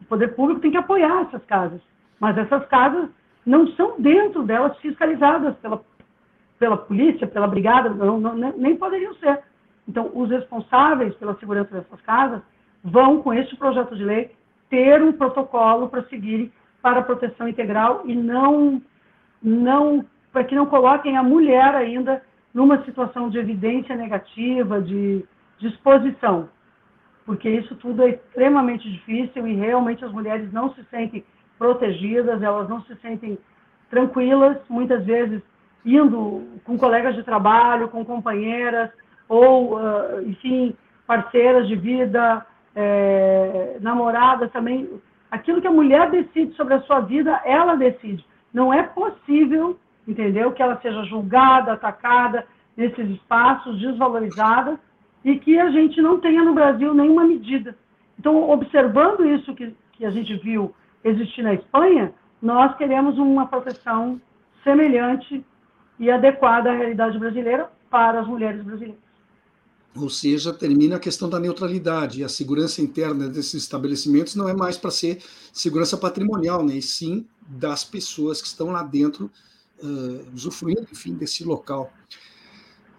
o 0.00 0.04
poder 0.06 0.34
público 0.34 0.60
tem 0.60 0.70
que 0.70 0.76
apoiar 0.76 1.22
essas 1.22 1.44
casas, 1.44 1.80
mas 2.18 2.36
essas 2.36 2.66
casas 2.66 3.08
não 3.44 3.66
são 3.72 4.00
dentro 4.00 4.42
delas 4.42 4.76
fiscalizadas 4.78 5.54
pela, 5.58 5.82
pela 6.58 6.76
polícia, 6.76 7.26
pela 7.26 7.46
brigada, 7.46 7.90
não, 7.90 8.18
não, 8.18 8.34
nem 8.34 8.76
poderiam 8.76 9.14
ser. 9.16 9.42
Então, 9.86 10.10
os 10.14 10.30
responsáveis 10.30 11.14
pela 11.16 11.34
segurança 11.36 11.70
dessas 11.70 12.00
casas 12.02 12.40
vão, 12.82 13.22
com 13.22 13.34
este 13.34 13.54
projeto 13.56 13.94
de 13.94 14.04
lei, 14.04 14.34
ter 14.70 15.02
um 15.02 15.12
protocolo 15.12 15.88
para 15.88 16.04
seguir 16.04 16.50
para 16.80 17.00
a 17.00 17.02
proteção 17.02 17.48
integral 17.48 18.02
e 18.04 18.14
não, 18.14 18.80
não 19.42 20.04
para 20.32 20.44
que 20.44 20.54
não 20.54 20.66
coloquem 20.66 21.16
a 21.16 21.22
mulher 21.22 21.74
ainda 21.74 22.22
numa 22.52 22.82
situação 22.84 23.28
de 23.28 23.38
evidência 23.38 23.96
negativa, 23.96 24.80
de, 24.80 25.24
de 25.58 25.68
exposição, 25.68 26.48
porque 27.24 27.48
isso 27.48 27.74
tudo 27.76 28.02
é 28.02 28.10
extremamente 28.10 28.90
difícil 28.90 29.46
e 29.46 29.54
realmente 29.54 30.04
as 30.04 30.12
mulheres 30.12 30.52
não 30.52 30.74
se 30.74 30.84
sentem 30.84 31.24
protegidas, 31.58 32.42
elas 32.42 32.68
não 32.68 32.82
se 32.82 32.94
sentem 32.96 33.38
tranquilas, 33.90 34.58
muitas 34.68 35.04
vezes 35.04 35.42
indo 35.84 36.42
com 36.64 36.78
colegas 36.78 37.14
de 37.14 37.22
trabalho, 37.22 37.88
com 37.88 38.04
companheiras, 38.04 38.90
ou, 39.28 39.76
uh, 39.76 40.22
enfim, 40.26 40.74
parceiras 41.06 41.68
de 41.68 41.76
vida, 41.76 42.44
é, 42.74 43.76
namoradas 43.80 44.50
também. 44.50 44.88
Aquilo 45.30 45.60
que 45.60 45.66
a 45.66 45.72
mulher 45.72 46.10
decide 46.10 46.54
sobre 46.54 46.74
a 46.74 46.80
sua 46.82 47.00
vida, 47.00 47.40
ela 47.44 47.74
decide. 47.74 48.24
Não 48.52 48.72
é 48.72 48.82
possível, 48.82 49.78
entendeu, 50.06 50.52
que 50.52 50.62
ela 50.62 50.80
seja 50.80 51.04
julgada, 51.04 51.72
atacada 51.72 52.46
nesses 52.76 53.08
espaços, 53.10 53.78
desvalorizada, 53.78 54.78
e 55.24 55.38
que 55.38 55.58
a 55.58 55.70
gente 55.70 56.00
não 56.02 56.20
tenha 56.20 56.44
no 56.44 56.54
Brasil 56.54 56.92
nenhuma 56.92 57.24
medida. 57.24 57.76
Então, 58.18 58.48
observando 58.50 59.24
isso 59.24 59.54
que, 59.54 59.74
que 59.92 60.04
a 60.04 60.10
gente 60.10 60.36
viu 60.36 60.74
existir 61.02 61.42
na 61.42 61.54
Espanha, 61.54 62.12
nós 62.40 62.76
queremos 62.76 63.18
uma 63.18 63.46
proteção 63.46 64.20
semelhante 64.62 65.44
e 65.98 66.10
adequada 66.10 66.70
à 66.70 66.74
realidade 66.74 67.18
brasileira 67.18 67.70
para 67.90 68.20
as 68.20 68.26
mulheres 68.26 68.62
brasileiras. 68.62 69.04
Ou 69.96 70.10
seja, 70.10 70.52
termina 70.52 70.96
a 70.96 71.00
questão 71.00 71.28
da 71.28 71.38
neutralidade. 71.38 72.20
E 72.20 72.24
a 72.24 72.28
segurança 72.28 72.82
interna 72.82 73.28
desses 73.28 73.54
estabelecimentos 73.54 74.34
não 74.34 74.48
é 74.48 74.54
mais 74.54 74.76
para 74.76 74.90
ser 74.90 75.22
segurança 75.52 75.96
patrimonial, 75.96 76.64
né? 76.64 76.74
e 76.74 76.82
sim 76.82 77.26
das 77.46 77.84
pessoas 77.84 78.42
que 78.42 78.48
estão 78.48 78.70
lá 78.70 78.82
dentro, 78.82 79.30
uh, 79.82 80.34
usufruindo, 80.34 80.86
enfim, 80.90 81.14
desse 81.14 81.44
local. 81.44 81.92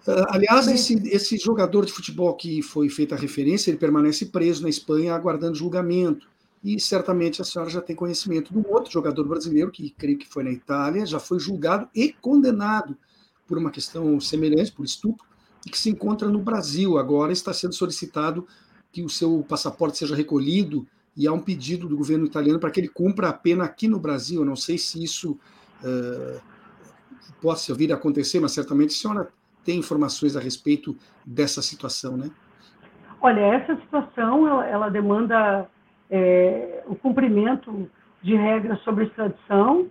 Uh, 0.07 0.25
aliás, 0.29 0.67
esse, 0.67 0.93
esse 1.09 1.37
jogador 1.37 1.85
de 1.85 1.91
futebol 1.91 2.33
que 2.35 2.61
foi 2.61 2.89
feita 2.89 3.15
a 3.15 3.17
referência, 3.17 3.71
ele 3.71 3.77
permanece 3.77 4.27
preso 4.27 4.61
na 4.61 4.69
Espanha 4.69 5.15
aguardando 5.15 5.55
julgamento. 5.55 6.27
E 6.63 6.79
certamente 6.79 7.41
a 7.41 7.45
senhora 7.45 7.69
já 7.69 7.81
tem 7.81 7.95
conhecimento 7.95 8.51
de 8.51 8.59
um 8.59 8.65
outro 8.71 8.91
jogador 8.91 9.27
brasileiro, 9.27 9.71
que 9.71 9.89
creio 9.91 10.17
que 10.17 10.27
foi 10.27 10.43
na 10.43 10.51
Itália, 10.51 11.05
já 11.05 11.19
foi 11.19 11.39
julgado 11.39 11.87
e 11.93 12.11
condenado 12.13 12.97
por 13.47 13.57
uma 13.57 13.69
questão 13.71 14.19
semelhante, 14.19 14.71
por 14.71 14.85
estupro, 14.85 15.25
e 15.65 15.69
que 15.69 15.77
se 15.77 15.89
encontra 15.89 16.27
no 16.27 16.39
Brasil. 16.39 16.97
Agora 16.97 17.31
está 17.31 17.53
sendo 17.53 17.73
solicitado 17.73 18.47
que 18.91 19.03
o 19.03 19.09
seu 19.09 19.43
passaporte 19.47 19.97
seja 19.97 20.15
recolhido 20.15 20.87
e 21.17 21.27
há 21.27 21.33
um 21.33 21.39
pedido 21.39 21.87
do 21.87 21.97
governo 21.97 22.25
italiano 22.25 22.59
para 22.59 22.71
que 22.71 22.79
ele 22.79 22.87
cumpra 22.87 23.29
a 23.29 23.33
pena 23.33 23.63
aqui 23.63 23.87
no 23.87 23.99
Brasil. 23.99 24.41
Eu 24.41 24.45
não 24.45 24.55
sei 24.55 24.77
se 24.77 25.03
isso 25.03 25.37
uh, 25.83 26.41
possa 27.41 27.73
vir 27.73 27.91
a 27.91 27.95
acontecer, 27.95 28.39
mas 28.39 28.51
certamente 28.51 28.95
a 28.95 28.97
senhora 28.97 29.33
tem 29.65 29.79
informações 29.79 30.37
a 30.37 30.39
respeito 30.39 30.95
dessa 31.25 31.61
situação, 31.61 32.15
né? 32.15 32.29
Olha, 33.19 33.39
essa 33.39 33.75
situação 33.77 34.47
ela, 34.47 34.65
ela 34.67 34.89
demanda 34.89 35.67
é, 36.09 36.83
o 36.85 36.95
cumprimento 36.95 37.89
de 38.21 38.35
regras 38.35 38.79
sobre 38.81 39.05
extradição, 39.05 39.87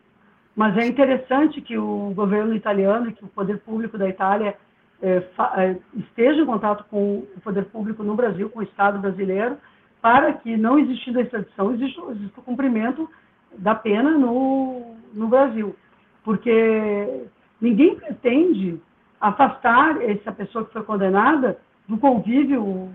mas 0.54 0.76
é 0.76 0.86
interessante 0.86 1.60
que 1.60 1.76
o 1.76 2.12
governo 2.14 2.54
italiano 2.54 3.10
e 3.10 3.12
que 3.12 3.24
o 3.24 3.28
poder 3.28 3.58
público 3.58 3.98
da 3.98 4.08
Itália 4.08 4.56
é, 5.02 5.16
é, 5.56 5.76
esteja 5.96 6.40
em 6.40 6.46
contato 6.46 6.84
com 6.88 7.24
o 7.36 7.40
poder 7.42 7.64
público 7.66 8.04
no 8.04 8.14
Brasil, 8.14 8.48
com 8.48 8.60
o 8.60 8.62
Estado 8.62 9.00
brasileiro, 9.00 9.56
para 10.00 10.32
que, 10.34 10.56
não 10.56 10.78
existindo 10.78 11.18
a 11.18 11.22
extradição, 11.22 11.74
exista, 11.74 12.00
exista 12.12 12.40
o 12.40 12.44
cumprimento 12.44 13.10
da 13.58 13.74
pena 13.74 14.16
no, 14.16 14.94
no 15.12 15.28
Brasil. 15.28 15.74
Porque 16.22 17.26
ninguém 17.60 17.96
pretende 17.96 18.80
afastar 19.28 20.02
essa 20.02 20.30
pessoa 20.30 20.66
que 20.66 20.72
foi 20.72 20.82
condenada 20.82 21.58
do 21.88 21.96
convívio 21.96 22.92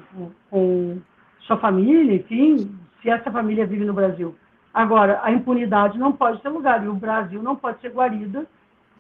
com 0.51 0.99
sua 1.41 1.57
família, 1.57 2.15
enfim, 2.15 2.71
se 3.01 3.09
essa 3.09 3.31
família 3.31 3.65
vive 3.65 3.83
no 3.83 3.93
Brasil. 3.93 4.35
Agora, 4.71 5.19
a 5.23 5.31
impunidade 5.31 5.97
não 5.97 6.11
pode 6.11 6.39
ter 6.41 6.49
lugar, 6.49 6.83
e 6.83 6.87
o 6.87 6.93
Brasil 6.93 7.41
não 7.41 7.55
pode 7.55 7.81
ser 7.81 7.91
guarida, 7.91 8.45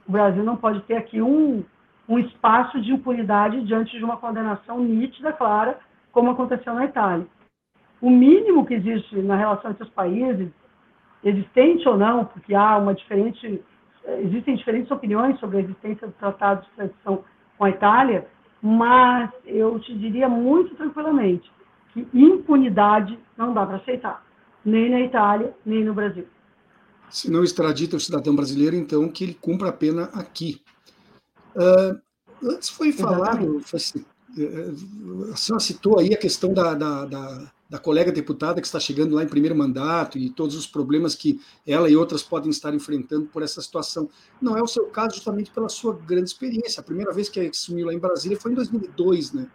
o 0.07 0.11
Brasil 0.11 0.43
não 0.43 0.57
pode 0.57 0.81
ter 0.81 0.95
aqui 0.95 1.21
um, 1.21 1.63
um 2.07 2.17
espaço 2.17 2.81
de 2.81 2.91
impunidade 2.91 3.61
diante 3.61 3.95
de 3.95 4.03
uma 4.03 4.17
condenação 4.17 4.79
nítida, 4.79 5.31
clara, 5.31 5.77
como 6.11 6.31
aconteceu 6.31 6.73
na 6.73 6.85
Itália. 6.85 7.27
O 8.01 8.09
mínimo 8.09 8.65
que 8.65 8.73
existe 8.73 9.15
na 9.17 9.35
relação 9.35 9.69
entre 9.69 9.83
os 9.83 9.89
países, 9.91 10.49
existente 11.23 11.87
ou 11.87 11.95
não, 11.95 12.25
porque 12.25 12.55
há 12.55 12.75
uma 12.77 12.95
diferente, 12.95 13.63
existem 14.19 14.55
diferentes 14.55 14.91
opiniões 14.91 15.39
sobre 15.39 15.57
a 15.57 15.61
existência 15.61 16.07
do 16.07 16.13
tratado 16.13 16.61
de 16.61 16.67
extradição 16.67 17.23
com 17.57 17.65
a 17.65 17.69
Itália, 17.69 18.27
mas 18.61 19.29
eu 19.45 19.79
te 19.79 19.97
diria 19.97 20.27
muito 20.27 20.75
tranquilamente 20.75 21.51
que 21.93 22.07
impunidade 22.13 23.17
não 23.37 23.53
dá 23.53 23.65
para 23.65 23.77
aceitar, 23.77 24.25
nem 24.63 24.89
na 24.89 25.01
Itália, 25.01 25.53
nem 25.65 25.83
no 25.83 25.93
Brasil. 25.93 26.25
Se 27.09 27.31
não 27.31 27.43
extradita 27.43 27.97
o 27.97 27.99
cidadão 27.99 28.35
brasileiro, 28.35 28.75
então 28.75 29.09
que 29.09 29.23
ele 29.23 29.33
cumpra 29.33 29.69
a 29.69 29.73
pena 29.73 30.03
aqui. 30.13 30.61
Uh, 31.55 31.99
antes 32.43 32.69
foi 32.69 32.91
falado, 32.91 33.59
foi, 33.61 33.79
eh, 33.79 34.05
a 35.31 35.35
senhora 35.35 35.59
citou 35.59 35.99
aí 35.99 36.13
a 36.13 36.17
questão 36.17 36.53
da, 36.53 36.73
da, 36.73 37.05
da, 37.05 37.51
da, 37.69 37.79
colega 37.79 38.11
deputada 38.11 38.61
que 38.61 38.67
está 38.67 38.79
chegando 38.79 39.15
lá 39.15 39.23
em 39.23 39.27
primeiro 39.27 39.55
mandato 39.55 40.17
e 40.17 40.29
todos 40.29 40.55
os 40.55 40.67
problemas 40.67 41.15
que 41.15 41.41
ela 41.65 41.89
e 41.89 41.95
outras 41.95 42.21
podem 42.21 42.49
estar 42.49 42.73
enfrentando 42.73 43.25
por 43.25 43.41
essa 43.41 43.61
situação. 43.61 44.07
Não 44.41 44.55
é 44.55 44.61
o 44.61 44.67
seu 44.67 44.85
caso 44.87 45.15
justamente 45.15 45.51
pela 45.51 45.67
sua 45.67 45.93
grande 45.93 46.29
experiência. 46.29 46.79
A 46.79 46.83
primeira 46.83 47.11
vez 47.11 47.27
que 47.27 47.39
assumiu 47.39 47.87
lá 47.87 47.93
em 47.93 47.99
Brasília 47.99 48.39
foi 48.39 48.51
em 48.51 48.55
2002, 48.55 49.33
né? 49.33 49.47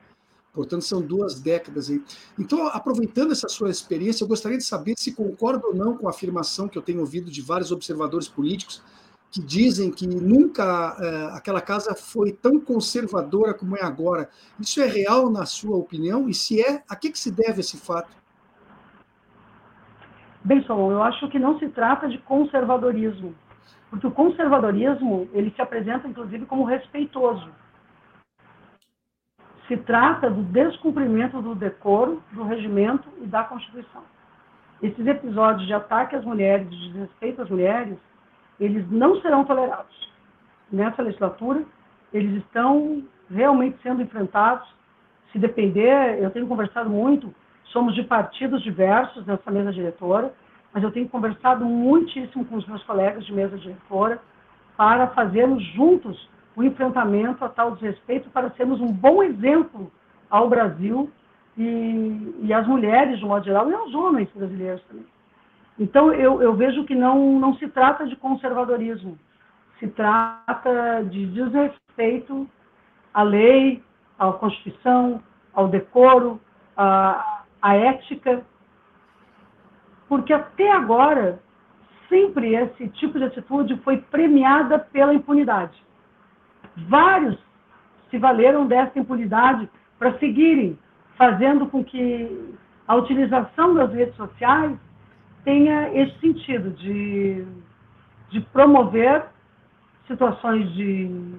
Portanto, 0.52 0.82
são 0.82 1.02
duas 1.02 1.40
décadas 1.40 1.90
aí. 1.90 2.02
Então, 2.38 2.68
aproveitando 2.68 3.32
essa 3.32 3.48
sua 3.48 3.70
experiência, 3.70 4.22
eu 4.22 4.28
gostaria 4.28 4.58
de 4.58 4.64
saber 4.64 4.94
se 4.96 5.12
concorda 5.12 5.66
ou 5.66 5.74
não 5.74 5.96
com 5.96 6.06
a 6.06 6.10
afirmação 6.10 6.68
que 6.68 6.78
eu 6.78 6.82
tenho 6.82 7.00
ouvido 7.00 7.30
de 7.30 7.42
vários 7.42 7.72
observadores 7.72 8.28
políticos 8.28 8.80
que 9.34 9.42
dizem 9.42 9.90
que 9.90 10.06
nunca 10.06 10.96
é, 11.00 11.36
aquela 11.36 11.60
casa 11.60 11.92
foi 11.96 12.30
tão 12.30 12.60
conservadora 12.60 13.52
como 13.52 13.76
é 13.76 13.82
agora. 13.82 14.28
Isso 14.60 14.80
é 14.80 14.86
real 14.86 15.28
na 15.28 15.44
sua 15.44 15.76
opinião? 15.76 16.28
E 16.28 16.34
se 16.34 16.62
é, 16.62 16.84
a 16.88 16.94
que, 16.94 17.10
que 17.10 17.18
se 17.18 17.32
deve 17.32 17.58
esse 17.58 17.76
fato? 17.76 18.14
Bem, 20.44 20.62
Solon, 20.62 20.92
eu 20.92 21.02
acho 21.02 21.28
que 21.30 21.38
não 21.40 21.58
se 21.58 21.68
trata 21.68 22.08
de 22.08 22.18
conservadorismo, 22.18 23.34
porque 23.90 24.06
o 24.06 24.12
conservadorismo 24.12 25.28
ele 25.32 25.50
se 25.50 25.60
apresenta 25.60 26.06
inclusive 26.06 26.46
como 26.46 26.62
respeitoso. 26.62 27.50
Se 29.66 29.76
trata 29.78 30.30
do 30.30 30.44
descumprimento 30.44 31.42
do 31.42 31.56
decoro, 31.56 32.22
do 32.30 32.44
regimento 32.44 33.08
e 33.20 33.26
da 33.26 33.42
Constituição. 33.42 34.04
Esses 34.80 35.04
episódios 35.04 35.66
de 35.66 35.72
ataque 35.72 36.14
às 36.14 36.24
mulheres, 36.24 36.70
de 36.70 36.92
desrespeito 36.92 37.42
às 37.42 37.50
mulheres, 37.50 37.98
eles 38.58 38.88
não 38.90 39.20
serão 39.20 39.44
tolerados. 39.44 40.12
Nessa 40.70 41.02
legislatura, 41.02 41.62
eles 42.12 42.42
estão 42.42 43.02
realmente 43.30 43.76
sendo 43.82 44.02
enfrentados. 44.02 44.66
Se 45.32 45.38
depender, 45.38 46.22
eu 46.22 46.30
tenho 46.30 46.46
conversado 46.46 46.88
muito, 46.88 47.34
somos 47.66 47.94
de 47.94 48.04
partidos 48.04 48.62
diversos 48.62 49.26
nessa 49.26 49.50
mesa 49.50 49.72
diretora, 49.72 50.32
mas 50.72 50.82
eu 50.82 50.90
tenho 50.90 51.08
conversado 51.08 51.64
muitíssimo 51.64 52.44
com 52.44 52.56
os 52.56 52.66
meus 52.66 52.82
colegas 52.84 53.24
de 53.24 53.32
mesa 53.32 53.56
diretora 53.58 54.20
para 54.76 55.08
fazermos 55.08 55.62
juntos 55.72 56.28
o 56.56 56.62
enfrentamento 56.62 57.44
a 57.44 57.48
tal 57.48 57.72
desrespeito, 57.72 58.30
para 58.30 58.50
sermos 58.50 58.80
um 58.80 58.92
bom 58.92 59.22
exemplo 59.22 59.90
ao 60.30 60.48
Brasil 60.48 61.10
e, 61.56 62.34
e 62.42 62.52
às 62.52 62.66
mulheres, 62.66 63.18
de 63.18 63.24
modo 63.24 63.44
geral, 63.44 63.68
e 63.70 63.74
aos 63.74 63.94
homens 63.94 64.28
brasileiros 64.34 64.82
também. 64.84 65.06
Então, 65.78 66.12
eu, 66.12 66.40
eu 66.40 66.54
vejo 66.54 66.84
que 66.84 66.94
não, 66.94 67.38
não 67.38 67.54
se 67.56 67.68
trata 67.68 68.06
de 68.06 68.14
conservadorismo, 68.16 69.18
se 69.78 69.88
trata 69.88 71.04
de 71.04 71.26
desrespeito 71.26 72.48
à 73.12 73.22
lei, 73.22 73.82
à 74.18 74.30
Constituição, 74.32 75.22
ao 75.52 75.68
decoro, 75.68 76.40
à, 76.76 77.42
à 77.60 77.74
ética, 77.74 78.44
porque 80.08 80.32
até 80.32 80.70
agora, 80.70 81.40
sempre 82.08 82.54
esse 82.54 82.88
tipo 82.90 83.18
de 83.18 83.24
atitude 83.24 83.76
foi 83.78 83.96
premiada 83.96 84.78
pela 84.78 85.12
impunidade. 85.12 85.82
Vários 86.88 87.36
se 88.10 88.18
valeram 88.18 88.66
dessa 88.66 88.96
impunidade 88.98 89.68
para 89.98 90.16
seguirem 90.18 90.78
fazendo 91.16 91.66
com 91.66 91.82
que 91.82 92.54
a 92.86 92.94
utilização 92.94 93.74
das 93.74 93.92
redes 93.92 94.14
sociais 94.16 94.78
tenha 95.44 95.94
esse 95.94 96.18
sentido 96.20 96.70
de, 96.70 97.46
de 98.30 98.40
promover 98.52 99.26
situações 100.06 100.72
de, 100.74 101.34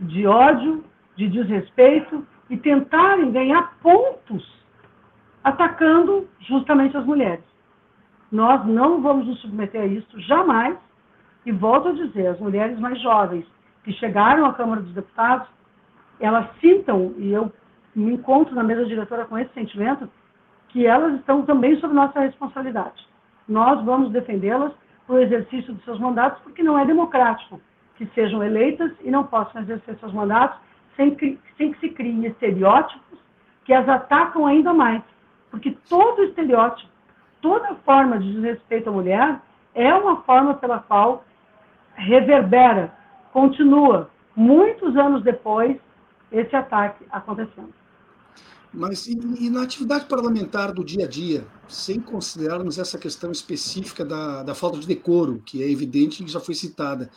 de 0.00 0.26
ódio, 0.26 0.84
de 1.16 1.28
desrespeito 1.28 2.26
e 2.48 2.56
tentarem 2.56 3.30
ganhar 3.30 3.76
pontos 3.82 4.60
atacando 5.44 6.28
justamente 6.40 6.96
as 6.96 7.04
mulheres. 7.04 7.44
Nós 8.30 8.64
não 8.66 9.00
vamos 9.02 9.26
nos 9.26 9.40
submeter 9.40 9.82
a 9.82 9.86
isso 9.86 10.20
jamais. 10.20 10.76
E 11.44 11.52
volto 11.52 11.88
a 11.88 11.92
dizer, 11.92 12.26
as 12.26 12.38
mulheres 12.38 12.78
mais 12.78 13.00
jovens 13.00 13.46
que 13.82 13.92
chegaram 13.94 14.44
à 14.44 14.52
Câmara 14.52 14.82
dos 14.82 14.92
Deputados, 14.92 15.48
elas 16.20 16.46
sintam, 16.60 17.14
e 17.16 17.32
eu 17.32 17.50
me 17.94 18.12
encontro 18.12 18.54
na 18.54 18.62
mesa 18.62 18.84
diretora 18.84 19.24
com 19.24 19.38
esse 19.38 19.52
sentimento, 19.54 20.08
que 20.68 20.86
elas 20.86 21.14
estão 21.14 21.42
também 21.42 21.78
sob 21.80 21.94
nossa 21.94 22.20
responsabilidade. 22.20 23.09
Nós 23.50 23.84
vamos 23.84 24.12
defendê-las 24.12 24.72
para 25.04 25.16
o 25.16 25.18
exercício 25.18 25.74
dos 25.74 25.84
seus 25.84 25.98
mandatos, 25.98 26.40
porque 26.44 26.62
não 26.62 26.78
é 26.78 26.86
democrático 26.86 27.60
que 27.96 28.06
sejam 28.14 28.44
eleitas 28.44 28.92
e 29.02 29.10
não 29.10 29.24
possam 29.24 29.60
exercer 29.62 29.96
seus 29.98 30.12
mandatos 30.12 30.56
sem 30.96 31.16
que, 31.16 31.36
sem 31.58 31.72
que 31.72 31.80
se 31.80 31.88
criem 31.88 32.26
estereótipos 32.26 33.18
que 33.64 33.74
as 33.74 33.88
atacam 33.88 34.46
ainda 34.46 34.72
mais. 34.72 35.02
Porque 35.50 35.76
todo 35.88 36.22
estereótipo, 36.22 36.88
toda 37.42 37.74
forma 37.84 38.20
de 38.20 38.32
desrespeito 38.34 38.88
à 38.88 38.92
mulher 38.92 39.40
é 39.74 39.92
uma 39.92 40.22
forma 40.22 40.54
pela 40.54 40.78
qual 40.78 41.24
reverbera, 41.94 42.92
continua, 43.32 44.10
muitos 44.36 44.96
anos 44.96 45.24
depois, 45.24 45.76
esse 46.30 46.54
ataque 46.54 47.04
acontecendo. 47.10 47.79
Mas 48.72 49.08
e, 49.08 49.18
e, 49.40 49.50
na 49.50 49.62
atividade 49.62 50.06
parlamentar 50.06 50.72
do 50.72 50.84
dia 50.84 51.04
a 51.04 51.08
dia, 51.08 51.44
sem 51.66 52.00
considerarmos 52.00 52.78
essa 52.78 52.98
questão 52.98 53.32
específica 53.32 54.04
da, 54.04 54.44
da 54.44 54.54
falta 54.54 54.78
de 54.78 54.86
decoro, 54.86 55.42
que 55.44 55.62
é 55.62 55.70
evidente 55.70 56.22
e 56.22 56.28
já 56.28 56.38
foi 56.38 56.54
citada, 56.54 57.10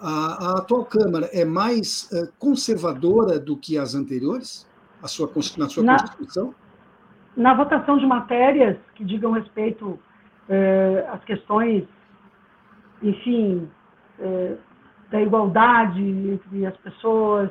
a, 0.00 0.08
a 0.08 0.58
atual 0.58 0.84
Câmara 0.84 1.28
é 1.32 1.44
mais 1.44 2.08
uh, 2.12 2.32
conservadora 2.38 3.38
do 3.38 3.56
que 3.56 3.76
as 3.76 3.94
anteriores, 3.94 4.68
a 5.02 5.08
sua, 5.08 5.30
na 5.56 5.68
sua 5.68 5.82
na, 5.82 5.98
Constituição? 5.98 6.54
Na 7.36 7.54
votação 7.54 7.98
de 7.98 8.06
matérias 8.06 8.76
que 8.94 9.04
digam 9.04 9.32
respeito 9.32 9.86
uh, 9.86 10.00
às 11.12 11.24
questões, 11.24 11.84
enfim, 13.02 13.68
uh, 14.20 14.56
da 15.10 15.20
igualdade 15.20 16.00
entre 16.00 16.64
as 16.66 16.76
pessoas, 16.78 17.50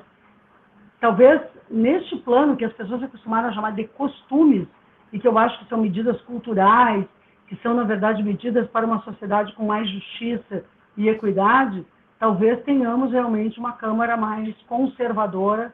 talvez 1.02 1.41
neste 1.72 2.17
plano 2.17 2.55
que 2.55 2.65
as 2.65 2.74
pessoas 2.74 3.01
acostumaram 3.03 3.49
a 3.49 3.53
chamar 3.53 3.72
de 3.72 3.86
costumes, 3.88 4.67
e 5.11 5.19
que 5.19 5.28
eu 5.28 5.38
acho 5.38 5.59
que 5.59 5.69
são 5.69 5.80
medidas 5.80 6.19
culturais, 6.22 7.05
que 7.47 7.55
são, 7.57 7.74
na 7.74 7.84
verdade, 7.84 8.24
medidas 8.24 8.67
para 8.69 8.86
uma 8.86 9.01
sociedade 9.01 9.53
com 9.53 9.65
mais 9.65 9.89
justiça 9.89 10.63
e 10.95 11.09
equidade, 11.09 11.86
talvez 12.19 12.61
tenhamos 12.63 13.11
realmente 13.11 13.59
uma 13.59 13.74
Câmara 13.74 14.15
mais 14.15 14.55
conservadora 14.67 15.74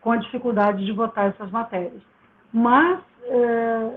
com 0.00 0.12
a 0.12 0.16
dificuldade 0.16 0.84
de 0.84 0.92
votar 0.92 1.28
essas 1.28 1.50
matérias. 1.50 2.00
Mas 2.52 3.00
é, 3.24 3.90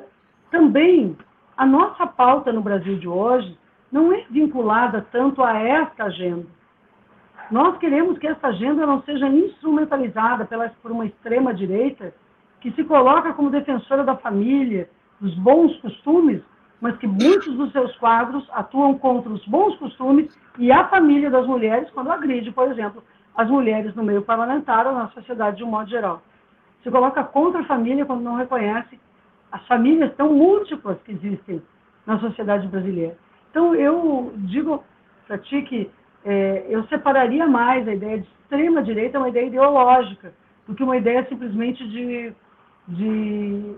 também 0.49 1.15
a 1.55 1.65
nossa 1.65 2.05
pauta 2.05 2.51
no 2.51 2.61
Brasil 2.61 2.97
de 2.97 3.07
hoje 3.07 3.57
não 3.91 4.11
é 4.11 4.25
vinculada 4.29 5.05
tanto 5.11 5.43
a 5.43 5.57
esta 5.57 6.05
agenda. 6.05 6.47
Nós 7.51 7.77
queremos 7.79 8.17
que 8.17 8.27
essa 8.27 8.47
agenda 8.47 8.85
não 8.85 9.03
seja 9.03 9.27
instrumentalizada 9.27 10.45
pela, 10.45 10.69
por 10.81 10.89
uma 10.89 11.05
extrema-direita 11.05 12.13
que 12.61 12.71
se 12.71 12.83
coloca 12.85 13.33
como 13.33 13.49
defensora 13.49 14.05
da 14.05 14.15
família, 14.15 14.89
dos 15.19 15.35
bons 15.35 15.75
costumes, 15.81 16.41
mas 16.79 16.95
que 16.97 17.05
muitos 17.05 17.53
dos 17.55 17.71
seus 17.73 17.93
quadros 17.97 18.47
atuam 18.53 18.97
contra 18.97 19.29
os 19.29 19.45
bons 19.47 19.75
costumes 19.75 20.33
e 20.57 20.71
a 20.71 20.87
família 20.87 21.29
das 21.29 21.45
mulheres 21.45 21.89
quando 21.91 22.09
agride, 22.09 22.51
por 22.51 22.71
exemplo, 22.71 23.03
as 23.35 23.49
mulheres 23.49 23.93
no 23.95 24.03
meio 24.03 24.21
parlamentar 24.21 24.87
ou 24.87 24.93
na 24.93 25.09
sociedade 25.09 25.57
de 25.57 25.63
um 25.65 25.67
modo 25.67 25.89
geral. 25.89 26.21
Se 26.81 26.89
coloca 26.89 27.21
contra 27.21 27.61
a 27.61 27.65
família 27.65 28.05
quando 28.05 28.23
não 28.23 28.35
reconhece 28.35 28.97
as 29.51 29.65
famílias 29.67 30.15
tão 30.15 30.33
múltiplas 30.33 30.97
que 31.03 31.11
existem 31.11 31.61
na 32.05 32.17
sociedade 32.17 32.65
brasileira. 32.67 33.17
Então, 33.49 33.75
eu 33.75 34.31
digo 34.37 34.81
para 35.27 35.37
ti 35.37 35.61
que 35.63 35.91
é, 36.23 36.65
eu 36.69 36.83
separaria 36.87 37.47
mais 37.47 37.87
a 37.87 37.93
ideia 37.93 38.19
de 38.19 38.27
extrema-direita, 38.27 39.17
uma 39.17 39.29
ideia 39.29 39.47
ideológica, 39.47 40.33
do 40.67 40.75
que 40.75 40.83
uma 40.83 40.97
ideia 40.97 41.25
simplesmente 41.27 41.87
de, 41.87 42.33
de 42.87 43.75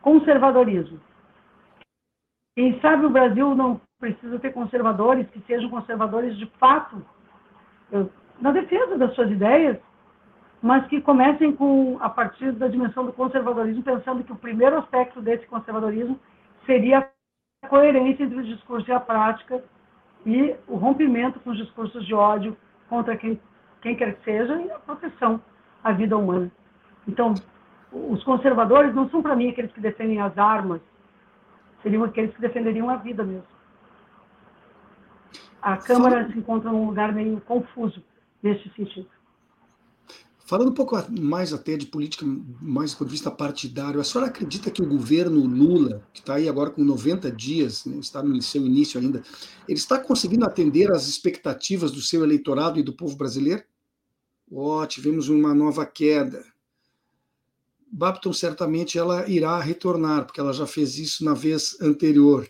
conservadorismo. 0.00 1.00
Quem 2.56 2.80
sabe 2.80 3.04
o 3.04 3.10
Brasil 3.10 3.54
não 3.54 3.80
precisa 3.98 4.38
ter 4.38 4.52
conservadores 4.52 5.28
que 5.30 5.40
sejam 5.46 5.68
conservadores 5.68 6.36
de 6.36 6.46
fato, 6.58 7.04
eu, 7.90 8.10
na 8.40 8.52
defesa 8.52 8.96
das 8.96 9.14
suas 9.14 9.30
ideias, 9.30 9.78
mas 10.62 10.86
que 10.86 11.00
comecem 11.00 11.52
com 11.52 11.98
a 12.00 12.08
partir 12.08 12.52
da 12.52 12.68
dimensão 12.68 13.04
do 13.04 13.12
conservadorismo, 13.12 13.82
pensando 13.82 14.24
que 14.24 14.32
o 14.32 14.36
primeiro 14.36 14.78
aspecto 14.78 15.20
desse 15.20 15.46
conservadorismo 15.46 16.18
seria 16.64 17.10
a 17.62 17.68
coerência 17.68 18.24
entre 18.24 18.38
o 18.38 18.44
discurso 18.44 18.88
e 18.88 18.92
a 18.92 19.00
prática 19.00 19.62
e 20.26 20.56
o 20.66 20.74
rompimento 20.74 21.38
com 21.38 21.50
os 21.50 21.56
discursos 21.56 22.04
de 22.04 22.12
ódio 22.12 22.56
contra 22.88 23.16
quem, 23.16 23.40
quem 23.80 23.94
quer 23.94 24.16
que 24.16 24.24
seja 24.24 24.60
e 24.60 24.70
a 24.72 24.78
proteção 24.80 25.40
à 25.84 25.92
vida 25.92 26.18
humana. 26.18 26.50
Então, 27.06 27.32
os 27.92 28.22
conservadores 28.24 28.92
não 28.92 29.08
são 29.08 29.22
para 29.22 29.36
mim 29.36 29.48
aqueles 29.48 29.70
que 29.72 29.80
defendem 29.80 30.20
as 30.20 30.36
armas, 30.36 30.80
seriam 31.80 32.02
aqueles 32.02 32.34
que 32.34 32.40
defenderiam 32.40 32.90
a 32.90 32.96
vida 32.96 33.22
mesmo. 33.22 33.46
A 35.62 35.76
Câmara 35.76 36.28
se 36.30 36.36
encontra 36.36 36.70
num 36.70 36.86
lugar 36.86 37.12
meio 37.12 37.40
confuso 37.42 38.02
nesse 38.42 38.68
sentido. 38.70 39.08
Falando 40.46 40.70
um 40.70 40.74
pouco 40.74 40.96
mais 41.10 41.52
até 41.52 41.76
de 41.76 41.86
política, 41.86 42.24
mais 42.62 42.92
do 42.92 42.98
ponto 42.98 43.08
de 43.08 43.14
vista 43.14 43.32
partidário, 43.32 44.00
a 44.00 44.04
senhora 44.04 44.30
acredita 44.30 44.70
que 44.70 44.80
o 44.80 44.88
governo 44.88 45.44
Lula, 45.44 46.06
que 46.14 46.20
está 46.20 46.34
aí 46.34 46.48
agora 46.48 46.70
com 46.70 46.84
90 46.84 47.32
dias, 47.32 47.84
né, 47.84 47.96
está 47.98 48.22
no 48.22 48.40
seu 48.40 48.64
início 48.64 49.00
ainda, 49.00 49.24
ele 49.66 49.76
está 49.76 49.98
conseguindo 49.98 50.44
atender 50.44 50.92
às 50.92 51.08
expectativas 51.08 51.90
do 51.90 52.00
seu 52.00 52.22
eleitorado 52.22 52.78
e 52.78 52.82
do 52.84 52.92
povo 52.92 53.16
brasileiro? 53.16 53.64
Ó, 54.52 54.80
oh, 54.80 54.86
tivemos 54.86 55.28
uma 55.28 55.52
nova 55.52 55.84
queda. 55.84 56.44
Babton 57.90 58.32
certamente 58.32 58.96
ela 58.96 59.28
irá 59.28 59.58
retornar, 59.58 60.26
porque 60.26 60.38
ela 60.38 60.52
já 60.52 60.66
fez 60.66 60.96
isso 60.96 61.24
na 61.24 61.34
vez 61.34 61.76
anterior. 61.80 62.48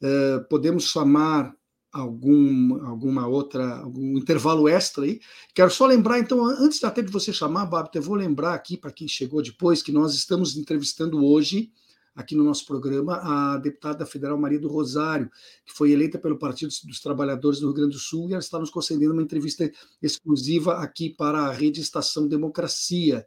Uh, 0.00 0.42
podemos 0.48 0.84
chamar 0.84 1.54
algum, 1.92 2.84
alguma 2.86 3.26
outra, 3.26 3.78
algum 3.78 4.16
intervalo 4.16 4.68
extra 4.68 5.04
aí. 5.04 5.20
Quero 5.54 5.70
só 5.70 5.86
lembrar, 5.86 6.18
então, 6.18 6.44
antes 6.44 6.82
até 6.84 7.02
de 7.02 7.10
você 7.10 7.32
chamar, 7.32 7.66
Babita, 7.66 7.98
eu 7.98 8.02
vou 8.02 8.14
lembrar 8.14 8.54
aqui 8.54 8.76
para 8.76 8.92
quem 8.92 9.08
chegou 9.08 9.42
depois 9.42 9.82
que 9.82 9.92
nós 9.92 10.14
estamos 10.14 10.56
entrevistando 10.56 11.24
hoje, 11.24 11.72
aqui 12.14 12.34
no 12.34 12.44
nosso 12.44 12.66
programa, 12.66 13.16
a 13.16 13.56
deputada 13.58 14.04
federal 14.04 14.38
Maria 14.38 14.58
do 14.58 14.68
Rosário, 14.68 15.30
que 15.64 15.72
foi 15.72 15.92
eleita 15.92 16.18
pelo 16.18 16.38
Partido 16.38 16.70
dos 16.84 17.00
Trabalhadores 17.00 17.60
do 17.60 17.66
Rio 17.66 17.74
Grande 17.74 17.92
do 17.92 18.00
Sul, 18.00 18.28
e 18.28 18.32
ela 18.32 18.40
está 18.40 18.58
nos 18.58 18.70
concedendo 18.70 19.12
uma 19.12 19.22
entrevista 19.22 19.70
exclusiva 20.02 20.74
aqui 20.74 21.10
para 21.10 21.46
a 21.46 21.52
Rede 21.52 21.80
Estação 21.80 22.28
Democracia. 22.28 23.26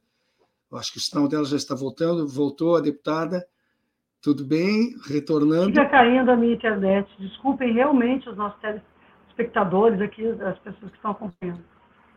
Eu 0.72 0.78
acho 0.78 0.92
que 0.92 0.98
o 0.98 1.02
sinal 1.02 1.28
dela 1.28 1.46
já 1.46 1.58
está 1.58 1.76
voltando, 1.76 2.28
voltou 2.28 2.76
a 2.76 2.82
deputada. 2.82 3.46
Tudo 4.24 4.46
bem? 4.46 4.96
Retornando. 5.06 5.66
Fica 5.66 5.86
caindo 5.90 6.32
a 6.32 6.38
minha 6.38 6.54
internet. 6.54 7.10
Desculpem 7.20 7.74
realmente 7.74 8.30
os 8.30 8.38
nossos 8.38 8.58
telespectadores 8.62 10.00
aqui, 10.00 10.26
as 10.26 10.58
pessoas 10.60 10.92
que 10.92 10.96
estão 10.96 11.12
acompanhando. 11.12 11.62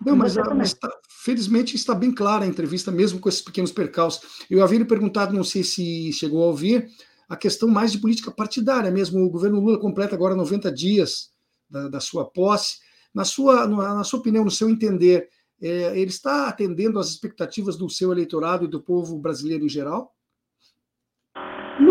Não, 0.01 0.15
mas, 0.15 0.37
mas 0.37 0.73
tá, 0.75 0.89
felizmente 1.25 1.75
está 1.75 1.97
bem 1.97 2.15
clara 2.15 2.45
a 2.45 2.47
entrevista, 2.47 2.93
mesmo 2.93 3.19
com 3.19 3.29
esses 3.29 3.43
pequenos 3.43 3.73
percalços. 3.73 4.47
Eu 4.49 4.63
havia 4.63 4.79
lhe 4.79 4.85
perguntado, 4.85 5.35
não 5.35 5.43
sei 5.43 5.65
se 5.65 6.13
chegou 6.13 6.45
a 6.45 6.47
ouvir, 6.47 6.87
a 7.29 7.37
questão 7.37 7.69
mais 7.69 7.91
de 7.91 7.99
política 7.99 8.31
partidária 8.31 8.91
mesmo. 8.91 9.25
O 9.25 9.31
governo 9.31 9.59
Lula 9.59 9.81
completa 9.81 10.15
agora 10.15 10.37
90 10.37 10.71
dias 10.71 11.33
da, 11.69 11.89
da 11.89 11.99
sua 11.99 12.25
posse. 12.25 12.77
Na 13.13 13.25
sua, 13.25 13.67
na 13.67 14.05
sua 14.05 14.21
opinião, 14.21 14.45
no 14.45 14.51
seu 14.51 14.71
entender, 14.71 15.29
é, 15.61 15.99
ele 15.99 16.11
está 16.11 16.47
atendendo 16.47 17.01
às 17.01 17.09
expectativas 17.09 17.77
do 17.77 17.91
seu 17.91 18.13
eleitorado 18.13 18.67
e 18.67 18.69
do 18.69 18.81
povo 18.81 19.19
brasileiro 19.19 19.65
em 19.65 19.69
geral? 19.69 20.13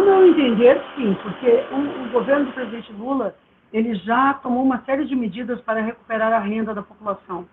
Meu 0.05 0.27
entender, 0.27 0.79
sim, 0.95 1.17
porque 1.23 1.49
o, 1.73 2.03
o, 2.03 2.09
governo 2.11 2.45
do 2.45 2.51
presidente 2.51 2.93
Lula 2.93 3.35
ele 3.73 3.95
já 3.95 4.35
tomou 4.35 4.61
uma 4.61 4.79
série 4.85 5.03
de 5.05 5.15
medidas 5.15 5.59
para 5.61 5.81
recuperar 5.81 6.31
a 6.31 6.37
renda 6.37 6.75
da 6.75 6.83
população, 6.83 7.47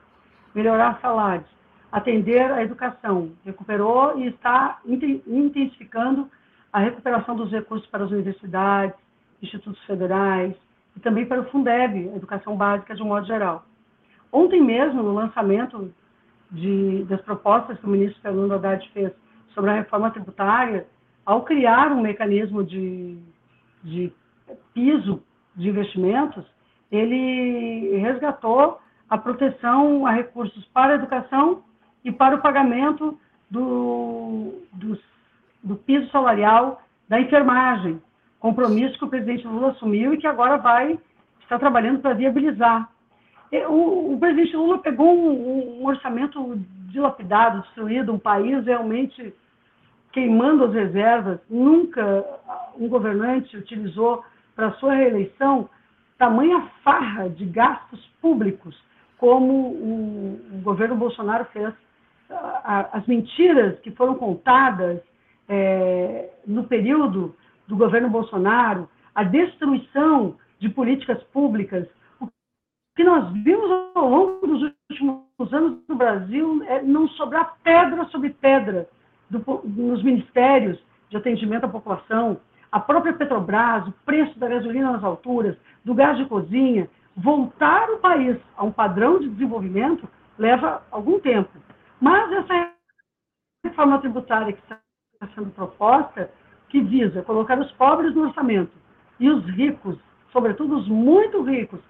melhorar 0.55 1.01
salários, 1.01 1.49
atender 1.91 2.53
a 2.53 2.63
educação, 2.63 3.33
recuperou 3.43 4.19
e 4.19 4.27
está 4.27 4.81
intensificando 5.27 6.31
a 6.71 6.79
recuperação 6.79 7.35
dos 7.35 7.51
recursos 7.51 7.89
para 7.89 8.05
as 8.05 8.11
universidades, 8.11 8.97
institutos 9.41 9.83
federais 9.85 10.55
e 10.95 11.01
também 11.01 11.25
para 11.25 11.41
o 11.41 11.51
Fundeb, 11.51 12.11
a 12.13 12.17
educação 12.17 12.55
básica 12.55 12.95
de 12.95 13.03
um 13.03 13.07
modo 13.07 13.27
geral. 13.27 13.65
Ontem 14.31 14.61
mesmo, 14.61 15.03
no 15.03 15.15
lançamento 15.15 15.91
de, 16.51 17.03
das 17.05 17.23
propostas 17.23 17.79
que 17.79 17.87
o 17.87 17.89
ministro 17.89 18.21
Fernando 18.21 18.53
Haddad 18.53 18.87
fez 18.93 19.11
sobre 19.55 19.71
a 19.71 19.75
reforma 19.75 20.11
tributária, 20.11 20.87
ao 21.25 21.43
criar 21.43 21.93
um 21.93 22.01
mecanismo 22.01 22.64
de, 22.64 23.18
de 23.83 24.12
piso 24.75 25.23
de 25.55 25.68
investimentos, 25.68 26.45
ele 26.91 27.97
resgatou 27.99 28.79
a 29.09 29.18
proteção 29.18 30.07
a 30.07 30.11
recursos 30.11 30.64
para 30.66 30.93
a 30.93 30.97
educação 30.97 31.62
e 32.05 32.11
para 32.11 32.37
o 32.37 32.43
pagamento 32.43 33.18
do, 33.51 34.62
do, 34.73 34.99
do 35.62 35.77
piso 35.77 36.11
salarial 36.11 36.83
da 37.09 37.20
enfermagem, 37.20 38.01
compromisso 38.41 38.99
que 38.99 39.05
o 39.05 39.09
presidente 39.09 39.47
Lula 39.47 39.70
assumiu 39.70 40.14
e 40.14 40.18
que 40.18 40.27
agora 40.27 40.57
vai 40.57 40.99
estar 41.43 41.59
trabalhando 41.59 42.01
para 42.01 42.14
viabilizar. 42.14 42.89
O, 43.68 44.14
o, 44.14 44.18
presidente 44.18 44.57
Lula 44.57 44.79
pegou 44.79 45.14
um, 45.14 45.83
um 45.83 45.87
orçamento 45.87 46.59
dilapidado, 46.89 47.61
destruído, 47.61 48.12
um 48.12 48.18
país 48.18 48.64
realmente 48.64 49.35
queimando 50.13 50.65
as 50.65 50.75
reservas. 50.75 51.41
Nunca 51.49 52.25
um 52.79 52.89
governante 52.89 53.57
utilizou 53.57 54.25
para 54.55 54.73
sua 54.75 54.95
reeleição 54.95 55.69
tamanha 56.19 56.71
farra 56.85 57.29
de 57.29 57.45
gastos 57.47 58.01
públicos 58.21 58.81
como 59.19 59.53
o, 59.53 60.61
governo 60.63 60.97
Bolsonaro 60.97 61.45
fez. 61.47 61.73
As 62.65 63.07
mentiras 63.07 63.79
que 63.81 63.91
foram 63.91 64.15
contadas 64.15 65.01
é, 65.49 66.31
no 66.47 66.65
período 66.65 67.35
do 67.67 67.77
governo 67.77 68.09
Bolsonaro, 68.09 68.89
a 69.15 69.23
destruição 69.23 70.37
de 70.59 70.69
políticas 70.69 71.23
públicas, 71.25 71.87
o 72.21 72.29
que 72.97 73.05
nós 73.05 73.33
vimos 73.33 73.71
ao 73.95 74.09
longo 74.09 74.47
dos 74.47 74.73
últimos 74.91 75.53
anos 75.53 75.79
no 75.89 75.97
Brasil 75.97 76.63
é 76.67 76.83
não 76.83 77.09
sobrar 77.09 77.57
pedra 77.63 78.05
sobre 78.07 78.31
pedra 78.31 78.89
do, 79.33 79.62
nos 79.64 80.03
ministérios 80.03 80.78
de 81.09 81.16
atendimento 81.16 81.64
à 81.64 81.68
população, 81.68 82.39
a 82.70 82.78
própria 82.78 83.12
Petrobras, 83.12 83.87
o 83.89 83.93
preço 84.05 84.39
da 84.39 84.49
gasolina 84.49 84.93
nas 84.93 85.05
alturas, 85.05 85.57
do 85.85 85.95
gás 85.95 86.16
de 86.16 86.24
cozinha, 86.26 86.89
voltar 87.16 87.91
o 87.91 87.99
país 87.99 88.37
a 88.57 88.64
um 88.64 88.72
padrão 88.72 89.18
de 89.18 89.28
desenvolvimento 89.28 90.09
leva 90.39 90.83
algum 90.91 91.18
tempo. 91.18 91.51
Mas 92.01 92.30
essa 92.33 92.70
reforma 93.64 93.99
tributária 93.99 94.53
que 94.53 94.62
está 94.62 94.78
sendo 95.35 95.51
proposta, 95.51 96.30
que 96.68 96.80
visa 96.80 97.22
colocar 97.22 97.59
os 97.59 97.70
pobres 97.72 98.14
no 98.14 98.28
orçamento 98.28 98.72
e 99.20 99.28
os 99.28 99.45
ricos, 99.45 99.99
sobretudo 100.33 100.76
os 100.76 100.89
muito 100.89 101.43
ricos, 101.43 101.80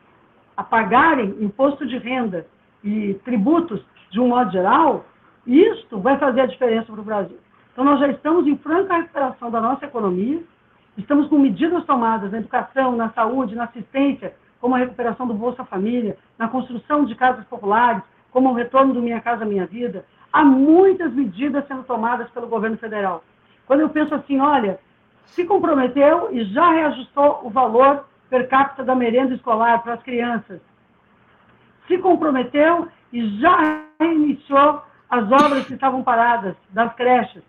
a 0.57 0.63
pagarem 0.63 1.37
imposto 1.41 1.87
de 1.87 1.97
renda 1.97 2.47
e 2.83 3.15
tributos 3.25 3.85
de 4.11 4.21
um 4.21 4.29
modo 4.29 4.51
geral, 4.51 5.07
isto 5.47 5.99
vai 5.99 6.19
fazer 6.19 6.43
a 6.43 6.47
diferença 6.47 6.93
para 6.93 7.01
o 7.01 7.05
Brasil. 7.05 7.39
Então, 7.73 7.85
nós 7.85 7.99
já 8.01 8.09
estamos 8.09 8.47
em 8.47 8.57
franca 8.59 8.97
recuperação 8.97 9.51
da 9.51 9.61
nossa 9.61 9.87
economia, 9.87 10.43
estamos 10.97 11.29
com 11.29 11.39
medidas 11.39 11.85
tomadas 11.85 12.31
na 12.31 12.39
educação, 12.39 12.95
na 12.95 13.11
saúde, 13.11 13.55
na 13.55 13.65
assistência, 13.65 14.35
como 14.61 14.75
a 14.75 14.79
recuperação 14.79 15.27
do 15.27 15.35
Bolsa 15.35 15.65
Família, 15.65 16.17
na 16.39 16.49
construção 16.49 17.05
de 17.05 17.15
casas 17.15 17.45
populares, 17.47 18.03
como 18.31 18.51
o 18.51 18.55
retorno 18.55 18.95
do 18.95 19.03
Minha 19.03 19.21
Casa 19.21 19.45
Minha 19.45 19.67
Vida. 19.67 20.05
Há 20.33 20.45
muitas 20.45 21.13
medidas 21.13 21.67
sendo 21.67 21.83
tomadas 21.83 22.31
pelo 22.31 22.47
governo 22.47 22.77
federal. 22.77 23.25
Quando 23.67 23.81
eu 23.81 23.89
penso 23.89 24.15
assim, 24.15 24.39
olha, 24.41 24.79
se 25.27 25.45
comprometeu 25.45 26.29
e 26.31 26.45
já 26.45 26.71
reajustou 26.71 27.41
o 27.43 27.51
valor 27.51 28.05
per 28.31 28.49
capita 28.49 28.85
da 28.85 28.95
merenda 28.95 29.35
escolar 29.35 29.83
para 29.83 29.95
as 29.95 30.03
crianças. 30.03 30.61
Se 31.87 31.99
comprometeu 31.99 32.89
e 33.13 33.39
já 33.41 33.83
iniciou 34.01 34.83
as 35.13 35.31
obras 35.31 35.67
que 35.67 35.75
estavam 35.75 36.03
paradas 36.03 36.57
das 36.71 36.95
creches. 36.95 37.43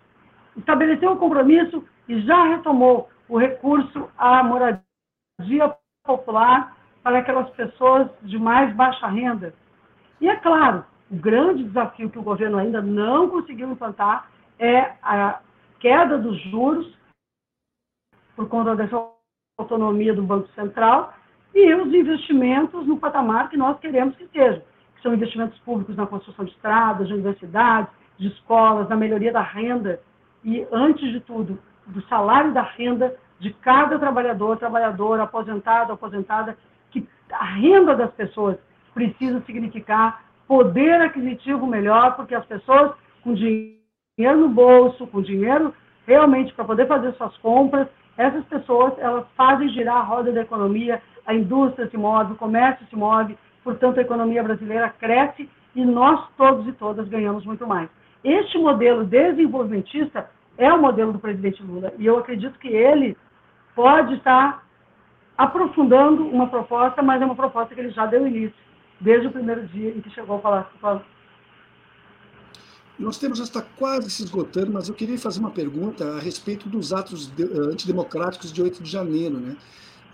Estabeleceu 0.54 1.12
um 1.12 1.16
compromisso 1.16 1.82
e 2.06 2.20
já 2.20 2.44
retomou 2.44 3.08
o 3.26 3.38
recurso 3.38 4.10
à 4.18 4.44
moradia 4.44 5.74
popular 6.04 6.76
para 7.02 7.20
aquelas 7.20 7.48
pessoas 7.50 8.10
de 8.20 8.38
mais 8.38 8.70
baixa 8.76 9.06
renda. 9.06 9.54
E 10.20 10.28
é 10.28 10.36
claro, 10.36 10.84
o 11.10 11.16
grande 11.16 11.64
desafio 11.64 12.10
que 12.10 12.18
o 12.18 12.22
governo 12.22 12.58
ainda 12.58 12.82
não 12.82 13.30
conseguiu 13.30 13.70
implantar 13.70 14.28
é 14.58 14.92
a 15.02 15.40
queda 15.80 16.18
dos 16.18 16.38
juros 16.50 16.94
por 18.36 18.46
conta 18.46 18.76
dessa 18.76 19.08
autonomia 19.56 20.12
do 20.12 20.22
Banco 20.22 20.48
Central 20.48 21.14
e 21.54 21.74
os 21.74 21.94
investimentos 21.94 22.86
no 22.86 22.98
patamar 22.98 23.48
que 23.48 23.56
nós 23.56 23.78
queremos 23.78 24.14
que 24.16 24.28
sejam 24.28 24.62
são 25.04 25.12
investimentos 25.12 25.58
públicos 25.60 25.94
na 25.96 26.06
construção 26.06 26.46
de 26.46 26.52
estradas, 26.52 27.06
de 27.06 27.12
universidades, 27.12 27.92
de 28.18 28.28
escolas, 28.28 28.88
na 28.88 28.96
melhoria 28.96 29.30
da 29.30 29.42
renda 29.42 30.00
e, 30.42 30.66
antes 30.72 31.12
de 31.12 31.20
tudo, 31.20 31.58
do 31.86 32.00
salário 32.08 32.54
da 32.54 32.62
renda 32.62 33.14
de 33.38 33.52
cada 33.52 33.98
trabalhador, 33.98 34.56
trabalhadora, 34.56 35.24
aposentado, 35.24 35.92
aposentada, 35.92 36.56
que 36.90 37.06
a 37.30 37.44
renda 37.44 37.94
das 37.94 38.10
pessoas 38.14 38.56
precisa 38.94 39.42
significar 39.42 40.24
poder 40.48 41.02
aquisitivo 41.02 41.66
melhor, 41.66 42.16
porque 42.16 42.34
as 42.34 42.46
pessoas 42.46 42.92
com 43.22 43.34
dinheiro 43.34 44.38
no 44.38 44.48
bolso, 44.48 45.06
com 45.08 45.20
dinheiro 45.20 45.74
realmente 46.06 46.54
para 46.54 46.64
poder 46.64 46.86
fazer 46.86 47.12
suas 47.14 47.36
compras, 47.38 47.88
essas 48.16 48.44
pessoas 48.46 48.94
elas 48.98 49.26
fazem 49.36 49.68
girar 49.70 49.96
a 49.96 50.02
roda 50.02 50.32
da 50.32 50.42
economia, 50.42 51.02
a 51.26 51.34
indústria 51.34 51.88
se 51.90 51.96
move, 51.96 52.32
o 52.32 52.36
comércio 52.36 52.86
se 52.86 52.96
move, 52.96 53.36
portanto, 53.64 53.98
a 53.98 54.02
economia 54.02 54.42
brasileira 54.42 54.88
cresce 54.90 55.48
e 55.74 55.84
nós 55.84 56.28
todos 56.36 56.68
e 56.68 56.72
todas 56.72 57.08
ganhamos 57.08 57.44
muito 57.44 57.66
mais. 57.66 57.88
Este 58.22 58.58
modelo 58.58 59.04
desenvolvimentista 59.04 60.30
é 60.56 60.72
o 60.72 60.80
modelo 60.80 61.12
do 61.12 61.18
presidente 61.18 61.62
Lula 61.62 61.92
e 61.98 62.06
eu 62.06 62.18
acredito 62.18 62.58
que 62.58 62.68
ele 62.68 63.16
pode 63.74 64.14
estar 64.14 64.64
aprofundando 65.36 66.24
uma 66.28 66.46
proposta, 66.46 67.02
mas 67.02 67.20
é 67.20 67.24
uma 67.24 67.34
proposta 67.34 67.74
que 67.74 67.80
ele 67.80 67.90
já 67.90 68.06
deu 68.06 68.26
início, 68.26 68.54
desde 69.00 69.26
o 69.26 69.32
primeiro 69.32 69.66
dia 69.66 69.90
em 69.90 70.00
que 70.00 70.10
chegou 70.10 70.36
ao 70.36 70.40
Palácio 70.40 70.72
do 70.72 70.78
Planalto. 70.78 71.14
Nós 72.96 73.18
temos 73.18 73.40
está 73.40 73.60
quase 73.60 74.08
se 74.08 74.22
esgotando, 74.22 74.72
mas 74.72 74.88
eu 74.88 74.94
queria 74.94 75.18
fazer 75.18 75.40
uma 75.40 75.50
pergunta 75.50 76.16
a 76.16 76.20
respeito 76.20 76.68
dos 76.68 76.92
atos 76.92 77.26
de, 77.26 77.42
antidemocráticos 77.42 78.52
de 78.52 78.62
8 78.62 78.80
de 78.80 78.88
janeiro. 78.88 79.36
Né? 79.36 79.56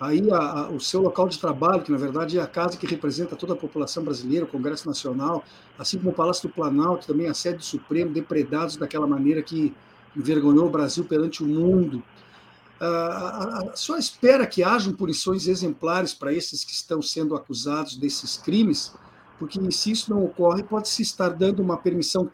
Aí 0.01 0.31
a, 0.31 0.39
a, 0.39 0.71
o 0.71 0.81
seu 0.81 1.03
local 1.03 1.29
de 1.29 1.39
trabalho, 1.39 1.83
que 1.83 1.93
na 1.93 1.99
verdade 1.99 2.39
é 2.39 2.43
a 2.43 2.47
casa 2.47 2.79
que 2.79 2.87
representa 2.87 3.37
toda 3.37 3.53
a 3.53 3.57
população 3.57 4.03
brasileira, 4.03 4.47
o 4.47 4.49
Congresso 4.49 4.89
Nacional, 4.89 5.45
assim 5.79 5.99
como 5.99 6.11
o 6.11 6.15
Palácio 6.15 6.49
do 6.49 6.55
Planalto, 6.55 7.07
também 7.07 7.29
a 7.29 7.35
sede 7.35 7.59
do 7.59 7.65
Supremo, 7.65 8.11
depredados 8.11 8.77
daquela 8.77 9.07
maneira 9.07 9.43
que 9.43 9.75
envergonhou 10.17 10.67
o 10.67 10.71
Brasil 10.71 11.05
perante 11.05 11.45
o 11.45 11.47
mundo. 11.47 12.03
A, 12.81 13.73
a 13.73 13.77
senhora 13.77 14.01
espera 14.01 14.47
que 14.47 14.63
hajam 14.63 14.95
punições 14.95 15.47
exemplares 15.47 16.15
para 16.15 16.33
esses 16.33 16.65
que 16.65 16.73
estão 16.73 17.03
sendo 17.03 17.37
acusados 17.37 17.95
desses 17.95 18.39
crimes? 18.39 18.95
Porque 19.39 19.59
se 19.71 19.91
isso 19.91 20.11
não 20.11 20.25
ocorre, 20.25 20.63
pode-se 20.63 21.03
estar 21.03 21.29
dando 21.29 21.61
uma 21.61 21.77
permissão 21.77 22.29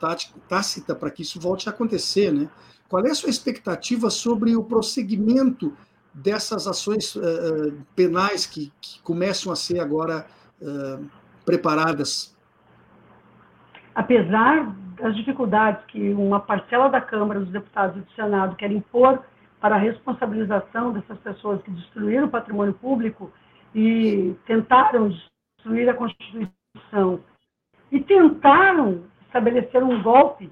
tácita 0.48 0.94
para 0.94 1.10
que 1.10 1.22
isso 1.22 1.40
volte 1.40 1.68
a 1.68 1.72
acontecer, 1.72 2.32
né? 2.32 2.48
Qual 2.88 3.04
é 3.04 3.10
a 3.10 3.14
sua 3.14 3.30
expectativa 3.30 4.08
sobre 4.08 4.54
o 4.54 4.62
prosseguimento 4.62 5.76
dessas 6.16 6.66
ações 6.66 7.14
uh, 7.14 7.76
penais 7.94 8.46
que, 8.46 8.72
que, 8.80 9.00
começam 9.02 9.52
a 9.52 9.56
ser 9.56 9.80
agora 9.80 10.26
uh, 10.62 11.06
preparadas? 11.44 12.34
Apesar 13.94 14.74
das 14.98 15.14
dificuldades 15.14 15.84
que 15.86 16.10
uma 16.14 16.40
parcela 16.40 16.88
da 16.88 17.00
Câmara 17.00 17.40
dos 17.40 17.50
Deputados 17.50 17.98
e 17.98 18.00
do 18.00 18.10
Senado 18.12 18.56
quer 18.56 18.72
impor 18.72 19.22
para 19.60 19.76
a 19.76 19.78
responsabilização 19.78 20.92
dessas 20.92 21.18
pessoas 21.18 21.62
que 21.62 21.70
destruíram 21.70 22.26
o 22.26 22.30
patrimônio 22.30 22.74
público 22.74 23.30
e 23.74 24.34
tentaram 24.46 25.10
destruir 25.10 25.88
a 25.88 25.94
Constituição 25.94 27.20
e 27.92 28.00
tentaram 28.00 29.04
estabelecer 29.26 29.82
um 29.82 30.02
golpe, 30.02 30.50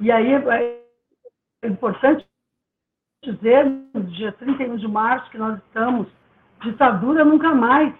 e 0.00 0.10
aí 0.10 0.32
é 0.34 1.66
importante 1.66 2.27
dizer, 3.22 3.64
no 3.92 4.04
dia 4.04 4.32
31 4.32 4.76
de 4.76 4.86
março, 4.86 5.30
que 5.30 5.38
nós 5.38 5.58
estamos, 5.58 6.06
ditadura 6.62 7.24
nunca 7.24 7.52
mais. 7.54 7.92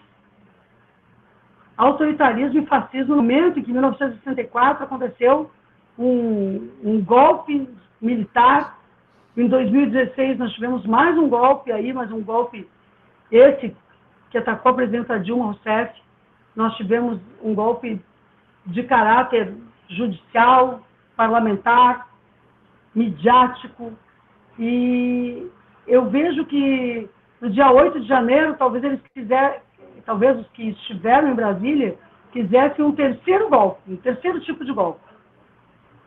Autoritarismo 1.76 2.60
e 2.60 2.66
fascismo, 2.66 3.16
no 3.16 3.22
momento 3.22 3.58
em 3.58 3.62
que, 3.62 3.70
em 3.70 3.72
1964, 3.72 4.84
aconteceu 4.84 5.50
um, 5.98 6.70
um 6.82 7.04
golpe 7.04 7.68
militar 8.00 8.78
Em 9.36 9.48
2016 9.48 10.38
nós 10.38 10.52
tivemos 10.52 10.86
mais 10.86 11.16
um 11.16 11.28
golpe 11.28 11.70
aí, 11.70 11.92
mais 11.92 12.10
um 12.10 12.22
golpe 12.22 12.68
esse 13.30 13.76
que 14.30 14.38
atacou 14.38 14.72
a 14.72 14.74
presidenta 14.74 15.18
Dilma 15.18 15.46
Rousseff. 15.46 16.00
Nós 16.56 16.76
tivemos 16.76 17.20
um 17.42 17.54
golpe 17.54 18.00
de 18.66 18.82
caráter 18.84 19.54
judicial, 19.88 20.84
parlamentar, 21.16 22.08
midiático, 22.94 23.92
e 24.58 25.50
eu 25.86 26.08
vejo 26.10 26.44
que 26.46 27.08
no 27.40 27.50
dia 27.50 27.70
8 27.70 28.00
de 28.00 28.06
janeiro, 28.06 28.56
talvez 28.58 28.82
eles 28.82 29.00
quiserem, 29.14 29.60
talvez 30.04 30.38
os 30.38 30.48
que 30.48 30.70
estiveram 30.70 31.28
em 31.28 31.34
Brasília, 31.34 31.96
quisessem 32.32 32.84
um 32.84 32.92
terceiro 32.92 33.48
golpe, 33.48 33.80
um 33.92 33.96
terceiro 33.96 34.40
tipo 34.40 34.64
de 34.64 34.72
golpe. 34.72 35.00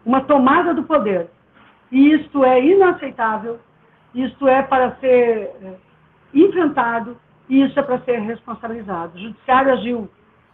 Uma 0.05 0.21
tomada 0.21 0.73
do 0.73 0.83
poder. 0.83 1.29
E 1.91 2.13
isto 2.13 2.43
é 2.43 2.63
inaceitável, 2.63 3.59
isto 4.13 4.47
é 4.47 4.61
para 4.61 4.95
ser 4.95 5.51
eh, 5.61 5.75
enfrentado 6.33 7.17
e 7.49 7.61
isso 7.63 7.79
é 7.79 7.83
para 7.83 7.99
ser 7.99 8.19
responsabilizado. 8.19 9.17
O 9.17 9.21
Judiciário 9.21 9.73
agiu 9.73 10.09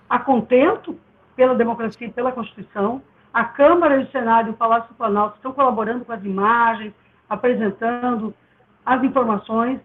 a 0.10 0.20
contento 0.20 0.98
pela 1.36 1.56
democracia 1.56 2.08
e 2.08 2.12
pela 2.12 2.32
Constituição. 2.32 3.02
A 3.34 3.44
Câmara 3.44 4.00
o 4.00 4.08
Senado 4.08 4.50
e 4.50 4.52
o 4.52 4.56
Palácio 4.56 4.90
do 4.90 4.96
Planalto 4.96 5.36
estão 5.36 5.54
colaborando 5.54 6.06
com 6.06 6.12
as 6.12 6.24
imagens, 6.24 6.94
apresentando 7.30 8.34
as 8.86 9.04
informações. 9.04 9.80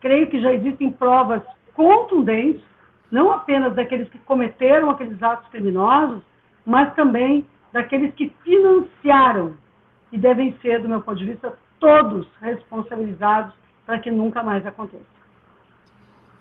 Creio 0.00 0.28
que 0.28 0.40
já 0.40 0.52
existem 0.52 0.90
provas 0.92 1.42
contundentes, 1.74 2.62
não 3.10 3.30
apenas 3.30 3.74
daqueles 3.74 4.08
que 4.08 4.18
cometeram 4.18 4.90
aqueles 4.90 5.22
atos 5.22 5.48
criminosos, 5.50 6.22
mas 6.64 6.94
também 6.94 7.46
daqueles 7.72 8.14
que 8.14 8.32
financiaram 8.42 9.56
e 10.12 10.18
devem 10.18 10.56
ser, 10.62 10.82
do 10.82 10.88
meu 10.88 11.00
ponto 11.00 11.18
de 11.18 11.26
vista, 11.26 11.58
todos 11.78 12.26
responsabilizados 12.40 13.54
para 13.84 13.98
que 14.00 14.10
nunca 14.10 14.42
mais 14.42 14.66
aconteça. 14.66 15.04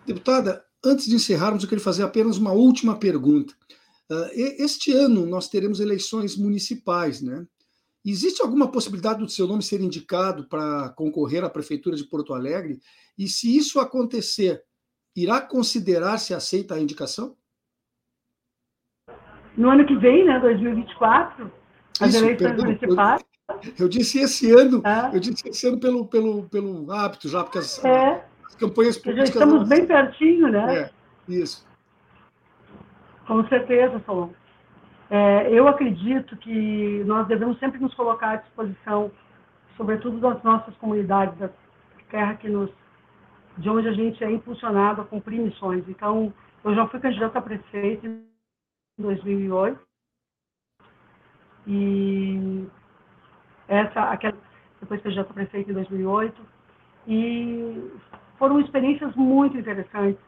Deputada, 0.05 0.63
antes 0.83 1.05
de 1.05 1.15
encerrarmos, 1.15 1.63
eu 1.63 1.69
queria 1.69 1.83
fazer 1.83 2.03
apenas 2.03 2.37
uma 2.37 2.51
última 2.51 2.97
pergunta. 2.97 3.53
Uh, 4.09 4.29
este 4.33 4.91
ano 4.91 5.25
nós 5.25 5.49
teremos 5.49 5.79
eleições 5.79 6.37
municipais, 6.37 7.21
né? 7.21 7.45
Existe 8.05 8.41
alguma 8.41 8.71
possibilidade 8.71 9.19
do 9.19 9.27
seu 9.27 9.47
nome 9.47 9.63
ser 9.63 9.81
indicado 9.81 10.47
para 10.47 10.89
concorrer 10.89 11.43
à 11.43 11.49
Prefeitura 11.49 11.95
de 11.95 12.03
Porto 12.03 12.33
Alegre? 12.33 12.79
E 13.17 13.27
se 13.27 13.57
isso 13.57 13.79
acontecer, 13.79 14.61
irá 15.15 15.41
considerar-se 15.41 16.33
aceita 16.33 16.75
a 16.75 16.79
indicação? 16.79 17.35
No 19.57 19.71
ano 19.71 19.85
que 19.87 19.95
vem, 19.95 20.25
né, 20.25 20.39
2024, 20.39 21.51
as 21.99 22.09
isso, 22.09 22.23
eleições 22.23 22.47
perdão, 22.47 22.65
municipais. 22.65 23.25
Eu, 23.49 23.73
eu, 23.79 23.89
disse 23.89 24.19
esse 24.19 24.51
ano, 24.51 24.81
ah. 24.83 25.09
eu 25.13 25.19
disse 25.19 25.47
esse 25.47 25.67
ano 25.67 25.79
pelo, 25.79 26.05
pelo, 26.07 26.43
pelo 26.49 26.91
hábito 26.91 27.27
já, 27.27 27.43
porque 27.43 27.59
as, 27.59 27.83
é 27.83 28.25
campanhas 28.55 28.97
políticas. 28.97 29.29
Já 29.29 29.33
estamos 29.33 29.67
bem 29.67 29.85
pertinho, 29.85 30.49
né? 30.49 30.75
É, 30.75 30.91
isso. 31.27 31.67
Com 33.25 33.47
certeza, 33.47 34.01
Solon. 34.05 34.29
É, 35.09 35.49
eu 35.51 35.67
acredito 35.67 36.35
que 36.37 37.03
nós 37.05 37.27
devemos 37.27 37.59
sempre 37.59 37.79
nos 37.79 37.93
colocar 37.93 38.31
à 38.31 38.35
disposição, 38.37 39.11
sobretudo 39.77 40.19
das 40.19 40.41
nossas 40.43 40.75
comunidades, 40.77 41.37
da 41.37 41.49
terra 42.09 42.35
que 42.35 42.49
nos, 42.49 42.71
de 43.57 43.69
onde 43.69 43.87
a 43.87 43.93
gente 43.93 44.23
é 44.23 44.31
impulsionado 44.31 45.01
a 45.01 45.05
cumprir 45.05 45.39
missões. 45.39 45.87
Então, 45.87 46.33
eu 46.63 46.73
já 46.73 46.87
fui 46.87 46.99
candidata 46.99 47.37
a 47.37 47.41
prefeito 47.41 48.07
em 48.07 48.25
2008 48.97 49.79
e 51.67 52.67
essa, 53.67 54.01
aquela, 54.11 54.37
depois 54.79 55.01
candidata 55.01 55.29
a 55.29 55.33
prefeito 55.33 55.69
em 55.69 55.73
2008 55.73 56.41
e 57.07 57.91
foram 58.39 58.59
experiências 58.59 59.15
muito 59.15 59.57
interessantes, 59.57 60.21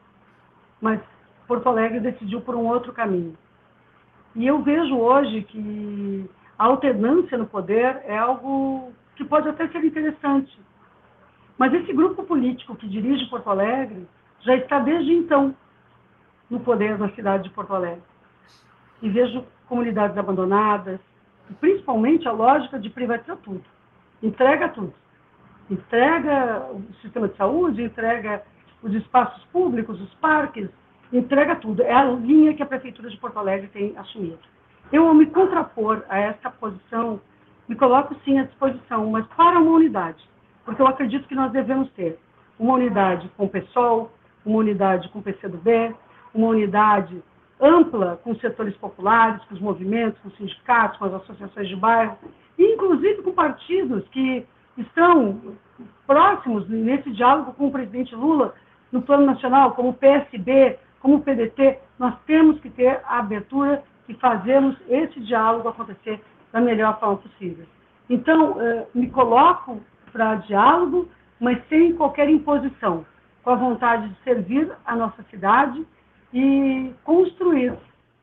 mas 0.80 1.02
Porto 1.48 1.68
Alegre 1.68 2.00
decidiu 2.00 2.42
por 2.42 2.56
um 2.56 2.68
outro 2.68 2.94
caminho. 2.94 3.36
E 4.36 4.46
eu 4.46 4.62
vejo 4.62 4.96
hoje 4.96 5.42
que 5.44 6.30
a 6.58 6.66
alternância 6.66 7.38
no 7.38 7.48
poder 7.48 8.02
é 8.06 8.18
algo 8.18 8.92
que 9.16 9.24
pode 9.24 9.50
até 9.50 9.68
ser 9.68 9.84
interessante. 9.84 10.60
Mas 11.58 11.74
esse 11.74 11.92
grupo 11.92 12.24
político 12.24 12.76
que 12.76 12.88
dirige 12.88 13.30
Porto 13.30 13.50
Alegre 13.50 14.08
já 14.42 14.56
está 14.56 14.80
desde 14.80 15.12
então 15.14 15.56
no 16.50 16.60
poder 16.60 16.98
na 16.98 17.10
cidade 17.12 17.44
de 17.44 17.50
Porto 17.50 17.74
Alegre. 17.74 18.04
E 19.02 19.10
vejo 19.10 19.44
comunidades 19.68 20.18
abandonadas, 20.18 21.00
e 21.50 21.54
principalmente 21.56 22.28
a 22.28 22.32
lógica 22.32 22.80
de 22.80 22.90
privatizar 22.90 23.38
tudo. 23.38 23.64
Entrega 24.22 24.70
tudo 24.70 24.94
entrega 25.70 26.66
o 26.72 26.82
sistema 27.02 27.28
de 27.28 27.36
saúde, 27.36 27.84
entrega 27.84 28.44
os 28.82 28.94
espaços 28.94 29.44
públicos, 29.46 30.00
os 30.02 30.14
parques, 30.16 30.70
entrega 31.12 31.56
tudo. 31.56 31.82
É 31.84 31.94
a 31.94 32.04
linha 32.04 32.54
que 32.54 32.64
a 32.64 32.66
Prefeitura 32.66 33.10
de 33.10 33.18
Porto 33.18 33.38
Alegre 33.38 33.68
tem 33.68 33.98
assumido. 33.98 34.40
Eu, 34.92 35.08
ao 35.08 35.14
me 35.14 35.26
contrapor 35.26 36.04
a 36.10 36.18
essa 36.18 36.50
posição, 36.50 37.20
me 37.68 37.76
coloco 37.76 38.16
sim 38.24 38.40
à 38.40 38.44
disposição, 38.44 39.10
mas 39.10 39.26
para 39.28 39.60
uma 39.60 39.72
unidade, 39.72 40.24
porque 40.64 40.82
eu 40.82 40.88
acredito 40.88 41.28
que 41.28 41.36
nós 41.36 41.52
devemos 41.52 41.90
ter 41.92 42.18
uma 42.58 42.74
unidade 42.76 43.30
com 43.36 43.46
o 43.46 43.50
PSOL, 43.50 44.12
uma 44.46 44.60
unidade 44.60 45.10
com 45.10 45.20
o 45.20 45.22
PCdoB, 45.22 45.94
uma 46.34 46.48
unidade 46.48 47.22
ampla 47.60 48.20
com 48.24 48.32
os 48.32 48.40
setores 48.40 48.76
populares, 48.78 49.44
com 49.46 49.56
os 49.56 49.62
movimentos, 49.62 50.20
com 50.22 50.30
os 50.30 50.38
sindicatos, 50.38 50.98
com 50.98 51.06
as 51.06 51.14
associações 51.16 51.68
de 51.68 51.76
bairro, 51.76 52.18
e 52.58 52.74
inclusive 52.74 53.22
com 53.22 53.32
partidos 53.34 54.08
que 54.10 54.46
estão 54.78 55.56
próximos 56.06 56.68
nesse 56.70 57.12
diálogo 57.12 57.54
com 57.54 57.68
o 57.68 57.72
presidente 57.72 58.16
Lula 58.16 58.54
no 58.92 59.02
plano 59.02 59.26
nacional, 59.26 59.72
como 59.72 59.90
o 59.90 59.94
PSB, 59.94 60.78
como 61.08 61.22
PDT, 61.22 61.80
nós 61.98 62.16
temos 62.26 62.60
que 62.60 62.70
ter 62.70 63.00
a 63.06 63.20
abertura 63.20 63.82
e 64.10 64.14
fazermos 64.16 64.76
esse 64.90 65.22
diálogo 65.22 65.70
acontecer 65.70 66.22
da 66.52 66.60
melhor 66.60 67.00
forma 67.00 67.16
possível. 67.16 67.66
Então, 68.10 68.62
eh, 68.62 68.88
me 68.94 69.10
coloco 69.10 69.82
para 70.12 70.36
diálogo, 70.36 71.08
mas 71.40 71.66
sem 71.70 71.96
qualquer 71.96 72.30
imposição, 72.30 73.06
com 73.42 73.52
a 73.52 73.56
vontade 73.56 74.10
de 74.10 74.22
servir 74.26 74.70
a 74.86 74.98
nossa 74.98 75.24
cidade 75.30 75.88
e 76.34 76.94
construir. 77.06 77.74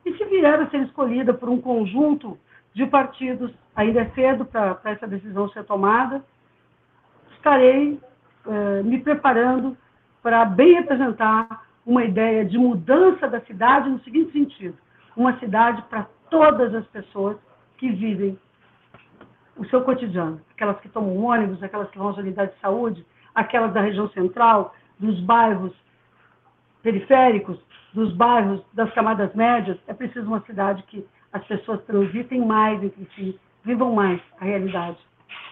E 0.04 0.14
se 0.18 0.24
vier 0.26 0.60
a 0.60 0.68
ser 0.68 0.82
escolhida 0.82 1.32
por 1.32 1.48
um 1.48 1.62
conjunto 1.62 2.38
de 2.74 2.84
partidos, 2.84 3.50
ainda 3.74 4.02
é 4.02 4.10
cedo 4.10 4.44
para 4.44 4.78
essa 4.84 5.06
decisão 5.06 5.48
ser 5.48 5.64
tomada, 5.64 6.22
estarei 7.34 7.98
eh, 8.46 8.82
me 8.82 9.00
preparando 9.00 9.74
para 10.22 10.44
bem 10.44 10.74
representar 10.74 11.63
uma 11.86 12.04
ideia 12.04 12.44
de 12.44 12.56
mudança 12.56 13.28
da 13.28 13.40
cidade 13.42 13.88
no 13.88 14.00
seguinte 14.00 14.32
sentido: 14.32 14.76
uma 15.16 15.38
cidade 15.38 15.82
para 15.82 16.06
todas 16.30 16.74
as 16.74 16.86
pessoas 16.88 17.36
que 17.76 17.90
vivem 17.90 18.38
o 19.56 19.64
seu 19.66 19.82
cotidiano, 19.82 20.40
aquelas 20.52 20.80
que 20.80 20.88
tomam 20.88 21.16
ônibus, 21.16 21.62
aquelas 21.62 21.90
que 21.90 21.98
vão 21.98 22.08
às 22.08 22.16
unidades 22.16 22.54
de 22.54 22.60
saúde, 22.60 23.06
aquelas 23.34 23.72
da 23.72 23.80
região 23.80 24.08
central, 24.10 24.74
dos 24.98 25.20
bairros 25.20 25.72
periféricos, 26.82 27.58
dos 27.92 28.12
bairros 28.14 28.62
das 28.72 28.92
camadas 28.92 29.34
médias. 29.34 29.78
É 29.86 29.94
preciso 29.94 30.26
uma 30.26 30.40
cidade 30.42 30.82
que 30.84 31.06
as 31.32 31.44
pessoas 31.46 31.82
transitem 31.84 32.44
mais 32.44 32.82
entre 32.82 33.08
si, 33.14 33.38
vivam 33.64 33.92
mais 33.92 34.20
a 34.40 34.44
realidade, 34.44 34.98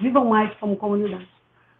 vivam 0.01 0.25
mais 0.27 0.53
como 0.57 0.77
comunidade. 0.77 1.29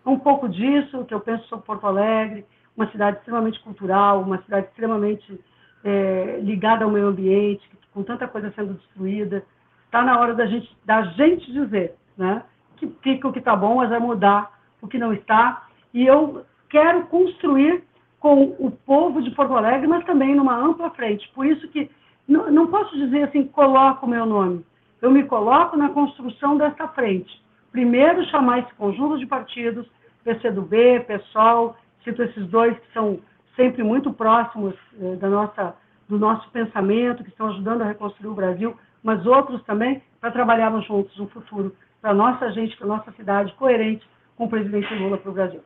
Um 0.05 0.19
pouco 0.19 0.49
disso 0.49 1.05
que 1.05 1.15
eu 1.15 1.21
penso 1.21 1.47
sobre 1.47 1.65
Porto 1.65 1.87
Alegre, 1.87 2.45
uma 2.77 2.91
cidade 2.91 3.19
extremamente 3.19 3.61
cultural, 3.61 4.23
uma 4.23 4.41
cidade 4.43 4.67
extremamente 4.67 5.41
é, 5.85 6.39
ligada 6.43 6.85
ao 6.85 6.91
meio 6.91 7.07
ambiente, 7.07 7.69
com 7.93 8.03
tanta 8.03 8.27
coisa 8.27 8.53
sendo 8.57 8.75
destruída. 8.75 9.45
Está 9.87 10.03
na 10.03 10.19
hora 10.19 10.35
da 10.35 10.47
gente, 10.47 10.75
da 10.85 11.03
gente 11.03 11.53
dizer 11.53 11.95
né, 12.17 12.43
que 12.77 12.87
fica 13.03 13.29
o 13.29 13.33
que 13.33 13.39
está 13.39 13.55
bom, 13.55 13.77
mas 13.77 13.91
vai 13.91 14.01
mudar 14.01 14.59
o 14.81 14.89
que 14.89 14.99
não 14.99 15.13
está. 15.13 15.67
E 15.93 16.07
eu 16.07 16.45
quero 16.69 17.07
construir 17.07 17.85
com 18.19 18.55
o 18.59 18.71
povo 18.71 19.21
de 19.21 19.31
Porto 19.33 19.55
Alegre, 19.55 19.87
mas 19.87 20.05
também 20.05 20.35
numa 20.35 20.57
ampla 20.57 20.91
frente. 20.91 21.29
Por 21.35 21.45
isso 21.45 21.69
que 21.69 21.91
não, 22.27 22.51
não 22.51 22.67
posso 22.69 22.97
dizer 22.97 23.25
assim, 23.25 23.47
coloco 23.47 24.07
o 24.07 24.09
meu 24.09 24.25
nome. 24.25 24.65
Eu 25.01 25.11
me 25.11 25.25
coloco 25.25 25.77
na 25.77 25.89
construção 25.91 26.57
dessa 26.57 26.87
frente 26.89 27.43
primeiro 27.73 28.25
chamar 28.27 28.61
esse 28.61 28.75
conjunto 28.75 29.19
de 29.19 29.27
partidos, 29.27 29.87
PCdoB, 30.23 31.01
PSOL, 31.01 31.75
cito 32.03 32.23
esses 32.23 32.47
dois 32.49 32.79
que 32.79 32.93
são 32.93 33.21
sempre 33.57 33.83
muito 33.83 34.13
próximos 34.13 34.75
eh, 35.01 35.17
da 35.17 35.29
nossa, 35.29 35.75
do 36.09 36.19
nosso 36.19 36.49
pensamento, 36.51 37.23
que 37.23 37.31
estão 37.31 37.49
ajudando 37.49 37.83
a 37.83 37.87
reconstruir 37.87 38.29
o 38.29 38.35
Brasil, 38.35 38.77
mas 39.03 39.25
outros 39.27 39.63
também, 39.65 40.03
para 40.21 40.31
trabalharmos 40.31 40.87
juntos 40.87 41.19
um 41.19 41.27
futuro 41.29 41.75
para 42.01 42.11
a 42.11 42.15
nossa 42.15 42.51
gente, 42.53 42.77
para 42.77 42.87
a 42.87 42.97
nossa 42.97 43.13
cidade, 43.13 43.53
coerente 43.55 44.07
com 44.37 44.45
o 44.45 44.49
presidente 44.49 44.93
Lula 44.95 45.19
para 45.19 45.31
o 45.31 45.35
Brasil. 45.35 45.61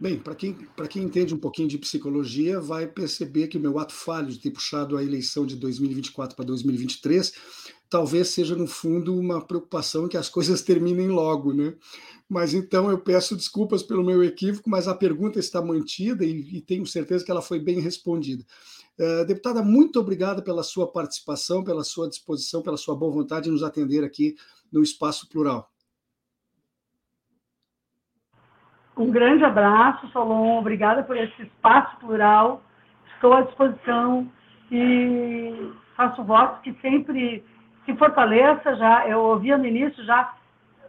Bem, 0.00 0.18
para 0.18 0.34
quem, 0.34 0.56
quem 0.88 1.02
entende 1.02 1.34
um 1.34 1.38
pouquinho 1.38 1.68
de 1.68 1.76
psicologia, 1.76 2.60
vai 2.60 2.86
perceber 2.86 3.48
que 3.48 3.56
o 3.56 3.60
meu 3.60 3.78
ato 3.78 3.92
falho 3.92 4.28
de 4.28 4.38
ter 4.38 4.50
puxado 4.50 4.96
a 4.96 5.02
eleição 5.02 5.44
de 5.44 5.56
2024 5.56 6.36
para 6.36 6.44
2023 6.44 7.32
talvez 7.88 8.28
seja, 8.28 8.54
no 8.54 8.66
fundo, 8.66 9.16
uma 9.16 9.40
preocupação 9.44 10.08
que 10.08 10.16
as 10.16 10.28
coisas 10.28 10.62
terminem 10.62 11.08
logo, 11.08 11.52
né? 11.52 11.74
Mas 12.28 12.52
então 12.52 12.90
eu 12.90 12.98
peço 12.98 13.34
desculpas 13.34 13.82
pelo 13.82 14.04
meu 14.04 14.22
equívoco, 14.22 14.68
mas 14.68 14.86
a 14.86 14.94
pergunta 14.94 15.38
está 15.38 15.62
mantida 15.62 16.24
e, 16.24 16.56
e 16.56 16.60
tenho 16.60 16.86
certeza 16.86 17.24
que 17.24 17.30
ela 17.30 17.40
foi 17.40 17.58
bem 17.58 17.80
respondida. 17.80 18.44
Uh, 18.98 19.24
deputada, 19.24 19.62
muito 19.62 19.98
obrigada 19.98 20.42
pela 20.42 20.62
sua 20.62 20.90
participação, 20.90 21.64
pela 21.64 21.84
sua 21.84 22.08
disposição, 22.08 22.62
pela 22.62 22.76
sua 22.76 22.96
boa 22.96 23.12
vontade 23.12 23.44
de 23.44 23.50
nos 23.50 23.62
atender 23.62 24.04
aqui 24.04 24.36
no 24.70 24.82
Espaço 24.82 25.28
Plural. 25.28 25.70
Um 28.98 29.10
grande 29.12 29.44
abraço, 29.44 30.08
Solon. 30.08 30.58
Obrigada 30.58 31.04
por 31.04 31.16
esse 31.16 31.42
espaço 31.42 31.96
plural. 31.98 32.62
Estou 33.14 33.32
à 33.32 33.42
disposição 33.42 34.28
e 34.72 35.70
faço 35.96 36.24
votos 36.24 36.60
que 36.62 36.72
sempre 36.80 37.44
se 37.86 37.94
fortaleça. 37.96 38.74
Já 38.74 39.08
eu 39.08 39.20
ouvia 39.20 39.56
no 39.56 39.64
início 39.64 40.04
já 40.04 40.34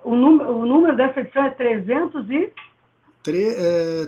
o 0.03 0.15
número, 0.15 0.49
o 0.57 0.65
número 0.65 0.95
dessa 0.95 1.19
edição 1.19 1.45
é 1.45 1.51
300 1.51 2.29
e 2.31 2.51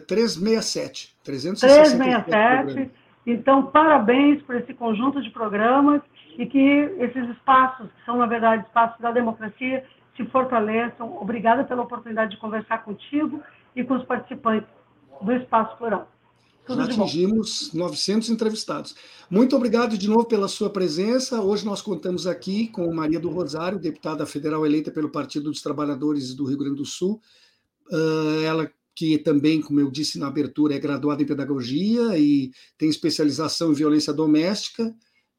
367. 0.08 1.16
367. 1.24 2.91
Então, 3.28 3.68
parabéns 3.68 4.41
por 4.41 4.56
esse 4.56 4.74
conjunto 4.74 5.22
de 5.22 5.30
programas 5.30 6.02
e 6.39 6.45
que 6.47 6.60
esses 6.97 7.30
espaços, 7.30 7.88
que 7.88 8.06
são, 8.06 8.18
na 8.18 8.26
verdade, 8.26 8.64
espaços 8.64 8.99
da 8.99 9.12
democracia, 9.12 9.86
se 10.18 10.26
fortaleçam. 10.26 11.18
Obrigada 11.22 11.64
pela 11.64 11.84
oportunidade 11.84 12.32
de 12.32 12.38
conversar 12.38 12.80
contigo 12.80 13.41
e 13.76 13.84
com 13.84 13.95
os 13.95 14.05
participantes 14.05 14.69
do 15.22 15.32
Espaço 15.34 15.78
Plural. 15.78 16.09
Tudo 16.65 16.86
Já 16.86 16.86
atingimos 16.86 17.74
900 17.74 18.30
entrevistados. 18.30 18.95
Muito 19.30 19.55
obrigado 19.55 19.97
de 19.97 20.07
novo 20.07 20.26
pela 20.26 20.47
sua 20.47 20.69
presença. 20.69 21.41
Hoje 21.41 21.65
nós 21.65 21.82
contamos 21.82 22.28
aqui 22.28 22.67
com 22.67 22.93
Maria 22.93 23.19
do 23.19 23.30
Rosário, 23.30 23.80
deputada 23.80 24.26
federal 24.26 24.65
eleita 24.65 24.91
pelo 24.91 25.09
Partido 25.09 25.49
dos 25.49 25.61
Trabalhadores 25.61 26.34
do 26.36 26.45
Rio 26.45 26.57
Grande 26.57 26.76
do 26.76 26.86
Sul. 26.86 27.19
Uh, 27.91 28.41
ela 28.45 28.72
que 28.93 29.17
também, 29.17 29.61
como 29.61 29.80
eu 29.80 29.89
disse 29.89 30.19
na 30.19 30.28
abertura, 30.28 30.76
é 30.76 30.80
graduada 30.80 31.24
em 31.24 31.26
pedagogia 31.26 32.17
e 32.17 32.51
tem 32.78 32.89
especialização 32.89 33.72
em 33.72 33.76
violência 33.76 34.13
doméstica, 34.13 34.93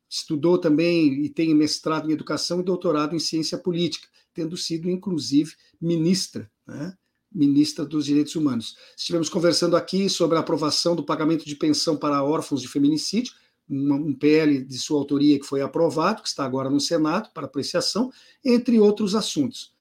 estudou 0.09 0.59
também 0.59 1.25
e 1.25 1.29
tem 1.29 1.55
mestrado 1.55 2.11
em 2.11 2.13
educação 2.13 2.61
e 2.61 2.65
doutorado 2.65 3.15
em 3.15 3.19
ciência 3.19 3.57
política, 3.59 4.09
tendo 4.35 4.57
sido, 4.57 4.91
inclusive, 4.91 5.55
ministra. 5.81 6.51
Né? 6.67 6.97
Ministra 7.35 7.85
dos 7.85 8.05
Direitos 8.05 8.37
Humanos. 8.37 8.77
Estivemos 8.97 9.29
conversando 9.29 9.77
aqui 9.77 10.09
sobre 10.09 10.37
a 10.37 10.41
aprovação 10.41 10.95
do 10.95 11.05
pagamento 11.05 11.45
de 11.45 11.57
pensão 11.57 11.97
para 11.97 12.23
órfãos 12.23 12.61
de 12.61 12.69
feminicídio, 12.69 13.33
um 13.69 14.13
PL 14.13 14.65
de 14.65 14.79
sua 14.79 14.99
autoria 14.99 15.39
que 15.39 15.47
foi 15.47 15.63
aprovado, 15.63 16.23
que 16.23 16.29
está 16.29 16.45
agora 16.45 16.69
no 16.69 16.81
Senado 16.81 17.31
para 17.33 17.47
apreciação, 17.47 18.13
entre 18.45 18.79
outros 18.79 19.15
assuntos. 19.15 19.73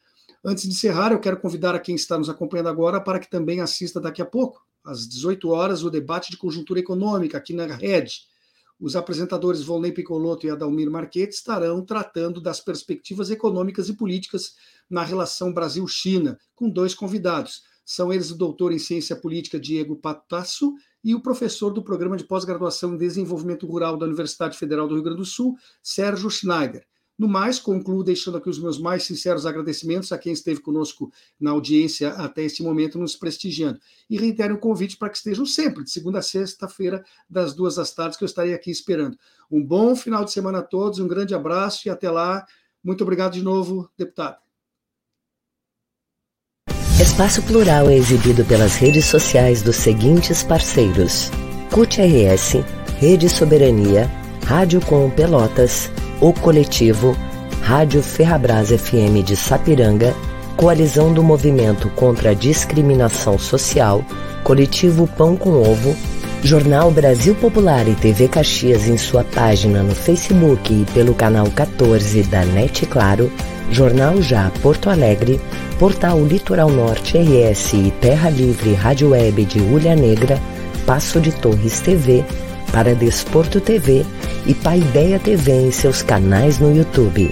Antes 0.44 0.64
de 0.64 0.70
encerrar, 0.70 1.12
eu 1.12 1.20
quero 1.20 1.40
convidar 1.40 1.76
a 1.76 1.80
quem 1.80 1.94
está 1.94 2.18
nos 2.18 2.30
acompanhando 2.30 2.70
agora 2.70 3.00
para 3.00 3.20
que 3.20 3.30
também 3.30 3.60
assista 3.60 4.00
daqui 4.00 4.22
a 4.22 4.26
pouco, 4.26 4.66
às 4.84 5.08
18 5.08 5.50
horas, 5.50 5.84
o 5.84 5.90
debate 5.90 6.32
de 6.32 6.38
conjuntura 6.38 6.80
econômica 6.80 7.38
aqui 7.38 7.54
na 7.54 7.68
Rede. 7.68 8.22
Os 8.80 8.96
apresentadores 8.96 9.62
Volney 9.62 9.92
Picoloto 9.92 10.48
e 10.48 10.50
Adalmir 10.50 10.90
Marquete 10.90 11.36
estarão 11.36 11.86
tratando 11.86 12.42
das 12.42 12.60
perspectivas 12.60 13.30
econômicas 13.30 13.90
e 13.90 13.94
políticas 13.94 14.56
na 14.92 15.04
relação 15.04 15.54
Brasil-China, 15.54 16.38
com 16.54 16.70
dois 16.70 16.94
convidados. 16.94 17.64
São 17.84 18.14
eles 18.14 18.30
o 18.30 18.38
doutor 18.38 18.72
em 18.72 18.80
ciência 18.80 19.16
política 19.16 19.60
Diego 19.60 19.96
Patasso 19.96 20.74
e 21.04 21.16
o 21.16 21.22
professor 21.22 21.72
do 21.72 21.84
programa 21.84 22.16
de 22.16 22.24
pós-graduação 22.24 22.94
em 22.94 22.98
desenvolvimento 22.98 23.66
rural 23.66 23.98
da 23.98 24.06
Universidade 24.06 24.58
Federal 24.58 24.88
do 24.88 24.94
Rio 24.94 25.04
Grande 25.04 25.20
do 25.20 25.26
Sul, 25.26 25.58
Sérgio 25.82 26.30
Schneider. 26.30 26.86
No 27.18 27.28
mais, 27.28 27.60
concluo 27.60 28.04
deixando 28.04 28.38
aqui 28.38 28.50
os 28.50 28.58
meus 28.58 28.80
mais 28.80 29.04
sinceros 29.04 29.46
agradecimentos 29.46 30.12
a 30.12 30.18
quem 30.18 30.34
esteve 30.34 30.60
conosco 30.60 31.12
na 31.40 31.52
audiência 31.52 32.10
até 32.14 32.44
este 32.44 32.64
momento, 32.64 32.98
nos 32.98 33.16
prestigiando. 33.16 33.80
E 34.10 34.18
reitero 34.18 34.56
o 34.56 34.60
convite 34.60 34.98
para 34.98 35.10
que 35.10 35.18
estejam 35.18 35.46
sempre, 35.46 35.84
de 35.84 35.92
segunda 35.92 36.20
a 36.20 36.24
sexta-feira, 36.24 37.04
das 37.30 37.54
duas 37.54 37.78
às 37.78 37.94
tardes, 37.94 38.18
que 38.18 38.24
eu 38.24 38.28
estarei 38.28 38.54
aqui 38.54 38.72
esperando. 38.72 39.18
Um 39.52 39.64
bom 39.64 39.96
final 39.96 40.26
de 40.26 40.32
semana 40.32 40.60
a 40.60 40.64
todos, 40.64 40.98
um 40.98 41.08
grande 41.08 41.36
abraço 41.36 41.88
e 41.88 41.92
até 41.92 42.10
lá. 42.10 42.44
Muito 42.84 43.04
obrigado 43.04 43.34
de 43.34 43.44
novo, 43.44 43.88
deputado. 43.96 44.51
Espaço 47.02 47.42
Plural 47.42 47.90
é 47.90 47.96
exibido 47.96 48.46
pelas 48.46 48.76
redes 48.76 49.06
sociais 49.06 49.64
dos 49.64 49.76
seguintes 49.76 50.44
parceiros: 50.44 51.32
CUT 51.72 52.00
RS, 52.00 52.58
Rede 53.00 53.28
Soberania, 53.28 54.08
Rádio 54.46 54.80
Com 54.82 55.10
Pelotas, 55.10 55.90
O 56.22 56.32
Coletivo, 56.32 57.18
Rádio 57.64 58.04
Ferrabras 58.04 58.70
FM 58.70 59.26
de 59.26 59.36
Sapiranga, 59.36 60.14
Coalizão 60.56 61.12
do 61.12 61.24
Movimento 61.24 61.90
contra 61.96 62.30
a 62.30 62.34
Discriminação 62.36 63.40
Social, 63.40 64.06
Coletivo 64.44 65.08
Pão 65.08 65.36
com 65.36 65.60
Ovo, 65.60 65.96
Jornal 66.44 66.90
Brasil 66.90 67.36
Popular 67.36 67.88
e 67.88 67.94
TV 67.94 68.28
Caxias 68.28 68.88
em 68.88 68.98
sua 68.98 69.24
página 69.24 69.84
no 69.84 69.94
Facebook 69.94 70.74
e 70.74 70.86
pelo 70.92 71.14
canal 71.14 71.46
14 71.52 72.24
da 72.24 72.44
NET 72.44 72.88
Claro, 72.88 73.32
Jornal 73.72 74.22
Já 74.24 74.52
Porto 74.62 74.90
Alegre, 74.90 75.40
Portal 75.78 76.24
Litoral 76.26 76.70
Norte 76.70 77.18
RS 77.18 77.74
e 77.74 77.94
Terra 78.02 78.30
Livre 78.30 78.74
Rádio 78.74 79.10
Web 79.10 79.46
de 79.46 79.60
Ulha 79.60 79.96
Negra, 79.96 80.40
Passo 80.86 81.20
de 81.22 81.32
Torres 81.32 81.80
TV, 81.80 82.26
para 82.72 82.96
Desporto 82.96 83.62
TV 83.62 84.04
e 84.48 84.56
Paideia 84.56 85.20
TV 85.20 85.68
em 85.68 85.72
seus 85.72 86.02
canais 86.02 86.58
no 86.58 86.76
YouTube. 86.76 87.30